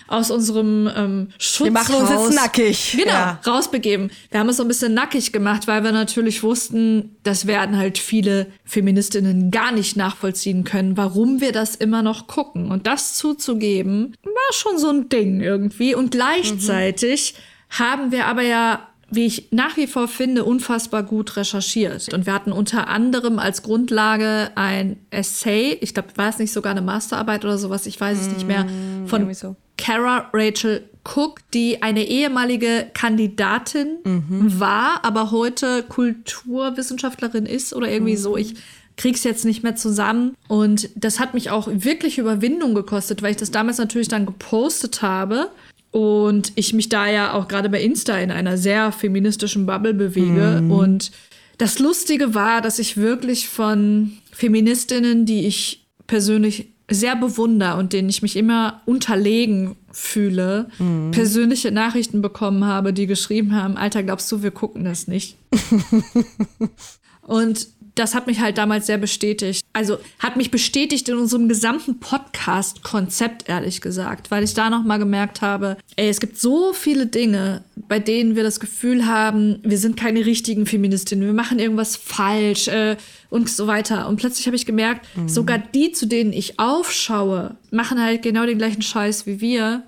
[0.07, 1.65] aus unserem ähm, Schutzhaus.
[1.65, 2.95] Wir machen uns jetzt nackig.
[2.97, 3.41] Genau, ja.
[3.45, 4.09] rausbegeben.
[4.31, 7.97] Wir haben es so ein bisschen nackig gemacht, weil wir natürlich wussten, das werden halt
[7.97, 12.71] viele Feministinnen gar nicht nachvollziehen können, warum wir das immer noch gucken.
[12.71, 15.93] Und das zuzugeben, war schon so ein Ding irgendwie.
[15.93, 17.79] Und gleichzeitig mhm.
[17.79, 22.13] haben wir aber ja wie ich nach wie vor finde, unfassbar gut recherchiert.
[22.13, 26.71] Und wir hatten unter anderem als Grundlage ein Essay, ich glaube, war es nicht sogar
[26.71, 29.55] eine Masterarbeit oder sowas, ich weiß es nicht mehr, mm, von so.
[29.77, 34.59] Kara Rachel Cook, die eine ehemalige Kandidatin Mhm.
[34.59, 38.17] war, aber heute Kulturwissenschaftlerin ist oder irgendwie Mhm.
[38.17, 38.37] so.
[38.37, 38.55] Ich
[38.97, 40.35] krieg's jetzt nicht mehr zusammen.
[40.47, 45.01] Und das hat mich auch wirklich Überwindung gekostet, weil ich das damals natürlich dann gepostet
[45.03, 45.49] habe.
[45.97, 50.61] Und ich mich da ja auch gerade bei Insta in einer sehr feministischen Bubble bewege.
[50.61, 50.71] Mhm.
[50.71, 51.11] Und
[51.57, 58.09] das Lustige war, dass ich wirklich von Feministinnen, die ich persönlich sehr bewunder und denen
[58.09, 61.09] ich mich immer unterlegen fühle, Mhm.
[61.09, 65.35] persönliche Nachrichten bekommen habe, die geschrieben haben, Alter, glaubst du, wir gucken das nicht?
[67.23, 67.67] und
[67.99, 69.63] das hat mich halt damals sehr bestätigt.
[69.73, 74.97] Also hat mich bestätigt in unserem gesamten Podcast-Konzept, ehrlich gesagt, weil ich da noch mal
[74.97, 79.77] gemerkt habe, ey, es gibt so viele Dinge, bei denen wir das Gefühl haben, wir
[79.77, 82.97] sind keine richtigen Feministinnen, wir machen irgendwas falsch äh,
[83.29, 84.07] und so weiter.
[84.07, 85.29] Und plötzlich habe ich gemerkt, Mhm.
[85.29, 89.83] sogar die, zu denen ich aufschaue, machen halt genau den gleichen Scheiß wie wir.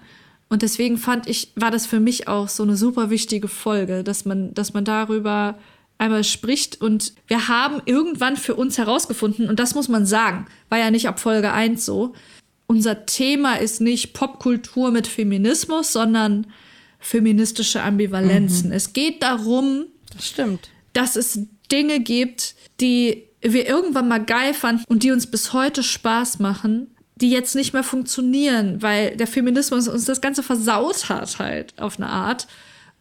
[0.49, 4.25] Und deswegen fand ich, war das für mich auch so eine super wichtige Folge, dass
[4.25, 5.57] man, dass man darüber
[5.99, 6.81] einmal spricht.
[6.81, 11.07] Und wir haben irgendwann für uns herausgefunden, und das muss man sagen, war ja nicht
[11.07, 12.13] ab Folge 1 so.
[12.65, 16.47] Unser Thema ist nicht Popkultur mit Feminismus, sondern
[16.99, 18.71] feministische Ambivalenzen.
[18.71, 19.85] Es geht darum,
[20.15, 20.69] Das stimmt.
[20.93, 21.39] dass es
[21.71, 26.87] Dinge gibt, die wir irgendwann mal geil fanden und die uns bis heute Spaß machen,
[27.15, 31.97] die jetzt nicht mehr funktionieren, weil der Feminismus uns das Ganze versaut hat, halt auf
[31.97, 32.47] eine Art.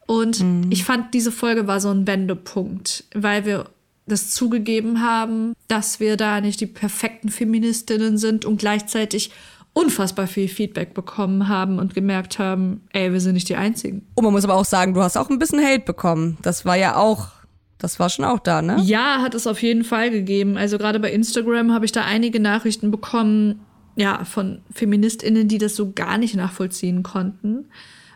[0.09, 3.67] Und ich fand, diese Folge war so ein Wendepunkt, weil wir
[4.07, 9.31] das zugegeben haben, dass wir da nicht die perfekten Feministinnen sind und gleichzeitig
[9.75, 14.07] unfassbar viel Feedback bekommen haben und gemerkt haben, ey, wir sind nicht die Einzigen.
[14.15, 16.39] Und man muss aber auch sagen, du hast auch ein bisschen Hate bekommen.
[16.41, 17.29] Das war ja auch,
[17.77, 18.81] das war schon auch da, ne?
[18.83, 20.57] Ja, hat es auf jeden Fall gegeben.
[20.57, 23.61] Also gerade bei Instagram habe ich da einige Nachrichten bekommen,
[23.95, 27.67] ja, von Feministinnen, die das so gar nicht nachvollziehen konnten.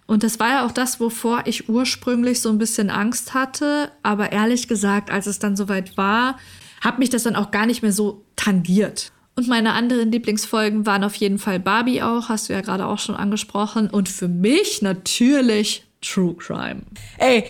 [0.07, 3.91] Und das war ja auch das, wovor ich ursprünglich so ein bisschen Angst hatte.
[4.03, 6.39] Aber ehrlich gesagt, als es dann soweit war,
[6.81, 9.13] hat mich das dann auch gar nicht mehr so tangiert.
[9.35, 12.99] Und meine anderen Lieblingsfolgen waren auf jeden Fall Barbie auch, hast du ja gerade auch
[12.99, 13.89] schon angesprochen.
[13.89, 16.83] Und für mich natürlich True Crime.
[17.19, 17.45] Ey,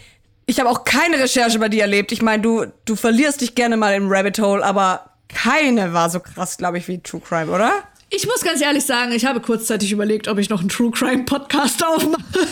[0.46, 2.12] ich habe auch keine Recherche bei dir erlebt.
[2.12, 6.20] Ich meine, du, du verlierst dich gerne mal im Rabbit Hole, aber keine war so
[6.20, 7.72] krass, glaube ich, wie True Crime, oder?
[8.14, 11.24] Ich muss ganz ehrlich sagen, ich habe kurzzeitig überlegt, ob ich noch einen True Crime
[11.24, 12.46] Podcast aufmache.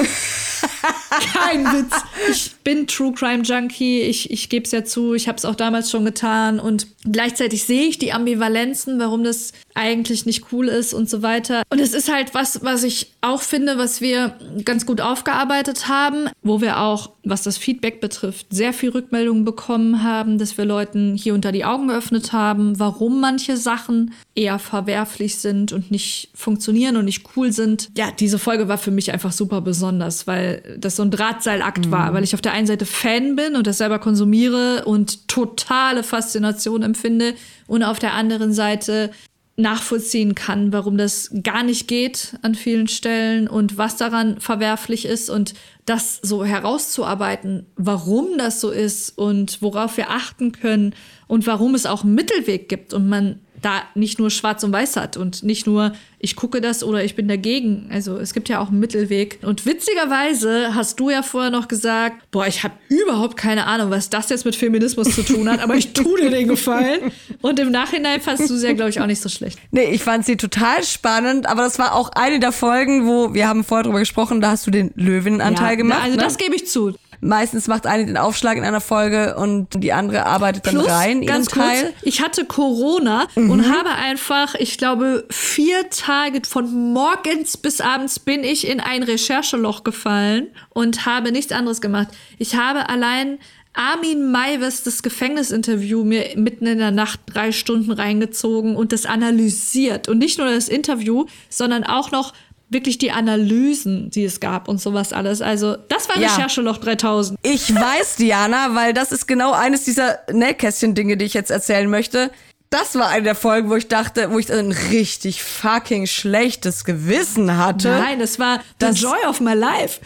[1.34, 1.94] Kein Witz.
[2.30, 4.00] Ich bin True Crime Junkie.
[4.00, 5.12] Ich, ich gebe es ja zu.
[5.12, 6.60] Ich habe es auch damals schon getan.
[6.60, 11.62] Und gleichzeitig sehe ich die Ambivalenzen, warum das eigentlich nicht cool ist und so weiter.
[11.70, 16.28] Und es ist halt was, was ich auch finde, was wir ganz gut aufgearbeitet haben,
[16.43, 21.15] wo wir auch, was das Feedback betrifft, sehr viel Rückmeldungen bekommen haben, dass wir Leuten
[21.15, 26.97] hier unter die Augen geöffnet haben, warum manche Sachen eher verwerflich sind und nicht funktionieren
[26.97, 27.89] und nicht cool sind.
[27.97, 32.12] Ja, diese Folge war für mich einfach super besonders, weil das so ein Drahtseilakt war,
[32.12, 36.82] weil ich auf der einen Seite Fan bin und das selber konsumiere und totale Faszination
[36.82, 37.35] empfinde
[37.66, 39.11] und auf der anderen Seite
[39.60, 45.30] nachvollziehen kann, warum das gar nicht geht an vielen Stellen und was daran verwerflich ist
[45.30, 45.54] und
[45.86, 50.94] das so herauszuarbeiten, warum das so ist und worauf wir achten können
[51.26, 54.96] und warum es auch einen Mittelweg gibt und man da nicht nur schwarz und weiß
[54.96, 55.92] hat und nicht nur
[56.22, 57.88] ich gucke das oder ich bin dagegen.
[57.90, 59.38] Also es gibt ja auch einen Mittelweg.
[59.42, 64.10] Und witzigerweise hast du ja vorher noch gesagt, boah, ich habe überhaupt keine Ahnung, was
[64.10, 67.10] das jetzt mit Feminismus zu tun hat, aber ich tue dir den Gefallen.
[67.40, 69.58] Und im Nachhinein fandst du sie ja, glaube ich, auch nicht so schlecht.
[69.70, 73.48] Nee, ich fand sie total spannend, aber das war auch eine der Folgen, wo wir
[73.48, 76.02] haben vorher drüber gesprochen, da hast du den Löwenanteil Ja, gemacht.
[76.02, 76.22] also ne?
[76.22, 76.94] das gebe ich zu.
[77.20, 81.51] Meistens macht eine den Aufschlag in einer Folge und die andere arbeitet dann rein ganz
[81.51, 81.84] kurz, Teil.
[81.84, 81.94] Mhm.
[82.02, 88.42] ich hatte Corona und habe einfach, ich glaube, vier Tage von morgens bis abends bin
[88.42, 92.09] ich in ein Rechercheloch gefallen und habe nichts anderes gemacht.
[92.38, 93.38] Ich habe allein
[93.72, 100.09] Armin Maivis das Gefängnisinterview mir mitten in der Nacht drei Stunden reingezogen und das analysiert.
[100.09, 102.32] Und nicht nur das Interview, sondern auch noch
[102.70, 105.42] wirklich die Analysen, die es gab und sowas alles.
[105.42, 106.28] Also, das war Ja.
[106.28, 107.38] Rechercheloch 3000.
[107.42, 112.30] Ich weiß, Diana, weil das ist genau eines dieser Nähkästchen-Dinge, die ich jetzt erzählen möchte.
[112.70, 117.56] Das war eine der Folgen, wo ich dachte, wo ich ein richtig fucking schlechtes Gewissen
[117.56, 117.88] hatte.
[117.90, 120.01] Nein, das war the joy of my life.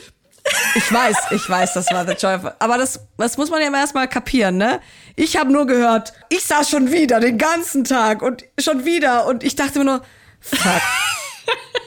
[0.74, 2.34] Ich weiß, ich weiß, das war The Joy.
[2.34, 4.78] of- Aber das, das muss man ja erst mal kapieren, ne?
[5.16, 9.42] Ich habe nur gehört, ich saß schon wieder den ganzen Tag und schon wieder und
[9.42, 10.02] ich dachte mir nur,
[10.40, 10.60] fuck.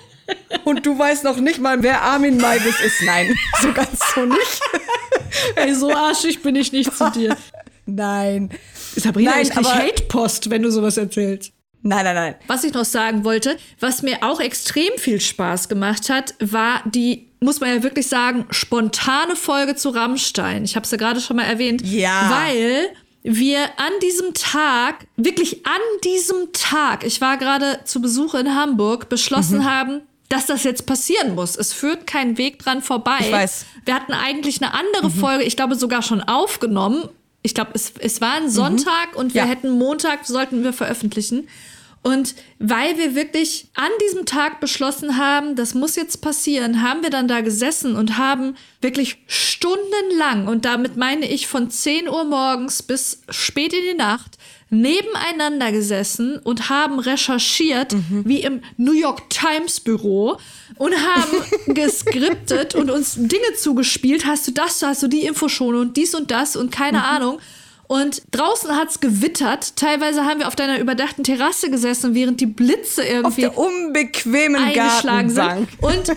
[0.63, 3.01] Und du weißt noch nicht mal, wer Armin Maivis ist.
[3.03, 4.61] Nein, so ganz so nicht.
[5.55, 7.37] Ey, so arschig bin ich nicht zu dir.
[7.85, 8.49] Nein.
[8.95, 11.53] Sabrina, Nein, ich krieg Hate-Post, wenn du sowas erzählst.
[11.83, 12.35] Nein, nein, nein.
[12.47, 17.27] Was ich noch sagen wollte, was mir auch extrem viel Spaß gemacht hat, war die
[17.39, 20.63] muss man ja wirklich sagen, spontane Folge zu Rammstein.
[20.63, 21.81] Ich habe es ja gerade schon mal erwähnt.
[21.83, 22.31] Ja.
[22.31, 22.89] Weil
[23.23, 29.09] wir an diesem Tag, wirklich an diesem Tag, ich war gerade zu Besuch in Hamburg,
[29.09, 29.65] beschlossen mhm.
[29.65, 31.55] haben, dass das jetzt passieren muss.
[31.55, 33.17] Es führt kein Weg dran vorbei.
[33.21, 33.65] Ich weiß.
[33.85, 35.19] Wir hatten eigentlich eine andere mhm.
[35.19, 37.07] Folge, ich glaube sogar schon aufgenommen.
[37.43, 39.19] Ich glaube, es, es war ein Sonntag mhm.
[39.19, 39.47] und wir ja.
[39.47, 41.47] hätten Montag, sollten wir veröffentlichen.
[42.03, 47.09] Und weil wir wirklich an diesem Tag beschlossen haben, das muss jetzt passieren, haben wir
[47.09, 52.81] dann da gesessen und haben wirklich stundenlang, und damit meine ich von 10 Uhr morgens
[52.81, 54.37] bis spät in die Nacht,
[54.69, 58.23] nebeneinander gesessen und haben recherchiert, mhm.
[58.25, 60.37] wie im New York Times Büro
[60.77, 61.37] und haben
[61.73, 64.25] geskriptet und uns Dinge zugespielt.
[64.25, 67.03] Hast du das, hast du die Info schon und dies und das und keine mhm.
[67.03, 67.39] Ahnung.
[67.87, 69.77] Und draußen hat's gewittert.
[69.77, 74.61] Teilweise haben wir auf deiner überdachten Terrasse gesessen, während die Blitze irgendwie auf der unbequemen
[74.61, 75.67] eingeschlagen sind.
[75.81, 76.11] Und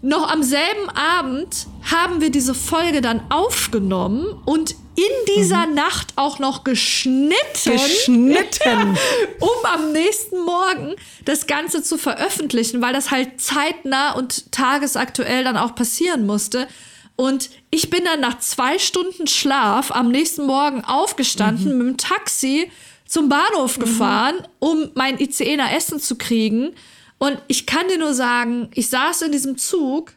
[0.00, 5.74] noch am selben Abend haben wir diese Folge dann aufgenommen und in dieser mhm.
[5.74, 7.34] Nacht auch noch geschnitten.
[7.64, 8.98] Geschnitten.
[9.40, 10.94] um am nächsten Morgen
[11.24, 16.68] das Ganze zu veröffentlichen, weil das halt zeitnah und tagesaktuell dann auch passieren musste.
[17.16, 21.78] Und ich bin dann nach zwei Stunden Schlaf am nächsten Morgen aufgestanden, mhm.
[21.78, 22.70] mit dem Taxi
[23.06, 23.82] zum Bahnhof mhm.
[23.82, 26.74] gefahren, um mein ICE nach Essen zu kriegen.
[27.18, 30.12] Und ich kann dir nur sagen, ich saß in diesem Zug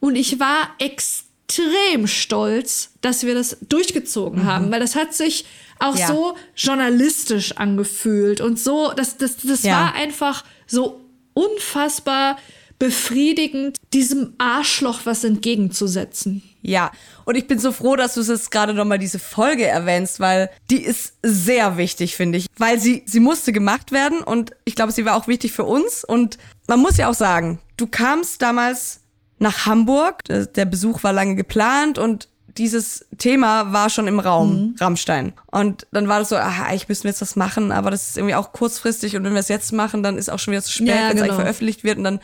[0.00, 4.46] und ich war extrem stolz, dass wir das durchgezogen mhm.
[4.46, 5.44] haben, weil das hat sich
[5.78, 6.06] auch ja.
[6.06, 9.72] so journalistisch angefühlt und so, das, das, das ja.
[9.72, 11.00] war einfach so
[11.34, 12.38] unfassbar
[12.78, 16.42] befriedigend, diesem Arschloch was entgegenzusetzen.
[16.62, 16.90] Ja,
[17.24, 20.50] und ich bin so froh, dass du es jetzt gerade nochmal diese Folge erwähnst, weil
[20.70, 22.46] die ist sehr wichtig, finde ich.
[22.58, 26.04] Weil sie, sie musste gemacht werden und ich glaube, sie war auch wichtig für uns.
[26.04, 29.00] Und man muss ja auch sagen, du kamst damals
[29.38, 32.28] nach Hamburg, der Besuch war lange geplant und
[32.58, 34.74] dieses Thema war schon im Raum, mhm.
[34.80, 35.34] Rammstein.
[35.46, 38.34] Und dann war das so, ach, eigentlich müssen jetzt was machen, aber das ist irgendwie
[38.34, 40.88] auch kurzfristig und wenn wir es jetzt machen, dann ist auch schon wieder zu spät,
[40.88, 41.24] ja, wenn es genau.
[41.24, 42.20] eigentlich veröffentlicht wird und dann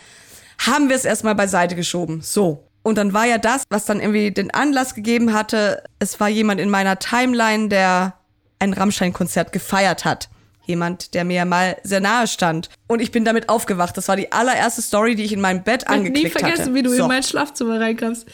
[0.66, 2.20] haben wir es erstmal beiseite geschoben.
[2.22, 2.68] So.
[2.82, 6.60] Und dann war ja das, was dann irgendwie den Anlass gegeben hatte, es war jemand
[6.60, 8.14] in meiner Timeline, der
[8.58, 10.28] ein Rammstein-Konzert gefeiert hat.
[10.64, 12.68] Jemand, der mir mal sehr nahe stand.
[12.86, 13.96] Und ich bin damit aufgewacht.
[13.96, 16.26] Das war die allererste Story, die ich in meinem Bett angeklickt hatte.
[16.26, 16.74] Ich nie vergessen, hatte.
[16.74, 17.02] wie du so.
[17.02, 18.26] in mein Schlafzimmer reinkamst.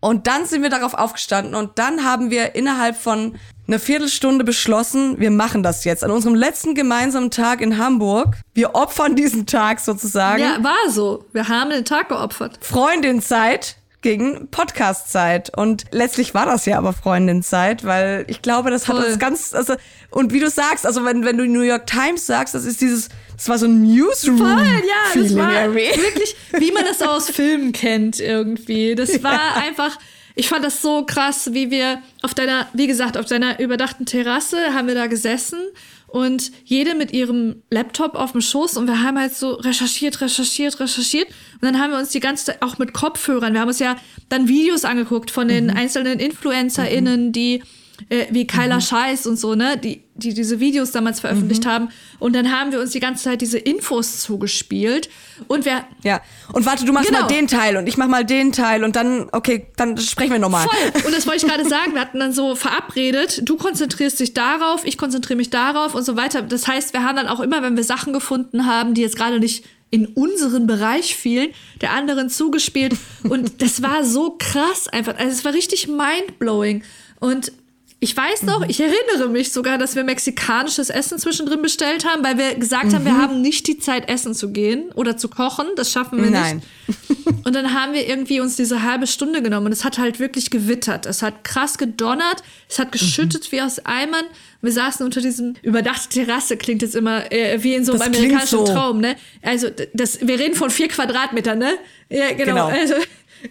[0.00, 3.36] Und dann sind wir darauf aufgestanden und dann haben wir innerhalb von
[3.68, 6.02] einer Viertelstunde beschlossen, wir machen das jetzt.
[6.02, 8.36] An unserem letzten gemeinsamen Tag in Hamburg.
[8.54, 10.42] Wir opfern diesen Tag sozusagen.
[10.42, 11.26] Ja, war so.
[11.32, 12.58] Wir haben den Tag geopfert.
[12.62, 15.56] Freundinzeit gegen Podcastzeit.
[15.56, 19.00] Und letztlich war das ja aber Freundinzeit, weil ich glaube, das Voll.
[19.00, 19.74] hat das ganz, also,
[20.10, 23.08] und wie du sagst, also wenn, wenn du New York Times sagst, das ist dieses,
[23.36, 24.38] das war so ein Newsroom.
[24.38, 26.00] Voll, ja, das war irgendwie.
[26.00, 28.94] wirklich, wie man das aus Filmen kennt irgendwie.
[28.94, 29.62] Das war ja.
[29.66, 29.98] einfach,
[30.38, 34.72] ich fand das so krass, wie wir auf deiner, wie gesagt, auf deiner überdachten Terrasse
[34.72, 35.58] haben wir da gesessen
[36.06, 40.78] und jede mit ihrem Laptop auf dem Schoß und wir haben halt so recherchiert, recherchiert,
[40.78, 43.80] recherchiert und dann haben wir uns die ganze Zeit auch mit Kopfhörern, wir haben uns
[43.80, 43.96] ja
[44.28, 45.76] dann Videos angeguckt von den mhm.
[45.76, 47.64] einzelnen InfluencerInnen, die
[48.08, 48.80] äh, wie Kyla mhm.
[48.80, 51.68] Scheiß und so, ne, die, die diese Videos damals veröffentlicht mhm.
[51.68, 51.88] haben.
[52.18, 55.08] Und dann haben wir uns die ganze Zeit diese Infos zugespielt.
[55.46, 55.84] Und wir.
[56.02, 56.20] Ja.
[56.52, 57.22] Und warte, du machst genau.
[57.22, 60.38] mal den Teil und ich mach mal den Teil und dann, okay, dann sprechen wir
[60.38, 60.66] nochmal.
[60.66, 61.02] Voll.
[61.06, 61.94] Und das wollte ich gerade sagen.
[61.94, 66.16] Wir hatten dann so verabredet, du konzentrierst dich darauf, ich konzentriere mich darauf und so
[66.16, 66.42] weiter.
[66.42, 69.38] Das heißt, wir haben dann auch immer, wenn wir Sachen gefunden haben, die jetzt gerade
[69.40, 71.50] nicht in unseren Bereich fielen,
[71.80, 72.94] der anderen zugespielt.
[73.28, 75.16] Und das war so krass einfach.
[75.16, 76.82] Also es war richtig mindblowing.
[77.20, 77.52] Und
[78.00, 78.66] ich weiß noch, mhm.
[78.68, 82.94] ich erinnere mich sogar, dass wir mexikanisches Essen zwischendrin bestellt haben, weil wir gesagt mhm.
[82.94, 83.22] haben, wir mhm.
[83.22, 85.66] haben nicht die Zeit, essen zu gehen oder zu kochen.
[85.74, 86.62] Das schaffen wir Nein.
[86.86, 87.08] nicht.
[87.44, 90.50] Und dann haben wir irgendwie uns diese halbe Stunde genommen und es hat halt wirklich
[90.50, 91.06] gewittert.
[91.06, 93.56] Es hat krass gedonnert, es hat geschüttet mhm.
[93.56, 94.24] wie aus Eimern.
[94.62, 98.08] Wir saßen unter diesem überdachte Terrasse, klingt jetzt immer äh, wie in so einem das
[98.08, 98.64] amerikanischen so.
[98.66, 99.16] Traum, ne?
[99.42, 101.74] Also, das, wir reden von vier Quadratmetern, ne?
[102.08, 102.44] Ja, genau.
[102.44, 102.66] genau.
[102.66, 102.94] Also,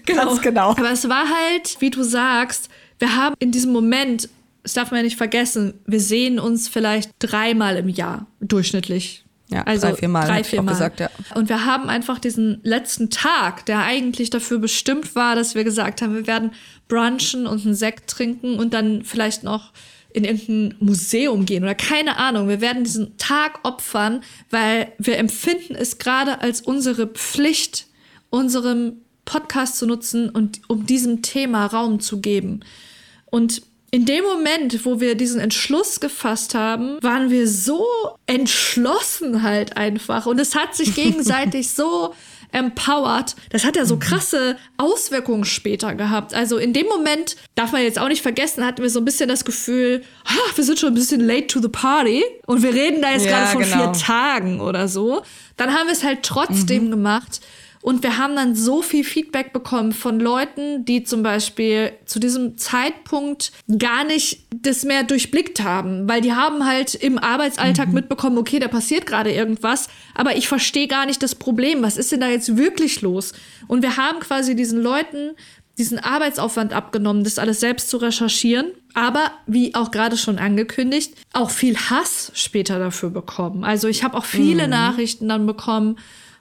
[0.06, 0.26] genau.
[0.26, 0.70] Ganz genau.
[0.72, 2.70] Aber es war halt, wie du sagst,
[3.00, 4.30] wir haben in diesem Moment
[4.68, 9.24] das darf man ja nicht vergessen, wir sehen uns vielleicht dreimal im Jahr durchschnittlich.
[9.50, 10.28] Ja, also drei, vier Mal.
[10.28, 10.74] Drei, vier Mal.
[10.74, 11.10] Gesagt, ja.
[11.36, 16.02] Und wir haben einfach diesen letzten Tag, der eigentlich dafür bestimmt war, dass wir gesagt
[16.02, 16.52] haben, wir werden
[16.90, 19.72] brunchen und einen Sekt trinken und dann vielleicht noch
[20.10, 22.50] in irgendein Museum gehen oder keine Ahnung.
[22.50, 27.88] Wir werden diesen Tag opfern, weil wir empfinden es gerade als unsere Pflicht,
[28.30, 32.66] unserem Podcast zu nutzen und um diesem Thema Raum zu geben.
[33.28, 33.62] Und
[33.92, 37.86] in dem Moment, wo wir diesen Entschluss gefasst haben, waren wir so
[38.26, 40.26] entschlossen halt einfach.
[40.26, 42.14] Und es hat sich gegenseitig so
[42.52, 43.36] empowered.
[43.50, 46.34] Das hat ja so krasse Auswirkungen später gehabt.
[46.34, 49.28] Also in dem Moment, darf man jetzt auch nicht vergessen, hatten wir so ein bisschen
[49.30, 53.02] das Gefühl, ah, wir sind schon ein bisschen late to the party und wir reden
[53.02, 53.94] da jetzt Ja, gerade von genau.
[53.94, 55.24] vier Tagen oder so.
[55.58, 57.42] Dann haben wir es halt trotzdem gemacht.
[57.88, 62.58] Und wir haben dann so viel Feedback bekommen von Leuten, die zum Beispiel zu diesem
[62.58, 68.60] Zeitpunkt gar nicht das mehr durchblickt haben, weil die haben halt im Arbeitsalltag mitbekommen, okay,
[68.60, 71.82] da passiert gerade irgendwas, aber ich verstehe gar nicht das Problem.
[71.82, 73.32] Was ist denn da jetzt wirklich los?
[73.70, 75.32] Und wir haben quasi diesen Leuten
[75.78, 81.52] diesen Arbeitsaufwand abgenommen, das alles selbst zu recherchieren, aber wie auch gerade schon angekündigt, auch
[81.52, 83.64] viel Hass später dafür bekommen.
[83.64, 84.72] Also ich habe auch viele Mhm.
[84.72, 85.98] Nachrichten dann bekommen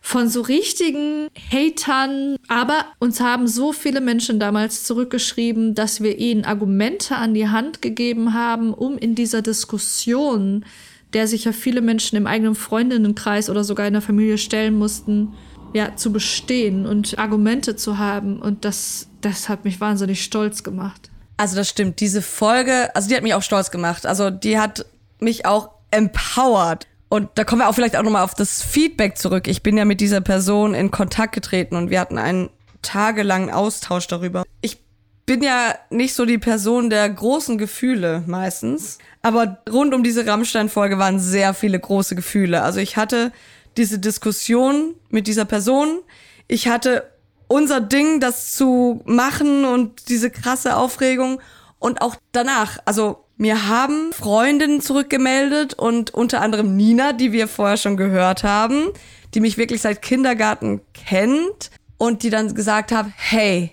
[0.07, 6.45] von so richtigen Hatern, aber uns haben so viele Menschen damals zurückgeschrieben, dass wir ihnen
[6.45, 10.65] Argumente an die Hand gegeben haben, um in dieser Diskussion,
[11.13, 15.33] der sich ja viele Menschen im eigenen Freundinnenkreis oder sogar in der Familie stellen mussten,
[15.75, 18.41] ja, zu bestehen und Argumente zu haben.
[18.41, 21.11] Und das, das hat mich wahnsinnig stolz gemacht.
[21.37, 21.99] Also das stimmt.
[21.99, 24.07] Diese Folge, also die hat mich auch stolz gemacht.
[24.07, 24.87] Also die hat
[25.19, 26.87] mich auch empowered.
[27.09, 29.47] Und da kommen wir auch vielleicht auch nochmal auf das Feedback zurück.
[29.47, 32.51] Ich bin ja mit dieser Person in Kontakt getreten und wir hatten einen
[32.83, 34.45] tagelangen Austausch darüber.
[34.61, 34.79] Ich
[35.27, 38.99] bin ja nicht so die Person der großen Gefühle meistens.
[39.23, 42.63] Aber rund um diese Rammstein-Folge waren sehr viele große Gefühle.
[42.63, 43.33] Also ich hatte
[43.77, 46.01] diese Diskussion mit dieser Person.
[46.47, 47.11] Ich hatte
[47.49, 51.41] unser Ding, das zu machen und diese krasse Aufregung.
[51.79, 57.77] Und auch danach, also mir haben Freundinnen zurückgemeldet und unter anderem Nina, die wir vorher
[57.77, 58.89] schon gehört haben,
[59.35, 63.73] die mich wirklich seit Kindergarten kennt und die dann gesagt haben, hey,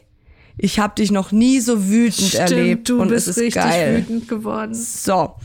[0.57, 3.97] ich habe dich noch nie so wütend erlebt du und bist es ist richtig geil.
[3.97, 4.73] wütend geworden.
[4.75, 5.35] So.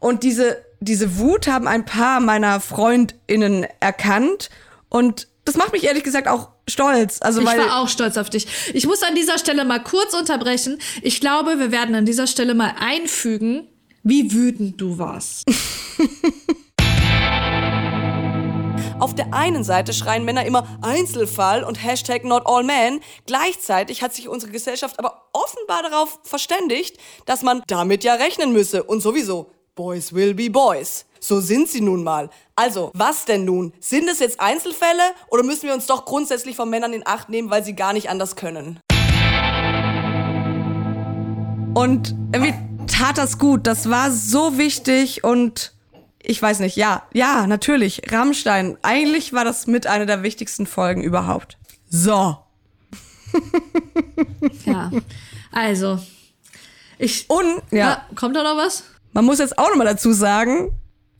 [0.00, 4.50] Und diese, diese Wut haben ein paar meiner FreundInnen erkannt.
[4.88, 7.18] Und das macht mich ehrlich gesagt auch stolz.
[7.20, 8.46] Also, ich war auch stolz auf dich.
[8.72, 10.78] Ich muss an dieser Stelle mal kurz unterbrechen.
[11.02, 13.68] Ich glaube, wir werden an dieser Stelle mal einfügen,
[14.02, 15.44] wie wütend du warst.
[19.00, 23.00] Auf der einen Seite schreien Männer immer Einzelfall und Hashtag not all men.
[23.26, 26.96] Gleichzeitig hat sich unsere Gesellschaft aber offenbar darauf verständigt,
[27.26, 28.84] dass man damit ja rechnen müsse.
[28.84, 31.04] Und sowieso, Boys will be boys.
[31.26, 32.28] So sind sie nun mal.
[32.54, 33.72] Also, was denn nun?
[33.80, 37.48] Sind es jetzt Einzelfälle oder müssen wir uns doch grundsätzlich von Männern in Acht nehmen,
[37.48, 38.78] weil sie gar nicht anders können?
[41.72, 42.52] Und irgendwie
[42.86, 43.66] tat das gut.
[43.66, 45.72] Das war so wichtig und
[46.22, 48.76] ich weiß nicht, ja, ja, natürlich, Rammstein.
[48.82, 51.56] Eigentlich war das mit einer der wichtigsten Folgen überhaupt.
[51.88, 52.36] So.
[54.66, 54.90] Ja.
[55.50, 55.98] Also,
[56.98, 57.30] ich.
[57.30, 58.04] Und, ja.
[58.10, 58.84] Na, kommt da noch was?
[59.12, 60.70] Man muss jetzt auch nochmal dazu sagen,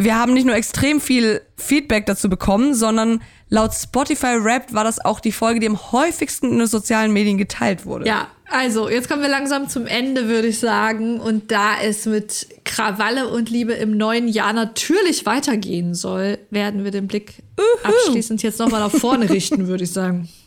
[0.04, 5.04] wir haben nicht nur extrem viel Feedback dazu bekommen, sondern laut Spotify Wrapped war das
[5.04, 8.06] auch die Folge, die am häufigsten in den sozialen Medien geteilt wurde.
[8.06, 11.20] Ja, also jetzt kommen wir langsam zum Ende, würde ich sagen.
[11.20, 16.90] Und da es mit Krawalle und Liebe im neuen Jahr natürlich weitergehen soll, werden wir
[16.90, 17.42] den Blick
[17.82, 20.28] abschließend jetzt nochmal nach vorne richten, würde ich sagen.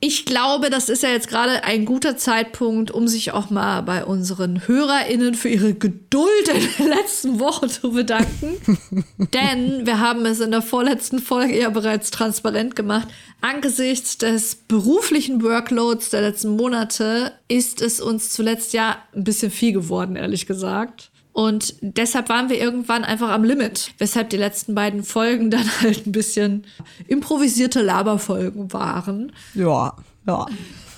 [0.00, 4.04] Ich glaube, das ist ja jetzt gerade ein guter Zeitpunkt, um sich auch mal bei
[4.04, 8.56] unseren HörerInnen für ihre Geduld in der letzten Woche zu bedanken.
[9.32, 13.08] Denn wir haben es in der vorletzten Folge ja bereits transparent gemacht.
[13.40, 19.72] Angesichts des beruflichen Workloads der letzten Monate ist es uns zuletzt ja ein bisschen viel
[19.72, 21.10] geworden, ehrlich gesagt.
[21.32, 26.06] Und deshalb waren wir irgendwann einfach am Limit, weshalb die letzten beiden Folgen dann halt
[26.06, 26.66] ein bisschen
[27.06, 29.32] improvisierte Laberfolgen waren.
[29.54, 29.94] Ja,
[30.26, 30.46] ja.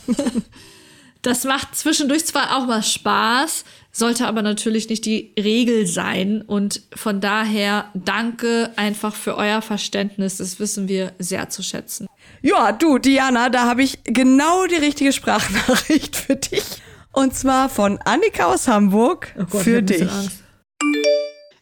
[1.22, 6.42] Das macht zwischendurch zwar auch mal Spaß, sollte aber natürlich nicht die Regel sein.
[6.42, 10.38] Und von daher danke einfach für euer Verständnis.
[10.38, 12.08] Das wissen wir sehr zu schätzen.
[12.42, 16.64] Ja, du, Diana, da habe ich genau die richtige Sprachnachricht für dich.
[17.12, 20.10] Und zwar von Annika aus Hamburg Oh Gott, für dich.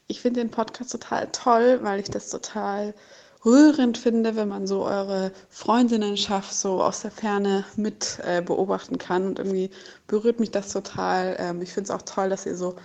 [0.07, 2.93] Ich finde den Podcast total toll, weil ich das total
[3.43, 9.27] rührend finde, wenn man so eure Freundinnenschaft so aus der Ferne mit äh, beobachten kann.
[9.27, 9.69] Und irgendwie
[10.07, 11.35] berührt mich das total.
[11.37, 12.75] Ähm, ich finde es auch toll, dass ihr so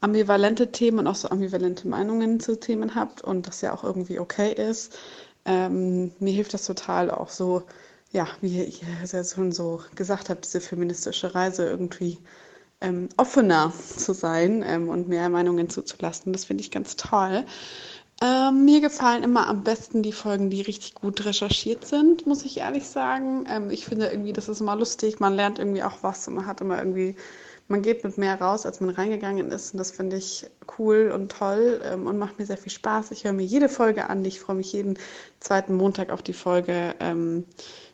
[0.00, 4.20] ambivalente Themen und auch so ambivalente Meinungen zu Themen habt und das ja auch irgendwie
[4.20, 4.96] okay ist.
[5.44, 7.64] Ähm, mir hilft das total auch so,
[8.12, 8.72] ja, wie ihr
[9.02, 12.18] es ja schon so gesagt habt, diese feministische Reise irgendwie
[12.80, 16.32] ähm, offener zu sein ähm, und mehr Meinungen zuzulassen.
[16.32, 17.44] Das finde ich ganz toll.
[18.22, 22.58] Ähm, mir gefallen immer am besten die Folgen, die richtig gut recherchiert sind, muss ich
[22.58, 23.46] ehrlich sagen.
[23.48, 26.46] Ähm, ich finde irgendwie, das ist immer lustig, man lernt irgendwie auch was und man
[26.46, 27.16] hat immer irgendwie
[27.68, 29.72] man geht mit mehr raus, als man reingegangen ist.
[29.72, 30.46] Und das finde ich
[30.78, 33.10] cool und toll ähm, und macht mir sehr viel Spaß.
[33.12, 34.24] Ich höre mir jede Folge an.
[34.24, 34.98] Ich freue mich jeden
[35.40, 36.94] zweiten Montag auf die Folge.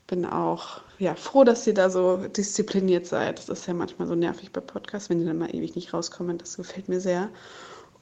[0.09, 3.39] Bin auch ja, froh, dass ihr da so diszipliniert seid.
[3.39, 6.39] Das ist ja manchmal so nervig bei Podcasts, wenn die dann mal ewig nicht rauskommen.
[6.39, 7.29] Das gefällt mir sehr.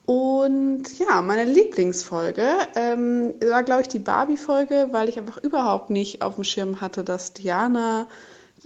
[0.06, 2.46] Und ja, meine Lieblingsfolge
[2.76, 7.02] ähm, war, glaube ich, die Barbie-Folge, weil ich einfach überhaupt nicht auf dem Schirm hatte,
[7.02, 8.06] dass Diana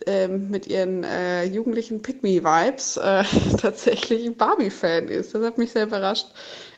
[0.07, 3.25] ähm, mit ihren äh, jugendlichen Pick-Me-Vibes äh,
[3.59, 5.35] tatsächlich Barbie-Fan ist.
[5.35, 6.29] Das hat mich sehr überrascht.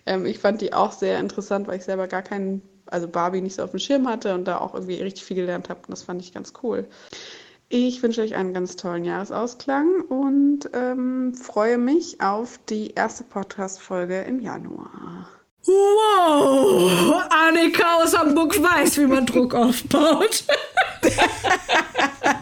[0.06, 3.56] Ähm, ich fand die auch sehr interessant, weil ich selber gar keinen, also Barbie nicht
[3.56, 5.80] so auf dem Schirm hatte und da auch irgendwie richtig viel gelernt habe.
[5.80, 6.86] Und das fand ich ganz cool.
[7.68, 14.20] Ich wünsche euch einen ganz tollen Jahresausklang und ähm, freue mich auf die erste Podcast-Folge
[14.22, 15.28] im Januar.
[15.64, 17.22] Wow!
[17.30, 20.44] Annika aus Hamburg weiß, wie man Druck aufbaut.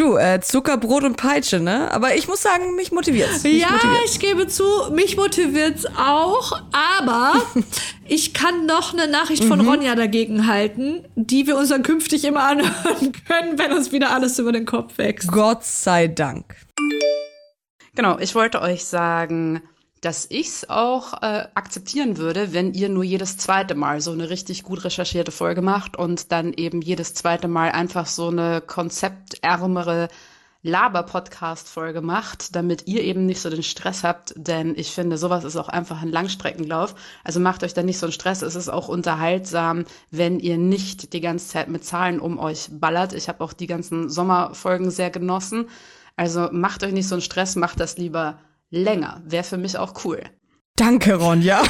[0.00, 1.92] Du, äh, Zucker, Brot und Peitsche, ne?
[1.92, 3.42] Aber ich muss sagen, mich motiviert's.
[3.42, 4.14] Mich ja, motiviert's.
[4.14, 7.34] ich gebe zu, mich motiviert's auch, aber
[8.08, 9.68] ich kann noch eine Nachricht von Mhm.
[9.68, 14.38] Ronja dagegen halten, die wir uns dann künftig immer anhören können, wenn uns wieder alles
[14.38, 15.30] über den Kopf wächst.
[15.30, 16.56] Gott sei Dank.
[17.94, 19.60] Genau, ich wollte euch sagen,
[20.00, 24.62] dass ich's auch äh, akzeptieren würde, wenn ihr nur jedes zweite Mal so eine richtig
[24.62, 30.08] gut recherchierte Folge macht und dann eben jedes zweite Mal einfach so eine konzeptärmere
[30.62, 35.56] Laber-Podcast-Folge macht, damit ihr eben nicht so den Stress habt, denn ich finde, sowas ist
[35.56, 36.94] auch einfach ein Langstreckenlauf.
[37.24, 38.42] Also macht euch da nicht so einen Stress.
[38.42, 43.14] Es ist auch unterhaltsam, wenn ihr nicht die ganze Zeit mit Zahlen um euch ballert.
[43.14, 45.66] Ich habe auch die ganzen Sommerfolgen sehr genossen.
[46.16, 48.38] Also macht euch nicht so einen Stress, macht das lieber
[48.70, 49.22] länger.
[49.24, 50.22] Wäre für mich auch cool.
[50.76, 51.62] Danke, Ronja.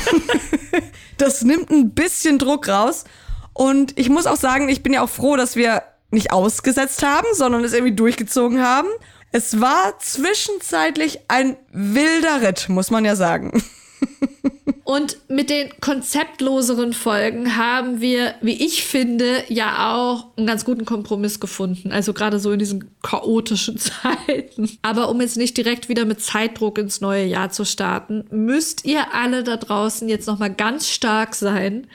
[1.17, 3.05] das nimmt ein bisschen Druck raus.
[3.53, 7.27] Und ich muss auch sagen, ich bin ja auch froh, dass wir nicht ausgesetzt haben,
[7.33, 8.89] sondern es irgendwie durchgezogen haben.
[9.33, 13.63] Es war zwischenzeitlich ein wilder Ritt, muss man ja sagen.
[14.85, 20.85] Und mit den konzeptloseren Folgen haben wir, wie ich finde, ja auch einen ganz guten
[20.85, 21.93] Kompromiss gefunden.
[21.93, 23.79] Also gerade so in diesen chaotischen
[24.27, 24.79] Zeiten.
[24.83, 29.15] Aber um jetzt nicht direkt wieder mit Zeitdruck ins neue Jahr zu starten, müsst ihr
[29.15, 31.87] alle da draußen jetzt noch mal ganz stark sein,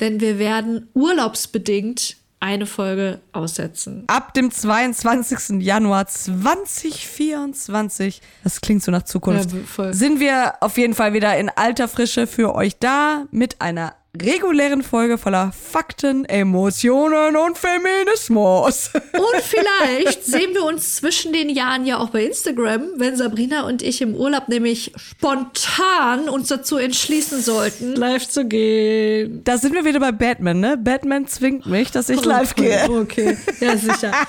[0.00, 4.04] denn wir werden urlaubsbedingt eine Folge aussetzen.
[4.08, 5.62] Ab dem 22.
[5.62, 11.48] Januar 2024, das klingt so nach Zukunft, Ja, sind wir auf jeden Fall wieder in
[11.48, 18.90] alter Frische für euch da mit einer regulären Folge voller Fakten, Emotionen und Feminismus.
[19.14, 23.82] Und vielleicht sehen wir uns zwischen den Jahren ja auch bei Instagram, wenn Sabrina und
[23.82, 29.42] ich im Urlaub nämlich spontan uns dazu entschließen sollten, live zu gehen.
[29.44, 30.76] Da sind wir wieder bei Batman, ne?
[30.76, 32.90] Batman zwingt mich, dass ich live gehe.
[32.90, 34.12] Okay, ja sicher.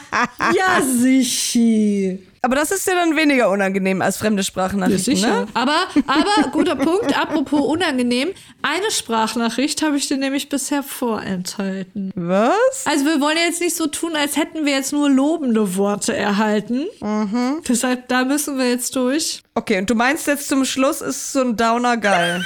[0.56, 2.20] Ja sicher.
[2.46, 5.42] Aber das ist ja dann weniger unangenehm als fremde Ja, Sprachnachrichten, sicher.
[5.44, 5.48] ne?
[5.54, 8.32] Aber, aber guter Punkt, apropos unangenehm.
[8.62, 12.12] Eine Sprachnachricht habe ich dir nämlich bisher vorenthalten.
[12.16, 12.84] Was?
[12.86, 16.86] Also wir wollen jetzt nicht so tun, als hätten wir jetzt nur lobende Worte erhalten.
[17.00, 17.62] Mhm.
[17.66, 19.42] Deshalb, da müssen wir jetzt durch.
[19.56, 22.44] Okay, und du meinst jetzt zum Schluss ist so ein Downer geil.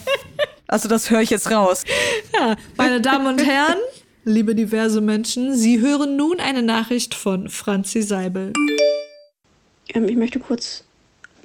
[0.66, 1.84] also das höre ich jetzt raus.
[2.34, 3.76] Ja, meine Damen und Herren,
[4.24, 8.54] liebe diverse Menschen, Sie hören nun eine Nachricht von Franzi Seibel.
[9.88, 10.84] Ähm, ich möchte kurz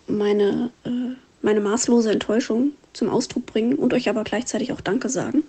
[0.07, 5.43] meine, äh, meine maßlose Enttäuschung zum Ausdruck bringen und euch aber gleichzeitig auch Danke sagen.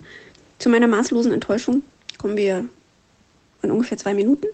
[0.58, 1.82] Zu meiner maßlosen Enttäuschung
[2.18, 2.68] kommen wir
[3.62, 4.46] in ungefähr zwei Minuten.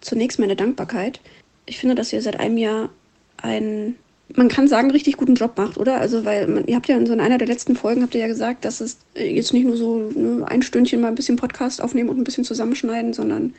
[0.00, 1.20] Zunächst meine Dankbarkeit.
[1.66, 2.90] Ich finde, dass ihr seit einem Jahr
[3.38, 3.96] einen,
[4.34, 6.00] man kann sagen, richtig guten Job macht, oder?
[6.00, 8.26] Also, weil man, ihr habt ja in so einer der letzten Folgen habt ihr ja
[8.26, 11.80] gesagt, dass es äh, jetzt nicht nur so ne, ein Stündchen mal ein bisschen Podcast
[11.82, 13.54] aufnehmen und ein bisschen zusammenschneiden, sondern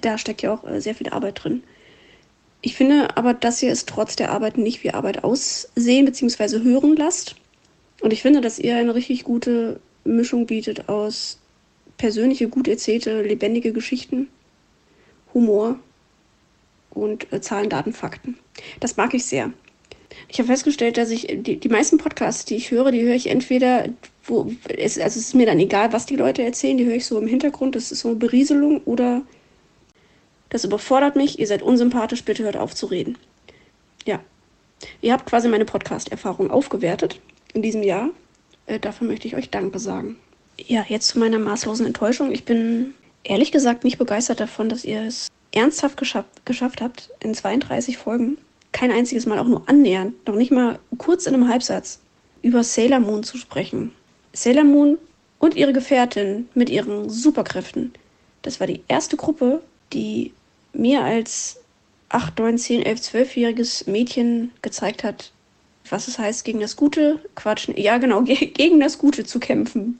[0.00, 1.62] da steckt ja auch äh, sehr viel Arbeit drin.
[2.60, 6.62] Ich finde aber, dass ihr es trotz der Arbeit nicht wie Arbeit aussehen bzw.
[6.62, 7.36] hören lasst.
[8.00, 11.38] Und ich finde, dass ihr eine richtig gute Mischung bietet aus
[11.98, 14.28] persönliche, gut erzählte, lebendige Geschichten,
[15.34, 15.78] Humor
[16.90, 18.38] und äh, Zahlen, Daten, Fakten.
[18.80, 19.52] Das mag ich sehr.
[20.28, 23.28] Ich habe festgestellt, dass ich die, die meisten Podcasts, die ich höre, die höre ich
[23.28, 23.88] entweder,
[24.24, 27.06] wo, es, also es ist mir dann egal, was die Leute erzählen, die höre ich
[27.06, 29.22] so im Hintergrund, das ist so eine Berieselung oder
[30.50, 33.18] das überfordert mich, ihr seid unsympathisch, bitte hört auf zu reden.
[34.06, 34.20] Ja.
[35.00, 37.20] Ihr habt quasi meine Podcast-Erfahrung aufgewertet
[37.52, 38.10] in diesem Jahr.
[38.66, 40.16] Äh, dafür möchte ich euch Danke sagen.
[40.56, 42.32] Ja, jetzt zu meiner maßlosen Enttäuschung.
[42.32, 42.94] Ich bin
[43.24, 48.38] ehrlich gesagt nicht begeistert davon, dass ihr es ernsthaft geschafft, geschafft habt, in 32 Folgen
[48.72, 52.00] kein einziges Mal auch nur annähernd, noch nicht mal kurz in einem Halbsatz,
[52.42, 53.92] über Sailor Moon zu sprechen.
[54.32, 54.98] Sailor Moon
[55.38, 57.92] und ihre Gefährtin mit ihren Superkräften.
[58.42, 59.62] Das war die erste Gruppe,
[59.92, 60.32] die
[60.72, 61.60] mir als
[62.10, 65.32] 8, 9, 10, 11, 12-jähriges Mädchen gezeigt hat,
[65.90, 69.98] was es heißt, gegen das Gute, Quatsch, ja genau, gegen das Gute zu kämpfen.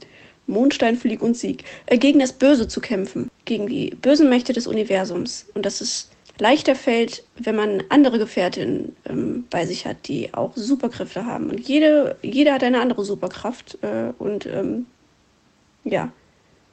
[0.48, 1.64] Mondstein, Flieg und Sieg.
[1.86, 3.30] Äh, gegen das Böse zu kämpfen.
[3.44, 5.46] Gegen die bösen Mächte des Universums.
[5.54, 10.56] Und dass es leichter fällt, wenn man andere Gefährtinnen ähm, bei sich hat, die auch
[10.56, 11.50] Superkräfte haben.
[11.50, 13.78] Und jede, jeder hat eine andere Superkraft.
[13.82, 14.86] Äh, und ähm,
[15.84, 16.10] ja,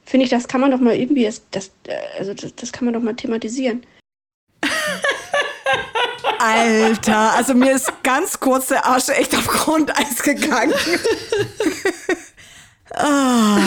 [0.06, 2.86] finde ich, das kann man doch mal irgendwie, das, das, äh, also das, das kann
[2.86, 3.84] man doch mal thematisieren.
[6.38, 10.74] Alter, also mir ist ganz kurz der Arsch echt auf Grundeis gegangen.
[12.96, 13.58] ah.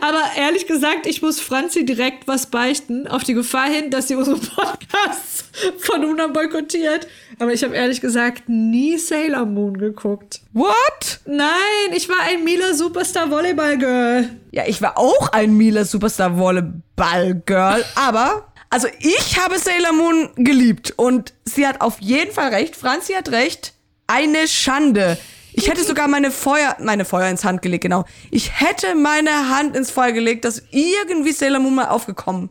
[0.00, 4.16] Aber ehrlich gesagt, ich muss Franzi direkt was beichten, auf die Gefahr hin, dass sie
[4.16, 5.44] unsere Podcasts
[5.78, 7.06] von nun an boykottiert.
[7.38, 10.40] Aber ich habe ehrlich gesagt nie Sailor Moon geguckt.
[10.52, 11.20] What?
[11.26, 14.28] Nein, ich war ein Mila Superstar Volleyball Girl.
[14.50, 20.30] Ja, ich war auch ein Mila Superstar Volleyball Girl, aber also ich habe Sailor Moon
[20.36, 22.74] geliebt und sie hat auf jeden Fall recht.
[22.74, 23.74] Franzi hat recht.
[24.06, 25.18] Eine Schande.
[25.54, 28.04] Ich hätte sogar meine Feuer, meine Feuer ins Hand gelegt, genau.
[28.30, 32.50] Ich hätte meine Hand ins Feuer gelegt, dass irgendwie Sailor Moon mal aufgekommen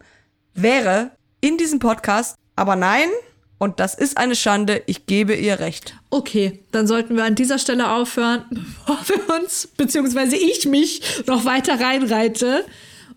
[0.53, 2.35] wäre in diesem Podcast.
[2.55, 3.09] Aber nein,
[3.57, 4.83] und das ist eine Schande.
[4.87, 5.95] Ich gebe ihr recht.
[6.09, 8.45] Okay, dann sollten wir an dieser Stelle aufhören,
[8.85, 12.65] bevor wir uns, beziehungsweise ich mich noch weiter reinreite.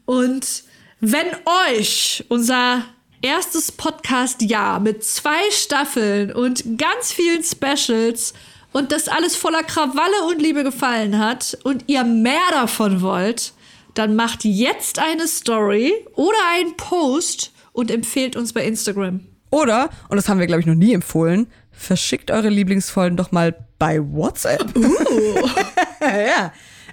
[0.05, 0.65] Und
[1.01, 1.27] wenn
[1.71, 2.85] euch unser
[3.23, 8.35] erstes Podcast-Jahr mit zwei Staffeln und ganz vielen Specials
[8.75, 13.55] und das alles voller Krawalle und Liebe gefallen hat und ihr mehr davon wollt,
[13.95, 19.21] dann macht jetzt eine Story oder einen Post und empfehlt uns bei Instagram.
[19.51, 23.55] Oder, und das haben wir, glaube ich, noch nie empfohlen, verschickt eure Lieblingsfolgen doch mal
[23.79, 24.77] bei WhatsApp.
[24.77, 24.83] Uh.
[26.01, 26.53] ja.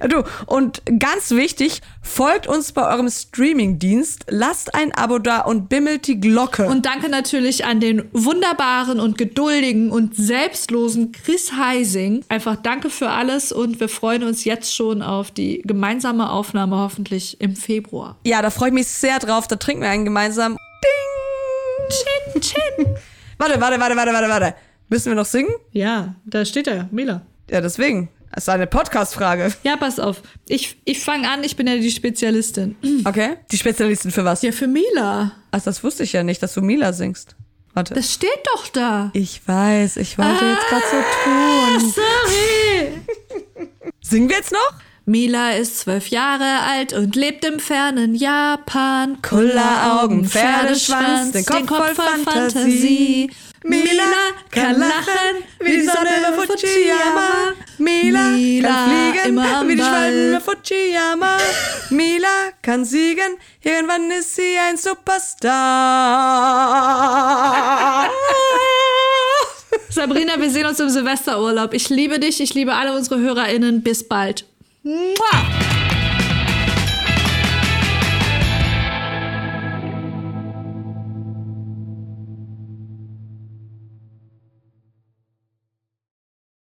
[0.09, 6.07] Du, und ganz wichtig, folgt uns bei eurem Streamingdienst, lasst ein Abo da und bimmelt
[6.07, 6.65] die Glocke.
[6.65, 12.23] Und danke natürlich an den wunderbaren und geduldigen und selbstlosen Chris Heising.
[12.29, 17.39] Einfach danke für alles und wir freuen uns jetzt schon auf die gemeinsame Aufnahme hoffentlich
[17.39, 18.17] im Februar.
[18.25, 19.47] Ja, da freue ich mich sehr drauf.
[19.47, 20.57] Da trinken wir einen gemeinsam.
[20.83, 21.89] Ding!
[21.89, 22.85] Chin, chin.
[23.37, 24.55] warte, warte, warte, warte, warte, warte.
[24.89, 25.51] Müssen wir noch singen?
[25.71, 27.21] Ja, da steht er, Mila.
[27.49, 28.09] Ja, deswegen.
[28.33, 29.53] Das ist eine Podcast-Frage.
[29.63, 30.21] Ja, pass auf.
[30.47, 32.75] Ich, ich fange an, ich bin ja die Spezialistin.
[33.03, 33.37] Okay.
[33.51, 34.41] Die Spezialistin für was?
[34.41, 35.33] Ja, für Mila.
[35.51, 37.35] Also, das wusste ich ja nicht, dass du Mila singst.
[37.73, 37.93] Warte.
[37.93, 39.11] Das steht doch da.
[39.13, 41.93] Ich weiß, ich wollte ah, jetzt gerade so tun.
[41.95, 43.71] Sorry.
[44.01, 44.73] Singen wir jetzt noch?
[45.05, 49.21] Mila ist zwölf Jahre alt und lebt im fernen Japan.
[49.21, 53.29] Kulleraugen, Pferdeschwanz, den Kopf, den Kopf voll, voll Fantasie.
[53.29, 53.31] Fantasie.
[53.63, 54.03] Mila
[54.49, 57.53] kann lachen wie die Sonne über Fujiyama.
[57.77, 61.37] Mila, Mila kann fliegen wie die Schwalben über Fujiyama.
[61.91, 65.51] Mila kann siegen, irgendwann ist sie ein Superstar.
[69.89, 71.73] Sabrina, wir sehen uns im Silvesterurlaub.
[71.73, 73.83] Ich liebe dich, ich liebe alle unsere HörerInnen.
[73.83, 74.45] Bis bald.
[74.83, 75.80] Mua!